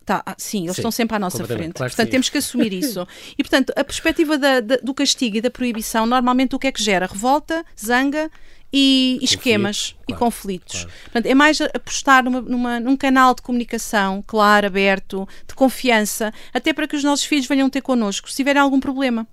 Tá, 0.07 0.23
ah, 0.27 0.35
sim, 0.37 0.65
eles 0.65 0.77
Sim, 0.77 0.83
estão 0.83 0.91
sempre 0.91 1.17
à 1.17 1.19
nossa 1.19 1.43
frente. 1.47 1.73
claro 1.73 1.91
portanto, 1.91 2.11
temos 2.11 2.29
que 2.29 2.37
assumir 2.37 2.73
isso. 2.75 3.09
E 3.39 3.43
portanto, 3.43 3.73
a 3.75 3.83
perspectiva 3.83 4.37
da- 4.37 4.61
da- 4.61 4.77
do 4.77 4.93
castigo 4.93 5.39
e 5.39 5.41
da 5.41 5.51
proibição, 5.51 6.05
normalmente 6.05 6.55
o 6.55 6.59
que 6.59 6.67
é 6.67 6.73
que 6.73 6.83
gera? 6.83 7.07
Revolta, 7.07 7.65
zanga 7.83 8.31
e 8.77 9.19
esquemas 9.23 9.95
e 10.03 10.07
claro, 10.07 10.19
conflitos. 10.25 10.81
claro. 10.83 10.91
Portanto, 11.05 11.27
é 11.27 11.35
mais 11.35 11.61
apostar 11.61 12.25
numa, 12.25 12.41
numa- 12.41 12.81
num 12.81 12.97
canal 12.97 13.35
de 13.35 13.43
comunicação 13.43 14.23
claro, 14.27 14.67
aberto, 14.67 15.29
de 15.47 15.55
confiança, 15.55 16.33
até 16.53 16.73
para 16.73 16.89
que 16.89 16.97
os 16.97 17.05
nossos 17.05 17.25
filhos 17.25 17.47
venham 17.47 17.71
ter 17.71 17.81
connosco 17.83 18.29
se 18.29 18.37
tiverem 18.37 18.61
algum 18.61 18.81
problema. 18.81 19.27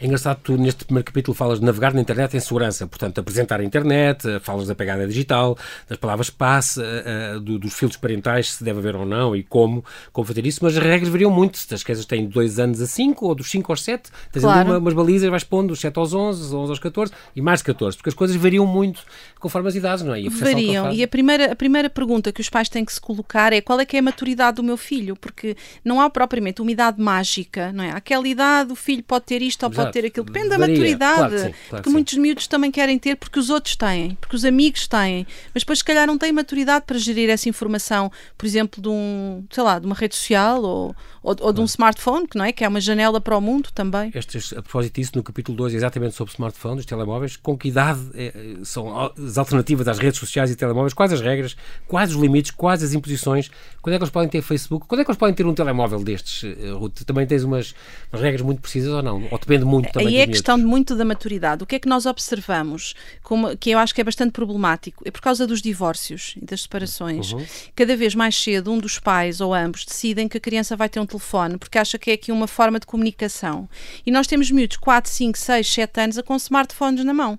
É 0.00 0.06
engraçado 0.06 0.36
que 0.36 0.42
tu, 0.44 0.56
neste 0.56 0.84
primeiro 0.84 1.04
capítulo, 1.04 1.34
falas 1.34 1.58
de 1.58 1.64
navegar 1.66 1.92
na 1.92 2.00
internet 2.00 2.36
em 2.36 2.40
segurança, 2.40 2.86
portanto, 2.86 3.18
apresentar 3.18 3.58
a 3.60 3.64
internet, 3.64 4.28
eh, 4.28 4.38
falas 4.38 4.68
da 4.68 4.74
pegada 4.74 5.04
digital, 5.08 5.58
das 5.88 5.98
palavras 5.98 6.30
passe, 6.30 6.80
eh, 6.80 7.38
do- 7.40 7.58
dos 7.58 7.74
filtros 7.74 8.00
parentais, 8.00 8.52
se 8.54 8.62
deve 8.62 8.78
haver 8.78 8.94
ou 8.94 9.04
não 9.04 9.34
e 9.34 9.42
como, 9.42 9.84
como 10.12 10.24
fazer 10.24 10.46
isso, 10.46 10.60
mas 10.62 10.76
as 10.76 10.82
regras 10.84 11.08
variam 11.08 11.32
muito. 11.32 11.58
Se 11.58 11.74
as 11.74 11.82
crianças 11.82 12.06
têm 12.06 12.26
de 12.28 12.32
2 12.32 12.60
anos 12.60 12.80
a 12.80 12.86
5 12.86 13.26
ou 13.26 13.34
dos 13.34 13.50
5 13.50 13.72
aos 13.72 13.82
7, 13.82 14.08
tens 14.30 14.44
ali 14.44 14.52
Claro. 14.54 14.68
uma, 14.70 14.78
umas 14.78 14.94
balizas, 14.94 15.28
vais 15.30 15.42
pondo 15.42 15.68
dos 15.70 15.80
7 15.80 15.98
aos 15.98 16.14
11, 16.14 16.54
11 16.54 16.70
aos 16.70 16.78
14 16.78 17.12
e 17.34 17.42
mais 17.42 17.60
14, 17.60 17.96
porque 17.96 18.10
as 18.10 18.14
coisas 18.14 18.36
variam 18.36 18.64
muito 18.64 19.02
conforme 19.40 19.68
as 19.68 19.74
idades, 19.74 20.04
não 20.04 20.14
é? 20.14 20.20
E 20.20 20.28
Variam. 20.28 20.92
E 20.92 21.02
a 21.02 21.08
primeira, 21.08 21.50
a 21.52 21.56
primeira 21.56 21.90
pergunta 21.90 22.30
que 22.32 22.40
os 22.40 22.48
pais 22.48 22.68
têm 22.68 22.84
que 22.84 22.92
se 22.92 23.00
colocar 23.00 23.52
é 23.52 23.60
qual 23.60 23.80
é 23.80 23.84
que 23.84 23.96
é 23.96 23.98
a 23.98 24.02
maturidade 24.02 24.56
do 24.56 24.62
meu 24.62 24.76
filho? 24.76 25.16
Porque 25.16 25.56
não 25.84 26.00
há 26.00 26.08
propriamente 26.08 26.62
uma 26.62 26.70
idade 26.70 27.00
mágica, 27.02 27.72
não 27.72 27.82
é? 27.82 27.90
Aquela 27.90 28.28
idade 28.28 28.70
o 28.72 28.76
filho 28.76 29.02
pode 29.02 29.24
ter 29.24 29.42
isto 29.42 29.64
ou 29.64 29.70
pode 29.70 29.87
Exato. 29.88 30.00
ter 30.00 30.06
aquilo. 30.06 30.26
Depende 30.26 30.48
da 30.48 30.58
Varia. 30.58 30.74
maturidade. 30.74 31.18
Claro 31.18 31.32
que 31.32 31.38
sim, 31.38 31.54
claro 31.68 31.82
que 31.82 31.88
que 31.88 31.92
muitos 31.92 32.14
miúdos 32.18 32.46
também 32.46 32.70
querem 32.70 32.98
ter 32.98 33.16
porque 33.16 33.38
os 33.38 33.50
outros 33.50 33.76
têm, 33.76 34.16
porque 34.20 34.36
os 34.36 34.44
amigos 34.44 34.86
têm. 34.86 35.26
Mas 35.54 35.62
depois, 35.62 35.78
se 35.78 35.84
calhar, 35.84 36.06
não 36.06 36.18
têm 36.18 36.32
maturidade 36.32 36.84
para 36.86 36.98
gerir 36.98 37.30
essa 37.30 37.48
informação, 37.48 38.10
por 38.36 38.46
exemplo, 38.46 38.80
de 38.82 38.88
um, 38.88 39.44
sei 39.50 39.62
lá, 39.62 39.78
de 39.78 39.86
uma 39.86 39.94
rede 39.94 40.14
social 40.14 40.62
ou, 40.62 40.94
ou, 41.22 41.36
ou 41.40 41.52
de 41.52 41.60
um 41.60 41.64
smartphone, 41.64 42.26
que 42.26 42.36
não 42.36 42.44
é? 42.44 42.52
Que 42.52 42.64
é 42.64 42.68
uma 42.68 42.80
janela 42.80 43.20
para 43.20 43.36
o 43.36 43.40
mundo 43.40 43.70
também. 43.74 44.10
Estes, 44.14 44.52
a 44.52 44.62
propósito 44.62 44.94
disso, 44.94 45.12
no 45.14 45.22
capítulo 45.22 45.56
2, 45.56 45.74
exatamente 45.74 46.14
sobre 46.14 46.32
smartphones, 46.32 46.84
telemóveis, 46.84 47.36
com 47.36 47.56
que 47.56 47.68
idade 47.68 48.00
eh, 48.14 48.32
são 48.64 49.12
as 49.16 49.38
alternativas 49.38 49.88
às 49.88 49.98
redes 49.98 50.18
sociais 50.18 50.50
e 50.50 50.56
telemóveis, 50.56 50.92
quais 50.94 51.12
as 51.12 51.20
regras, 51.20 51.56
quais 51.86 52.14
os 52.14 52.20
limites, 52.20 52.50
quais 52.50 52.82
as 52.82 52.92
imposições, 52.92 53.50
quando 53.82 53.94
é 53.94 53.98
que 53.98 54.04
eles 54.04 54.12
podem 54.12 54.28
ter 54.28 54.42
Facebook, 54.42 54.86
quando 54.86 55.00
é 55.00 55.04
que 55.04 55.10
eles 55.10 55.18
podem 55.18 55.34
ter 55.34 55.46
um 55.46 55.54
telemóvel 55.54 56.02
destes, 56.02 56.44
eh, 56.44 56.70
Ruth? 56.72 57.02
Também 57.04 57.26
tens 57.26 57.44
umas, 57.44 57.74
umas 58.12 58.22
regras 58.22 58.42
muito 58.42 58.60
precisas 58.60 58.92
ou 58.92 59.02
não? 59.02 59.26
Ou 59.30 59.38
depende 59.38 59.64
muito 59.64 59.77
também 59.82 60.08
Aí 60.08 60.14
é 60.16 60.18
miúdos? 60.18 60.36
questão 60.36 60.58
de 60.58 60.64
muito 60.64 60.94
da 60.96 61.04
maturidade. 61.04 61.62
O 61.62 61.66
que 61.66 61.76
é 61.76 61.78
que 61.78 61.88
nós 61.88 62.06
observamos, 62.06 62.94
como, 63.22 63.56
que 63.56 63.70
eu 63.70 63.78
acho 63.78 63.94
que 63.94 64.00
é 64.00 64.04
bastante 64.04 64.32
problemático? 64.32 65.02
É 65.06 65.10
por 65.10 65.20
causa 65.20 65.46
dos 65.46 65.60
divórcios 65.62 66.34
e 66.40 66.44
das 66.44 66.62
separações. 66.62 67.32
Uhum. 67.32 67.44
Cada 67.74 67.96
vez 67.96 68.14
mais 68.14 68.36
cedo, 68.36 68.72
um 68.72 68.78
dos 68.78 68.98
pais 68.98 69.40
ou 69.40 69.54
ambos 69.54 69.84
decidem 69.84 70.28
que 70.28 70.36
a 70.36 70.40
criança 70.40 70.76
vai 70.76 70.88
ter 70.88 71.00
um 71.00 71.06
telefone 71.06 71.58
porque 71.58 71.78
acha 71.78 71.98
que 71.98 72.10
é 72.10 72.14
aqui 72.14 72.32
uma 72.32 72.46
forma 72.46 72.78
de 72.78 72.86
comunicação. 72.86 73.68
E 74.04 74.10
nós 74.10 74.26
temos 74.26 74.50
miúdos 74.50 74.76
4, 74.76 75.10
5, 75.10 75.38
6, 75.38 75.68
7 75.68 76.00
anos 76.00 76.18
a 76.18 76.22
com 76.22 76.36
smartphones 76.36 77.04
na 77.04 77.14
mão. 77.14 77.38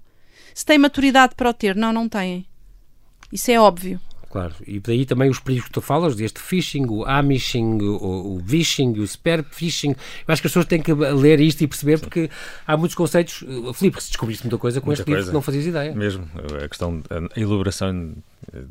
Se 0.54 0.66
têm 0.66 0.78
maturidade 0.78 1.36
para 1.36 1.50
o 1.50 1.54
ter, 1.54 1.76
não, 1.76 1.94
não 1.94 2.10
têm. 2.10 2.46
Isso 3.32 3.52
é 3.52 3.60
óbvio. 3.60 4.00
Claro, 4.30 4.54
e 4.68 4.80
daí 4.80 5.06
também 5.06 5.28
os 5.30 5.40
perigos 5.40 5.66
que 5.66 5.72
tu 5.72 5.82
falas, 5.82 6.16
deste 6.16 6.40
phishing, 6.40 6.86
o 6.88 7.04
amishing, 7.04 7.80
o, 7.82 8.36
o 8.36 8.40
vishing, 8.40 9.00
o 9.00 9.08
spear 9.08 9.44
phishing. 9.44 9.90
Eu 9.90 9.96
acho 10.32 10.42
que 10.42 10.48
as 10.48 10.52
pessoas 10.52 10.66
têm 10.68 10.82
que 10.82 10.94
ler 10.94 11.40
isto 11.40 11.62
e 11.64 11.68
perceber 11.68 12.00
porque 12.00 12.30
há 12.68 12.78
muitos 12.78 12.96
conceitos. 12.96 13.44
Filipe, 13.74 14.02
se 14.02 14.10
descobriste 14.10 14.44
muita 14.46 14.58
coisa 14.60 14.80
com 14.80 14.88
Muita 14.88 15.02
este 15.02 15.08
livro 15.08 15.20
coisa. 15.22 15.32
que 15.32 15.34
não 15.34 15.42
fazias 15.42 15.66
ideia. 15.66 15.96
Mesmo, 15.96 16.28
a 16.64 16.68
questão, 16.68 17.02
a 17.10 17.40
elaboração 17.40 18.14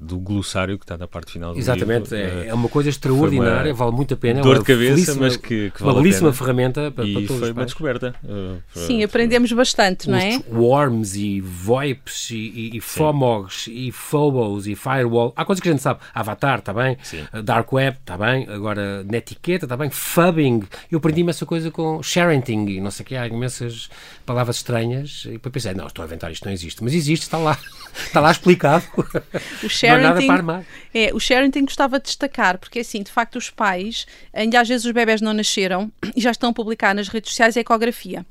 do 0.00 0.18
glossário 0.18 0.76
que 0.78 0.84
está 0.84 0.96
na 0.96 1.06
parte 1.06 1.30
final 1.32 1.52
do 1.52 1.58
Exatamente, 1.58 2.12
livro. 2.14 2.16
é, 2.40 2.44
eh, 2.46 2.48
é 2.48 2.54
uma 2.54 2.68
coisa 2.68 2.88
extraordinária, 2.88 3.72
vale 3.74 3.92
muito 3.92 4.14
a 4.14 4.16
pena. 4.16 4.40
é 4.40 4.42
dor 4.42 4.56
uma 4.56 4.58
de 4.60 4.64
cabeça, 4.64 5.14
mas 5.14 5.36
que- 5.36 5.70
que 5.70 5.82
uma 5.82 5.92
vale 5.92 5.98
a 5.98 6.02
belíssima 6.02 6.28
pena. 6.30 6.38
ferramenta 6.38 6.90
para, 6.90 7.04
e 7.04 7.12
para 7.12 7.22
todos 7.22 7.36
foi 7.38 7.42
os 7.42 7.48
uma 7.50 7.54
pais. 7.54 7.66
descoberta. 7.66 8.14
eh, 8.24 8.56
para- 8.74 8.82
Sim, 8.86 9.02
aprendemos 9.04 9.52
bastante, 9.52 10.08
não 10.10 10.18
é? 10.18 10.40
Worms 10.50 11.14
e 11.16 11.40
VoIPs 11.40 12.30
e, 12.30 12.34
e, 12.72 12.76
e 12.76 12.80
FOMOGs 12.80 13.66
e 13.68 13.92
phobos 13.92 14.66
e 14.66 14.74
firewall. 14.74 15.32
Há 15.36 15.44
coisas 15.44 15.60
que 15.62 15.68
a 15.68 15.72
gente 15.72 15.82
sabe. 15.82 16.00
Avatar, 16.14 16.58
está 16.60 16.72
bem. 16.72 16.96
Sim. 17.02 17.24
Dark 17.44 17.72
Web, 17.72 17.98
está 18.00 18.16
bem. 18.16 18.46
Agora, 18.48 19.04
netiqueta, 19.04 19.66
está 19.66 19.76
bem. 19.76 19.90
Fubbing. 19.90 20.62
Eu 20.90 20.98
aprendi 20.98 21.20
imensa 21.20 21.44
coisa 21.46 21.70
com 21.70 22.02
sharenting 22.02 22.66
e 22.66 22.80
não 22.80 22.90
sei 22.90 23.04
o 23.04 23.06
que. 23.06 23.14
Há 23.16 23.26
imensas 23.26 23.88
palavras 24.26 24.56
estranhas. 24.56 25.22
E 25.26 25.32
depois 25.32 25.52
pensei, 25.52 25.74
não, 25.74 25.86
estou 25.86 26.02
a 26.02 26.06
inventar 26.06 26.32
isto, 26.32 26.44
não 26.44 26.52
existe. 26.52 26.82
Mas 26.82 26.94
existe, 26.94 27.22
está 27.24 27.38
lá. 27.38 27.56
Está 27.98 28.20
lá 28.20 28.30
explicado. 28.30 28.84
O 29.62 29.68
Não 29.86 29.94
há 29.94 29.98
nada 29.98 30.20
sharing 30.20 30.26
para 30.26 30.36
armar. 30.36 30.66
É, 30.94 31.10
o 31.12 31.20
sharing 31.20 31.50
gostava 31.64 31.98
de 31.98 32.06
destacar, 32.06 32.58
porque 32.58 32.80
assim, 32.80 33.02
de 33.02 33.10
facto, 33.10 33.36
os 33.36 33.50
pais, 33.50 34.06
ainda 34.32 34.60
às 34.60 34.68
vezes 34.68 34.84
os 34.84 34.92
bebés 34.92 35.20
não 35.20 35.32
nasceram 35.32 35.90
e 36.16 36.20
já 36.20 36.30
estão 36.30 36.50
a 36.50 36.52
publicar 36.52 36.94
nas 36.94 37.08
redes 37.08 37.30
sociais 37.30 37.56
a 37.56 37.60
ecografia. 37.60 38.24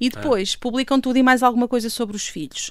E 0.00 0.08
depois 0.08 0.56
publicam 0.56 1.00
tudo 1.00 1.18
e 1.18 1.22
mais 1.22 1.42
alguma 1.42 1.68
coisa 1.68 1.88
sobre 1.88 2.16
os 2.16 2.26
filhos. 2.26 2.70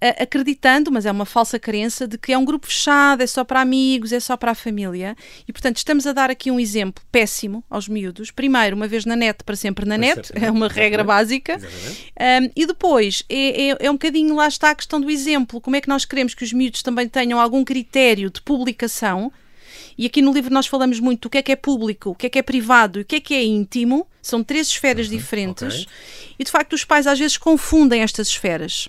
Acreditando, 0.00 0.92
mas 0.92 1.06
é 1.06 1.10
uma 1.10 1.24
falsa 1.24 1.58
crença, 1.58 2.06
de 2.06 2.18
que 2.18 2.32
é 2.32 2.38
um 2.38 2.44
grupo 2.44 2.66
fechado, 2.66 3.22
é 3.22 3.26
só 3.26 3.44
para 3.44 3.60
amigos, 3.60 4.12
é 4.12 4.20
só 4.20 4.36
para 4.36 4.52
a 4.52 4.54
família. 4.54 5.16
E, 5.48 5.52
portanto, 5.52 5.78
estamos 5.78 6.06
a 6.06 6.12
dar 6.12 6.30
aqui 6.30 6.50
um 6.50 6.60
exemplo 6.60 7.02
péssimo 7.10 7.64
aos 7.70 7.88
miúdos. 7.88 8.30
Primeiro, 8.30 8.76
uma 8.76 8.86
vez 8.86 9.04
na 9.06 9.16
net, 9.16 9.42
para 9.42 9.56
sempre 9.56 9.86
na 9.86 9.96
net, 9.96 10.26
sempre 10.26 10.44
é 10.44 10.50
uma 10.50 10.68
regra 10.68 11.02
básica. 11.02 11.54
Exatamente. 11.54 12.12
Um, 12.20 12.50
e 12.54 12.66
depois, 12.66 13.24
é, 13.28 13.68
é, 13.70 13.76
é 13.80 13.90
um 13.90 13.94
bocadinho, 13.94 14.34
lá 14.34 14.46
está 14.46 14.70
a 14.70 14.74
questão 14.74 15.00
do 15.00 15.10
exemplo. 15.10 15.60
Como 15.60 15.76
é 15.76 15.80
que 15.80 15.88
nós 15.88 16.04
queremos 16.04 16.34
que 16.34 16.44
os 16.44 16.52
miúdos 16.52 16.82
também 16.82 17.08
tenham 17.08 17.40
algum 17.40 17.64
critério 17.64 18.30
de 18.30 18.42
publicação? 18.42 19.32
E 19.98 20.04
aqui 20.04 20.20
no 20.20 20.32
livro 20.32 20.52
nós 20.52 20.66
falamos 20.66 21.00
muito 21.00 21.22
do 21.22 21.30
que 21.30 21.38
é 21.38 21.42
que 21.42 21.52
é 21.52 21.56
público, 21.56 22.10
o 22.10 22.14
que 22.14 22.26
é 22.26 22.30
que 22.30 22.38
é 22.38 22.42
privado 22.42 22.98
e 22.98 23.02
o 23.02 23.04
que 23.04 23.16
é 23.16 23.20
que 23.20 23.34
é 23.34 23.42
íntimo. 23.42 24.06
São 24.20 24.44
três 24.44 24.68
esferas 24.68 25.08
diferentes. 25.08 25.82
ok. 25.82 25.88
E 26.38 26.44
de 26.44 26.50
facto 26.50 26.74
os 26.74 26.84
pais 26.84 27.06
às 27.06 27.18
vezes 27.18 27.38
confundem 27.38 28.02
estas 28.02 28.28
esferas. 28.28 28.88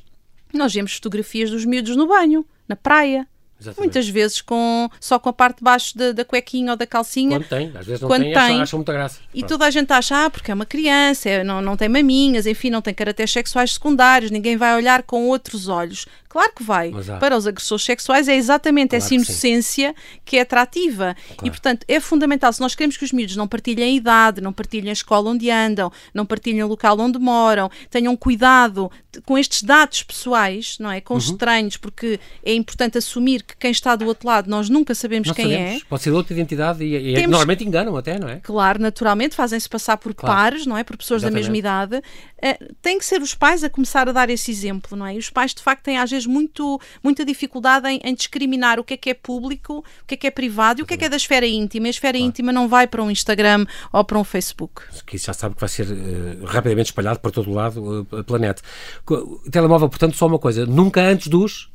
Nós 0.57 0.73
vemos 0.73 0.93
fotografias 0.93 1.51
dos 1.51 1.65
miúdos 1.65 1.95
no 1.95 2.07
banho, 2.07 2.45
na 2.67 2.75
praia. 2.75 3.27
Exatamente. 3.59 3.79
Muitas 3.79 4.07
vezes 4.09 4.41
com, 4.41 4.89
só 4.99 5.17
com 5.17 5.29
a 5.29 5.33
parte 5.33 5.57
de 5.57 5.63
baixo 5.63 5.97
da, 5.97 6.11
da 6.11 6.23
cuequinha 6.23 6.71
ou 6.71 6.77
da 6.77 6.85
calcinha. 6.85 7.39
Quando 7.39 7.47
tem, 7.49 7.71
às 7.75 7.85
vezes 7.85 8.01
não 8.01 8.07
Quando 8.07 8.23
tem, 8.23 8.33
tem. 8.33 8.61
acham 8.61 8.77
muita 8.79 8.93
graça. 8.93 9.19
E 9.33 9.39
Pronto. 9.39 9.49
toda 9.49 9.65
a 9.65 9.71
gente 9.71 9.91
acha, 9.91 10.25
ah, 10.25 10.29
porque 10.29 10.51
é 10.51 10.53
uma 10.53 10.65
criança, 10.65 11.27
é- 11.29 11.43
não, 11.43 11.61
não 11.61 11.75
tem 11.75 11.89
maminhas, 11.89 12.45
enfim, 12.45 12.69
não 12.69 12.81
tem 12.81 12.93
caracteres 12.93 13.31
sexuais 13.31 13.73
secundários, 13.73 14.29
ninguém 14.31 14.57
vai 14.57 14.75
olhar 14.75 15.01
com 15.03 15.27
outros 15.27 15.67
olhos. 15.67 16.05
Claro 16.29 16.51
que 16.55 16.61
vai. 16.61 16.91
Para 17.19 17.35
os 17.35 17.47
agressores 17.47 17.83
sexuais 17.83 18.27
é 18.27 18.35
exatamente 18.35 18.89
Claro 18.89 18.97
essa 19.03 19.09
que 19.09 19.15
inocência 19.15 19.95
que 20.23 20.37
é 20.37 20.41
atrativa. 20.41 21.15
E, 21.41 21.49
portanto, 21.49 21.83
é 21.87 21.99
fundamental, 21.99 22.51
se 22.53 22.59
nós 22.59 22.75
queremos 22.75 22.95
que 22.97 23.05
os 23.05 23.11
miúdos 23.11 23.35
não 23.35 23.47
partilhem 23.47 23.85
a 23.85 23.95
idade, 23.95 24.41
não 24.41 24.53
partilhem 24.53 24.89
a 24.89 24.93
escola 24.93 25.31
onde 25.31 25.49
andam, 25.49 25.91
não 26.13 26.25
partilhem 26.27 26.61
o 26.63 26.67
local 26.67 26.99
onde 26.99 27.17
moram, 27.17 27.71
tenham 27.89 28.15
cuidado 28.15 28.91
com 29.25 29.35
estes 29.37 29.63
dados 29.63 30.03
pessoais, 30.03 30.77
não 30.79 30.91
é? 30.91 31.01
Com 31.01 31.13
Uhum. 31.15 31.17
os 31.17 31.25
estranhos, 31.29 31.77
porque 31.77 32.19
é 32.43 32.53
importante 32.53 32.97
assumir 32.99 33.41
que 33.47 33.55
quem 33.57 33.71
está 33.71 33.95
do 33.95 34.05
outro 34.05 34.27
lado 34.27 34.49
nós 34.49 34.69
nunca 34.69 34.93
sabemos 34.93 35.27
Não 35.29 35.33
quem 35.35 35.49
sabemos. 35.51 35.81
é. 35.81 35.85
Pode 35.87 36.03
ser 36.03 36.11
outra 36.11 36.33
identidade 36.33 36.83
e, 36.83 36.95
e 36.95 37.13
Temos- 37.15 37.29
normalmente 37.31 37.63
enganam 37.63 37.95
até, 37.95 38.19
não 38.19 38.27
é? 38.27 38.39
Claro, 38.41 38.79
naturalmente, 38.81 39.35
fazem-se 39.35 39.67
passar 39.69 39.97
por 39.97 40.13
Claro. 40.13 40.35
pares, 40.35 40.65
não 40.65 40.77
é? 40.77 40.83
Por 40.83 40.97
pessoas 40.97 41.21
da 41.21 41.31
mesma 41.31 41.55
idade. 41.57 42.01
Eh, 42.41 42.59
tem 42.81 42.99
que 42.99 43.05
ser 43.05 43.21
os 43.21 43.33
pais 43.33 43.63
a 43.63 43.69
começar 43.69 44.07
a 44.07 44.11
dar 44.11 44.29
esse 44.29 44.51
exemplo, 44.51 44.95
não 44.97 45.05
é? 45.05 45.15
E 45.15 45.17
os 45.17 45.29
pais, 45.29 45.53
de 45.55 45.61
facto, 45.63 45.83
têm 45.83 45.97
às 45.97 46.09
vezes 46.11 46.25
muito, 46.27 46.79
muita 47.03 47.23
dificuldade 47.25 47.87
em, 47.87 47.99
em 48.03 48.13
discriminar 48.13 48.79
o 48.79 48.83
que 48.83 48.93
é 48.93 48.97
que 48.97 49.09
é 49.09 49.13
público, 49.13 49.79
o 49.79 50.05
que 50.05 50.13
é 50.13 50.17
que 50.17 50.27
é 50.27 50.31
privado 50.31 50.81
e 50.81 50.83
o 50.83 50.85
que 50.85 50.93
é 50.93 50.97
que 50.97 51.05
é 51.05 51.09
da 51.09 51.17
esfera 51.17 51.47
íntima. 51.47 51.87
E 51.87 51.89
a 51.89 51.91
esfera 51.91 52.17
íntima 52.17 52.51
não 52.51 52.67
vai 52.67 52.85
para 52.85 53.01
um 53.01 53.09
Instagram 53.09 53.65
ou 53.91 54.03
para 54.03 54.19
um 54.19 54.23
Facebook. 54.23 54.81
que 55.05 55.15
isso 55.15 55.25
já 55.27 55.33
sabe 55.33 55.55
que 55.55 55.61
vai 55.61 55.69
ser 55.69 55.87
eh, 55.89 56.45
rapidamente 56.45 56.87
espalhado 56.87 57.19
por 57.19 57.31
todo 57.31 57.49
o 57.49 57.53
lado 57.53 58.07
uh, 58.11 58.23
planeta. 58.23 58.61
Co- 59.05 59.41
Telemóvel, 59.51 59.89
portanto, 59.89 60.15
só 60.15 60.27
uma 60.27 60.37
coisa, 60.39 60.65
nunca 60.65 61.01
antes 61.01 61.27
dos. 61.27 61.71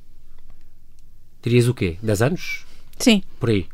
Dirias 1.43 1.69
o 1.69 1.75
quê? 1.75 1.97
10 2.03 2.23
anos? 2.23 2.65
Sim. 2.99 3.23
Por 3.41 3.51
aí. 3.51 3.67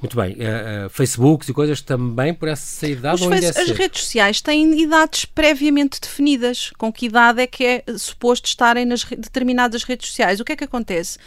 Muito 0.00 0.14
bem. 0.16 0.34
Uh, 0.34 0.86
uh, 0.86 0.90
Facebooks 0.90 1.48
e 1.48 1.52
coisas 1.52 1.80
também 1.80 2.32
por 2.32 2.48
essa 2.48 2.86
idade 2.86 3.22
Os 3.22 3.28
face- 3.28 3.58
é 3.58 3.62
as 3.62 3.70
redes 3.70 4.02
sociais 4.02 4.40
têm 4.40 4.80
idades 4.80 5.24
previamente 5.24 6.00
definidas. 6.00 6.70
Com 6.78 6.92
que 6.92 7.06
idade 7.06 7.40
é 7.42 7.46
que 7.46 7.64
é 7.64 7.84
suposto 7.98 8.46
estarem 8.46 8.84
nas 8.84 9.02
re- 9.02 9.16
determinadas 9.16 9.82
redes 9.82 10.08
sociais? 10.08 10.38
O 10.38 10.44
que 10.44 10.52
é 10.52 10.56
que 10.56 10.64
acontece? 10.64 11.18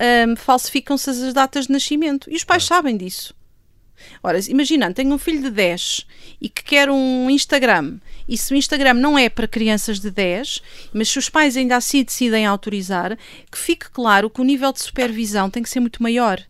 Ahm, 0.00 0.36
Falsificam-se 0.36 1.10
as 1.10 1.34
datas 1.34 1.66
de 1.66 1.72
nascimento. 1.72 2.30
E 2.30 2.36
os 2.36 2.44
pais 2.44 2.64
sabem 2.64 2.96
disso. 2.96 3.34
Ora, 4.22 4.38
imaginando, 4.48 4.94
tenho 4.94 5.12
um 5.12 5.18
filho 5.18 5.42
de 5.42 5.50
10 5.50 6.06
e 6.40 6.48
que 6.48 6.62
quer 6.62 6.88
um 6.90 7.28
Instagram, 7.30 7.98
e 8.28 8.36
se 8.36 8.52
o 8.52 8.56
Instagram 8.56 8.94
não 8.94 9.18
é 9.18 9.28
para 9.28 9.46
crianças 9.46 10.00
de 10.00 10.10
10, 10.10 10.62
mas 10.92 11.08
se 11.08 11.18
os 11.18 11.28
pais 11.28 11.56
ainda 11.56 11.76
assim 11.76 12.02
decidem 12.02 12.46
autorizar, 12.46 13.16
que 13.50 13.58
fique 13.58 13.90
claro 13.90 14.30
que 14.30 14.40
o 14.40 14.44
nível 14.44 14.72
de 14.72 14.80
supervisão 14.80 15.48
tem 15.48 15.62
que 15.62 15.70
ser 15.70 15.80
muito 15.80 16.02
maior. 16.02 16.42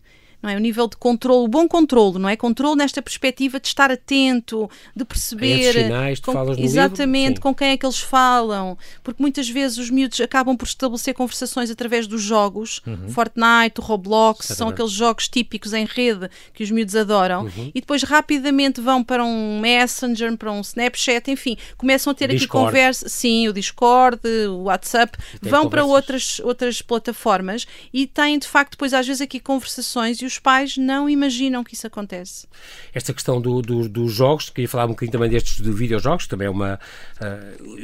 Não 0.47 0.53
é? 0.53 0.57
O 0.57 0.61
nível 0.61 0.87
de 0.87 0.97
controle, 0.97 1.45
o 1.45 1.49
bom 1.49 1.67
controle, 1.67 2.21
não 2.21 2.29
é? 2.29 2.37
Controle 2.37 2.77
nesta 2.77 3.03
perspectiva 3.03 3.59
de 3.59 3.67
estar 3.67 3.91
atento, 3.91 4.71
de 4.95 5.05
perceber. 5.05 5.73
sinais 5.73 6.21
com- 6.21 6.33
exatamente, 6.57 7.27
livro, 7.31 7.41
com 7.43 7.53
quem 7.55 7.71
é 7.71 7.77
que 7.77 7.85
eles 7.85 7.99
falam, 7.99 8.79
porque 9.03 9.21
muitas 9.21 9.49
vezes 9.49 9.77
os 9.79 9.91
miúdos 9.91 10.21
acabam 10.21 10.57
por 10.57 10.67
estabelecer 10.67 11.15
conversações 11.15 11.69
através 11.69 12.07
dos 12.07 12.23
jogos, 12.23 12.81
Fortnite, 13.09 13.81
o 13.81 13.83
Roblox, 13.83 14.47
são 14.47 14.69
aqueles 14.69 14.93
jogos 14.93 15.29
típicos 15.29 15.73
em 15.73 15.85
rede 15.85 16.31
que 16.55 16.63
os 16.63 16.71
miúdos 16.71 16.95
adoram, 16.95 17.45
Uhum. 17.45 17.73
e 17.75 17.81
depois 17.81 18.03
rapidamente 18.05 18.81
vão 18.81 19.03
para 19.03 19.25
um 19.25 19.59
Messenger, 19.61 20.37
para 20.37 20.53
um 20.53 20.61
Snapchat, 20.61 21.29
enfim, 21.31 21.57
começam 21.77 22.11
a 22.13 22.15
ter 22.15 22.27
aqui 22.27 22.37
Discord. 22.37 22.67
conversa, 22.67 23.09
sim, 23.09 23.49
o 23.49 23.53
Discord, 23.53 24.21
o 24.49 24.65
WhatsApp, 24.65 25.19
vão 25.43 25.69
para 25.69 25.83
conversas. 25.83 25.91
outras, 25.91 26.41
outras 26.41 26.83
plataformas 26.83 27.67
e 27.93 28.07
têm 28.07 28.39
de 28.39 28.47
facto 28.47 28.73
depois 28.73 28.93
às 28.95 29.07
vezes 29.07 29.21
aqui 29.23 29.41
conversações 29.41 30.21
e 30.21 30.25
os 30.27 30.36
pais 30.39 30.77
não 30.77 31.09
imaginam 31.09 31.63
que 31.65 31.75
isso 31.75 31.87
acontece. 31.87 32.47
esta 32.95 33.13
questão 33.13 33.41
do- 33.41 33.61
do- 33.63 33.89
dos 33.89 34.13
jogos, 34.13 34.49
queria 34.51 34.69
falar 34.69 34.85
um 34.87 34.89
bocadinho 34.89 35.13
também 35.13 35.29
destes 35.31 35.63
de 35.63 35.71
videojogos, 35.71 36.27
também 36.27 36.47
é 36.47 36.51
uma. 36.51 36.79
ah, 37.21 37.39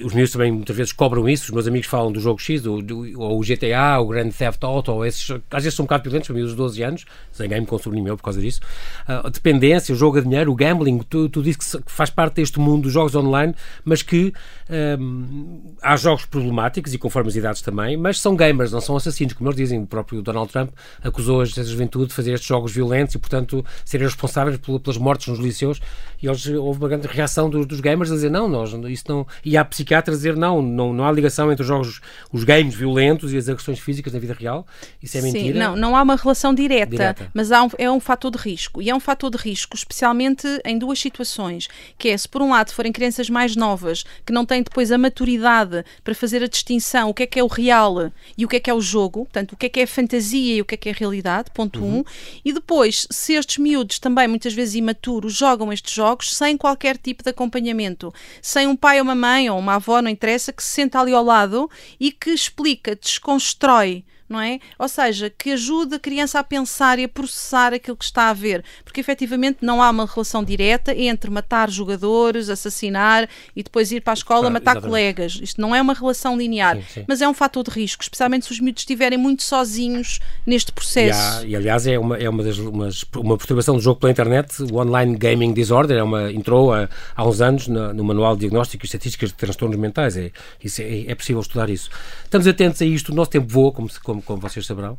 os 0.05 0.13
meus 0.15 0.31
também 0.31 0.51
muitas 0.51 0.75
vezes 0.77 0.93
cobram 0.93 1.29
isso, 1.29 1.45
os 1.45 1.51
meus 1.51 1.67
amigos 1.67 1.87
falam 1.89 2.11
do 2.13 2.21
jogo 2.21 2.41
X, 2.41 2.63
do, 2.63 2.81
do- 2.83 3.21
ou 3.21 3.39
o 3.39 3.43
GTA, 3.45 4.01
o 4.01 4.07
Grand 4.09 4.31
Theft 4.31 4.63
Auto, 4.65 4.93
ou 4.93 5.05
esses, 5.07 5.29
às 5.51 5.63
vezes 5.65 5.75
são 5.75 5.85
um 5.85 5.87
bocado 5.87 6.05
violentos, 6.05 6.29
para 6.29 6.37
mim, 6.37 6.43
os 6.43 6.55
12 6.55 6.83
anos, 6.83 7.05
zanguei-me 7.37 7.67
com 7.67 7.77
o 7.77 7.79
sobrinho 7.79 8.05
meu 8.05 8.17
por 8.17 8.23
causa 8.25 8.41
disso. 8.41 8.61
A 9.07 9.29
dependência, 9.29 9.95
o 9.95 9.97
jogo 9.99 10.19
a 10.19 10.21
dinheiro, 10.21 10.51
o 10.51 10.55
gambling, 10.55 10.99
tu, 11.09 11.29
tu 11.29 11.43
dizes 11.43 11.57
que 11.77 11.83
faz 11.93 12.11
parte 12.11 12.37
deste 12.37 12.59
mundo 12.59 12.83
dos 12.85 12.93
jogos 12.93 13.15
online, 13.15 13.55
mas 13.85 14.03
que 14.03 14.33
ahm, 14.71 15.75
há 15.83 15.97
jogos 15.97 16.25
problemáticos 16.27 16.93
e 16.95 16.99
conforme 16.99 17.29
as 17.29 17.37
idades 17.37 17.63
também, 17.63 17.97
mas 17.97 18.21
são 18.21 18.35
gamers, 18.37 18.73
não 18.73 18.81
são 18.81 18.97
assassinos, 18.97 19.33
como 19.35 19.49
eles 19.49 19.57
dizem. 19.57 19.81
O 19.83 19.87
próprio 19.87 20.23
Donald 20.23 20.51
Trump 20.51 20.71
acusou 21.03 21.41
a 21.41 21.45
juventude 21.45 22.07
de 22.09 22.15
fazer 22.15 22.35
estes 22.43 22.47
jogos 22.49 22.73
violentos 22.73 23.15
e, 23.15 23.19
portanto, 23.19 23.65
serem 23.85 24.07
responsáveis 24.07 24.59
pel- 24.59 24.81
pelas 24.81 24.99
mortes 24.99 25.29
nos 25.29 25.39
liceus. 25.39 25.81
E 26.21 26.27
eles, 26.27 26.47
houve 26.47 26.79
uma 26.81 26.89
grande 26.89 27.07
reação 27.07 27.49
dos, 27.49 27.67
dos 27.67 27.81
gamers 27.81 28.11
a 28.11 28.15
dizer 28.15 28.31
não, 28.31 28.49
nós, 28.49 28.73
isso 28.89 29.05
não. 29.09 29.27
E 29.45 29.57
há 29.57 29.65
psiquiatras 29.65 30.17
a 30.17 30.19
dizer 30.19 30.37
não, 30.37 30.61
não, 30.63 30.93
não 30.93 31.05
há 31.07 31.13
ligação 31.13 31.51
entre 31.51 31.63
os 31.63 31.69
jogos, 31.69 32.01
os 32.33 32.45
games 32.45 32.75
violentos 32.75 33.33
e 33.33 33.37
as 33.37 33.49
agressões 33.49 33.79
físicas 33.79 34.13
na 34.13 34.19
vida 34.19 34.35
real. 34.39 34.67
Isso 35.03 35.17
é 35.17 35.21
Sim, 35.21 35.33
mentira. 35.33 35.59
não, 35.59 35.77
não 35.77 35.97
há 35.97 36.03
uma 36.03 36.17
relação 36.17 36.55
direta, 36.55 36.91
Direta. 36.91 37.31
mas 37.35 37.51
há 37.51 37.63
um- 37.65 37.71
é 37.79 37.91
um 37.91 37.99
fator 38.01 38.31
de 38.31 38.39
risco. 38.39 38.81
E 38.83 38.91
é 38.91 38.95
um 38.95 39.01
fator 39.01 39.31
de 39.31 39.37
risco, 39.39 39.77
especialmente 39.77 40.47
em 40.65 40.79
duas 40.79 40.99
situações, 40.99 41.69
que 41.99 42.09
é 42.09 42.17
se 42.17 42.29
por 42.29 42.43
um 42.43 42.51
lado 42.51 42.73
forem 42.73 42.93
crianças 42.93 43.29
mais 43.31 43.57
novas, 43.57 44.05
que 44.27 44.33
não 44.33 44.45
têm 44.45 44.63
depois 44.63 44.91
a 44.93 44.99
maturidade 44.99 45.85
para 46.05 46.15
fazer 46.15 46.43
a 46.43 46.47
distinção, 46.47 47.11
o 47.11 47.15
que 47.15 47.23
é 47.25 47.27
que 47.27 47.39
é 47.39 47.43
o 47.45 47.47
real 47.47 48.11
e 48.39 48.45
o 48.45 48.49
que 48.49 48.57
é 48.57 48.61
que 48.61 48.71
é 48.71 48.75
o 48.75 48.81
jogo, 48.81 49.25
portanto, 49.25 49.53
o 49.53 49.57
que 49.57 49.67
é 49.67 49.69
que 49.69 49.81
é 49.81 49.87
fantasia 49.87 50.57
e 50.57 50.61
o 50.61 50.65
que 50.65 50.75
é 50.75 50.79
que 50.79 50.89
é 50.89 50.93
realidade, 50.93 51.51
ponto 51.53 51.85
um. 51.85 52.05
E 52.45 52.53
depois, 52.53 53.07
se 53.11 53.35
estes 53.35 53.59
miúdos 53.59 53.99
também, 53.99 54.29
muitas 54.29 54.53
vezes 54.53 54.75
imaturos, 54.75 55.35
jogam 55.35 55.73
estes 55.73 55.93
jogos 55.93 56.35
sem 56.35 56.57
qualquer 56.57 56.97
tipo 56.97 57.23
de 57.23 57.31
acompanhamento, 57.31 58.13
sem 58.41 58.67
um 58.67 58.77
pai 58.77 58.99
ou 58.99 59.05
uma 59.05 59.15
mãe 59.15 59.49
ou 59.51 59.59
uma 59.59 59.77
avó, 59.77 60.01
não 60.01 60.11
interessa, 60.11 60.53
que 60.53 60.63
se 60.63 60.71
senta 60.71 61.01
ali 61.01 61.13
ao 61.13 61.25
lado 61.25 61.71
e 61.99 62.13
que 62.13 62.31
explica, 62.31 62.97
desconstrói 62.97 64.05
não 64.33 64.41
é? 64.41 64.59
Ou 64.79 64.89
seja, 64.89 65.31
que 65.31 65.53
ajude 65.53 65.95
a 65.97 65.99
criança 65.99 66.39
a 66.39 66.45
pensar 66.45 66.99
e 66.99 67.05
a 67.05 67.09
processar 67.09 67.73
aquilo 67.73 67.97
que 67.97 68.05
está 68.05 68.31
a 68.31 68.33
ver, 68.33 68.65
porque 68.85 69.01
efetivamente 69.01 69.59
não 69.63 69.83
há 69.83 69.91
uma 69.91 70.07
relação 70.07 70.43
direta 70.43 70.95
entre 70.97 71.31
matar 71.31 71.71
jogadores, 71.71 72.49
assassinar 72.49 73.29
e 73.55 73.63
depois 73.63 73.93
ir 73.93 74.01
para 74.01 74.13
a 74.13 74.15
escola 74.15 74.47
Ah, 74.47 74.51
matar 74.51 74.73
exatamente. 74.73 74.89
colegas. 74.91 75.39
Isto 75.43 75.61
não 75.61 75.75
é 75.75 75.81
uma 75.83 75.95
relação 75.95 76.37
linear, 76.37 76.77
Sim, 76.77 76.85
sim. 76.95 77.05
mas 77.07 77.21
é 77.21 77.29
um 77.29 77.35
fator 77.35 77.63
de 77.65 77.71
risco, 77.71 78.03
especialmente 78.03 78.47
se 78.47 78.53
os 78.53 78.61
miúdos 78.61 78.83
estiverem 78.83 79.19
muito 79.19 79.43
sozinhos 79.43 80.19
neste 80.47 80.71
E, 80.71 80.73
processo. 80.73 81.21
há- 81.39 81.45
e, 81.45 81.55
aliás 81.55 81.87
é 81.87 81.99
uma, 81.99 82.17
é 82.17 82.29
uma, 82.29 82.43
das, 82.43 82.59
umas- 82.59 83.05
uma 83.17 83.37
perturbação 83.37 83.75
do 83.77 83.81
jogo 83.83 84.01
pela 84.01 84.11
internet, 84.11 84.63
o 84.63 84.77
Online 84.77 85.17
Gaming 85.17 85.53
Disorder, 85.53 85.99
é 85.99 86.03
uma, 86.03 86.33
entrou 86.33 86.73
há, 86.73 86.89
há 87.15 87.27
uns 87.27 87.41
anos 87.41 87.69
na- 87.69 87.93
no 87.93 88.03
Manual 88.05 88.35
de 88.35 88.41
Diagnóstico 88.41 88.85
e 88.85 88.87
Estatísticas 88.87 89.31
de 89.31 89.37
Transtornos 89.37 89.77
Mentais, 89.79 90.17
é, 90.17 90.31
isso 90.63 90.81
é, 90.81 91.05
é 91.09 91.15
possível 91.15 91.43
estudar 91.43 91.69
isso. 91.69 91.91
Estamos 92.25 92.47
atentos 92.47 92.81
a 92.81 92.85
isto, 92.87 93.13
o 93.13 93.15
nosso 93.15 93.31
tempo 93.31 93.47
voa, 93.49 93.73
como, 93.73 93.89
se- 93.91 94.01
como, 94.23 94.41
vocês 94.41 94.67
saberão, 94.67 94.99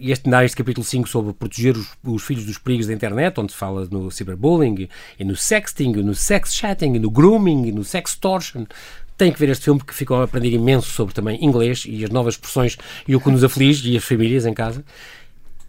e 0.00 0.10
este, 0.10 0.32
há 0.34 0.44
este 0.44 0.56
capítulo 0.56 0.84
5 0.84 1.08
sobre 1.08 1.32
proteger 1.32 1.76
os, 1.76 1.88
os 2.04 2.22
filhos 2.22 2.44
dos 2.44 2.58
perigos 2.58 2.86
da 2.86 2.92
internet, 2.92 3.38
onde 3.38 3.52
se 3.52 3.58
fala 3.58 3.86
no 3.90 4.10
cyberbullying, 4.10 4.88
e 5.18 5.24
no 5.24 5.36
sexting, 5.36 5.92
no 5.92 6.14
sex 6.14 6.54
chatting, 6.54 6.98
no 6.98 7.10
grooming, 7.10 7.66
e 7.66 7.72
no 7.72 7.84
sextortion, 7.84 8.64
tem 9.18 9.32
que 9.32 9.38
ver 9.38 9.48
este 9.48 9.64
filme 9.64 9.80
porque 9.80 9.92
ficam 9.92 10.20
a 10.20 10.24
aprender 10.24 10.52
imenso 10.52 10.90
sobre 10.92 11.12
também 11.12 11.44
inglês 11.44 11.82
e 11.86 12.04
as 12.04 12.10
novas 12.10 12.34
expressões 12.34 12.78
e 13.06 13.16
o 13.16 13.20
que 13.20 13.28
nos 13.30 13.42
aflige 13.42 13.90
e 13.90 13.96
as 13.96 14.04
famílias 14.04 14.46
em 14.46 14.54
casa. 14.54 14.84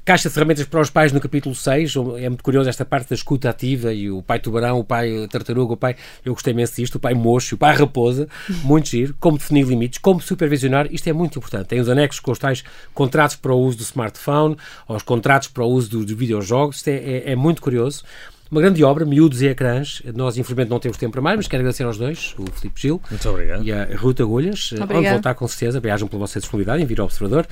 Caixa 0.10 0.28
de 0.28 0.34
ferramentas 0.34 0.66
para 0.66 0.82
os 0.82 0.89
pais 0.89 1.12
no 1.12 1.20
capítulo 1.20 1.53
6. 1.53 1.93
É 2.18 2.28
muito 2.30 2.43
curioso 2.43 2.68
esta 2.68 2.84
parte 2.84 3.10
da 3.10 3.14
escuta 3.16 3.47
ativa 3.47 3.93
e 3.93 4.10
o 4.10 4.24
pai 4.24 4.39
tubarão, 4.39 4.80
o 4.80 4.84
pai 4.84 5.28
tartaruga, 5.30 5.74
o 5.74 5.78
pai. 5.78 5.95
Eu 6.26 6.34
gostei 6.34 6.51
imenso 6.51 6.78
disto, 6.78 6.95
o 6.95 6.99
pai 6.99 7.14
mocho, 7.14 7.53
o 7.53 7.57
pai 7.60 7.76
raposa. 7.76 8.28
Muito 8.66 8.89
giro. 8.89 9.16
Como 9.20 9.38
definir 9.38 9.68
limites, 9.68 9.99
como 9.99 10.20
supervisionar. 10.20 10.88
Isto 10.91 11.10
é 11.10 11.14
muito 11.14 11.38
importante. 11.38 11.68
Tem 11.68 11.80
os 11.80 11.88
anexos 11.88 12.20
com 12.20 12.32
os 12.32 12.39
tais 12.39 12.64
contratos 12.91 13.36
para 13.36 13.53
o 13.53 13.60
uso 13.60 13.78
do 13.78 13.84
smartphone, 13.84 14.57
ou 14.88 14.95
os 14.95 15.03
contratos 15.03 15.47
para 15.47 15.64
o 15.64 15.68
uso 15.68 15.91
dos 15.91 16.12
videojogos. 16.18 16.78
Isto 16.78 16.88
é, 16.88 16.93
é- 16.95 17.32
é 17.34 17.36
muito 17.36 17.62
curioso. 17.62 18.03
Uma 18.52 18.62
grande 18.62 18.84
obra, 18.84 19.06
miúdos 19.06 19.41
e 19.43 19.47
ecrãs. 19.47 20.02
Nós, 20.16 20.36
infelizmente, 20.38 20.70
não 20.70 20.80
temos 20.80 20.97
tempo 20.97 21.12
para 21.12 21.22
mais, 21.22 21.38
mas 21.38 21.47
quero 21.47 21.62
agradecer 21.62 21.84
aos 21.84 21.97
dois, 21.97 22.34
o 22.38 22.52
Filipe 22.52 22.82
Gil 22.82 23.02
Muito 23.10 23.30
obrigado. 23.30 23.64
e 23.64 23.72
a 23.72 23.86
Ruta 23.95 24.24
Agulhas. 24.24 24.72
Onde 24.74 24.84
Obrigada. 24.84 25.16
voltar 25.16 25.36
com 25.36 25.47
certeza. 25.47 25.80
Viajam 25.80 26.08
pela 26.08 26.22
vossa 26.22 26.39
disponibilidade 26.39 26.82
em 26.82 26.86
vir 26.86 27.00
ao 27.00 27.06
Observador. 27.06 27.47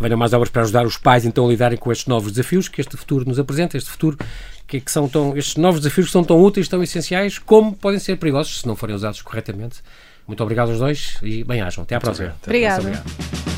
Venham 0.00 0.18
mais 0.18 0.32
obras 0.32 0.48
para 0.50 0.62
ajudar 0.62 0.84
os 0.86 0.96
pais 0.96 1.24
então 1.24 1.46
a 1.46 1.48
lidarem 1.48 1.78
com 1.78 1.92
estes 1.92 2.06
novos 2.06 2.32
desafios 2.32 2.68
que 2.68 2.80
este 2.80 2.96
futuro 2.96 3.24
nos 3.28 3.38
apresenta, 3.38 3.76
este 3.76 3.90
futuro 3.90 4.18
que, 4.66 4.80
que 4.80 4.90
são 4.90 5.08
tão, 5.08 5.36
estes 5.36 5.56
novos 5.56 5.80
desafios 5.80 6.06
que 6.06 6.12
são 6.12 6.24
tão 6.24 6.40
úteis, 6.42 6.66
tão 6.68 6.82
essenciais, 6.82 7.38
como 7.38 7.72
podem 7.74 8.00
ser 8.00 8.16
perigosos 8.16 8.60
se 8.60 8.66
não 8.66 8.74
forem 8.74 8.96
usados 8.96 9.22
corretamente. 9.22 9.80
Muito 10.26 10.42
obrigado 10.42 10.70
aos 10.70 10.78
dois 10.78 11.16
e 11.22 11.44
bem-ajam. 11.44 11.82
Até 11.84 11.94
à 11.94 12.00
próxima. 12.00 12.34
Obrigada. 12.42 12.80
Obrigado. 12.80 13.49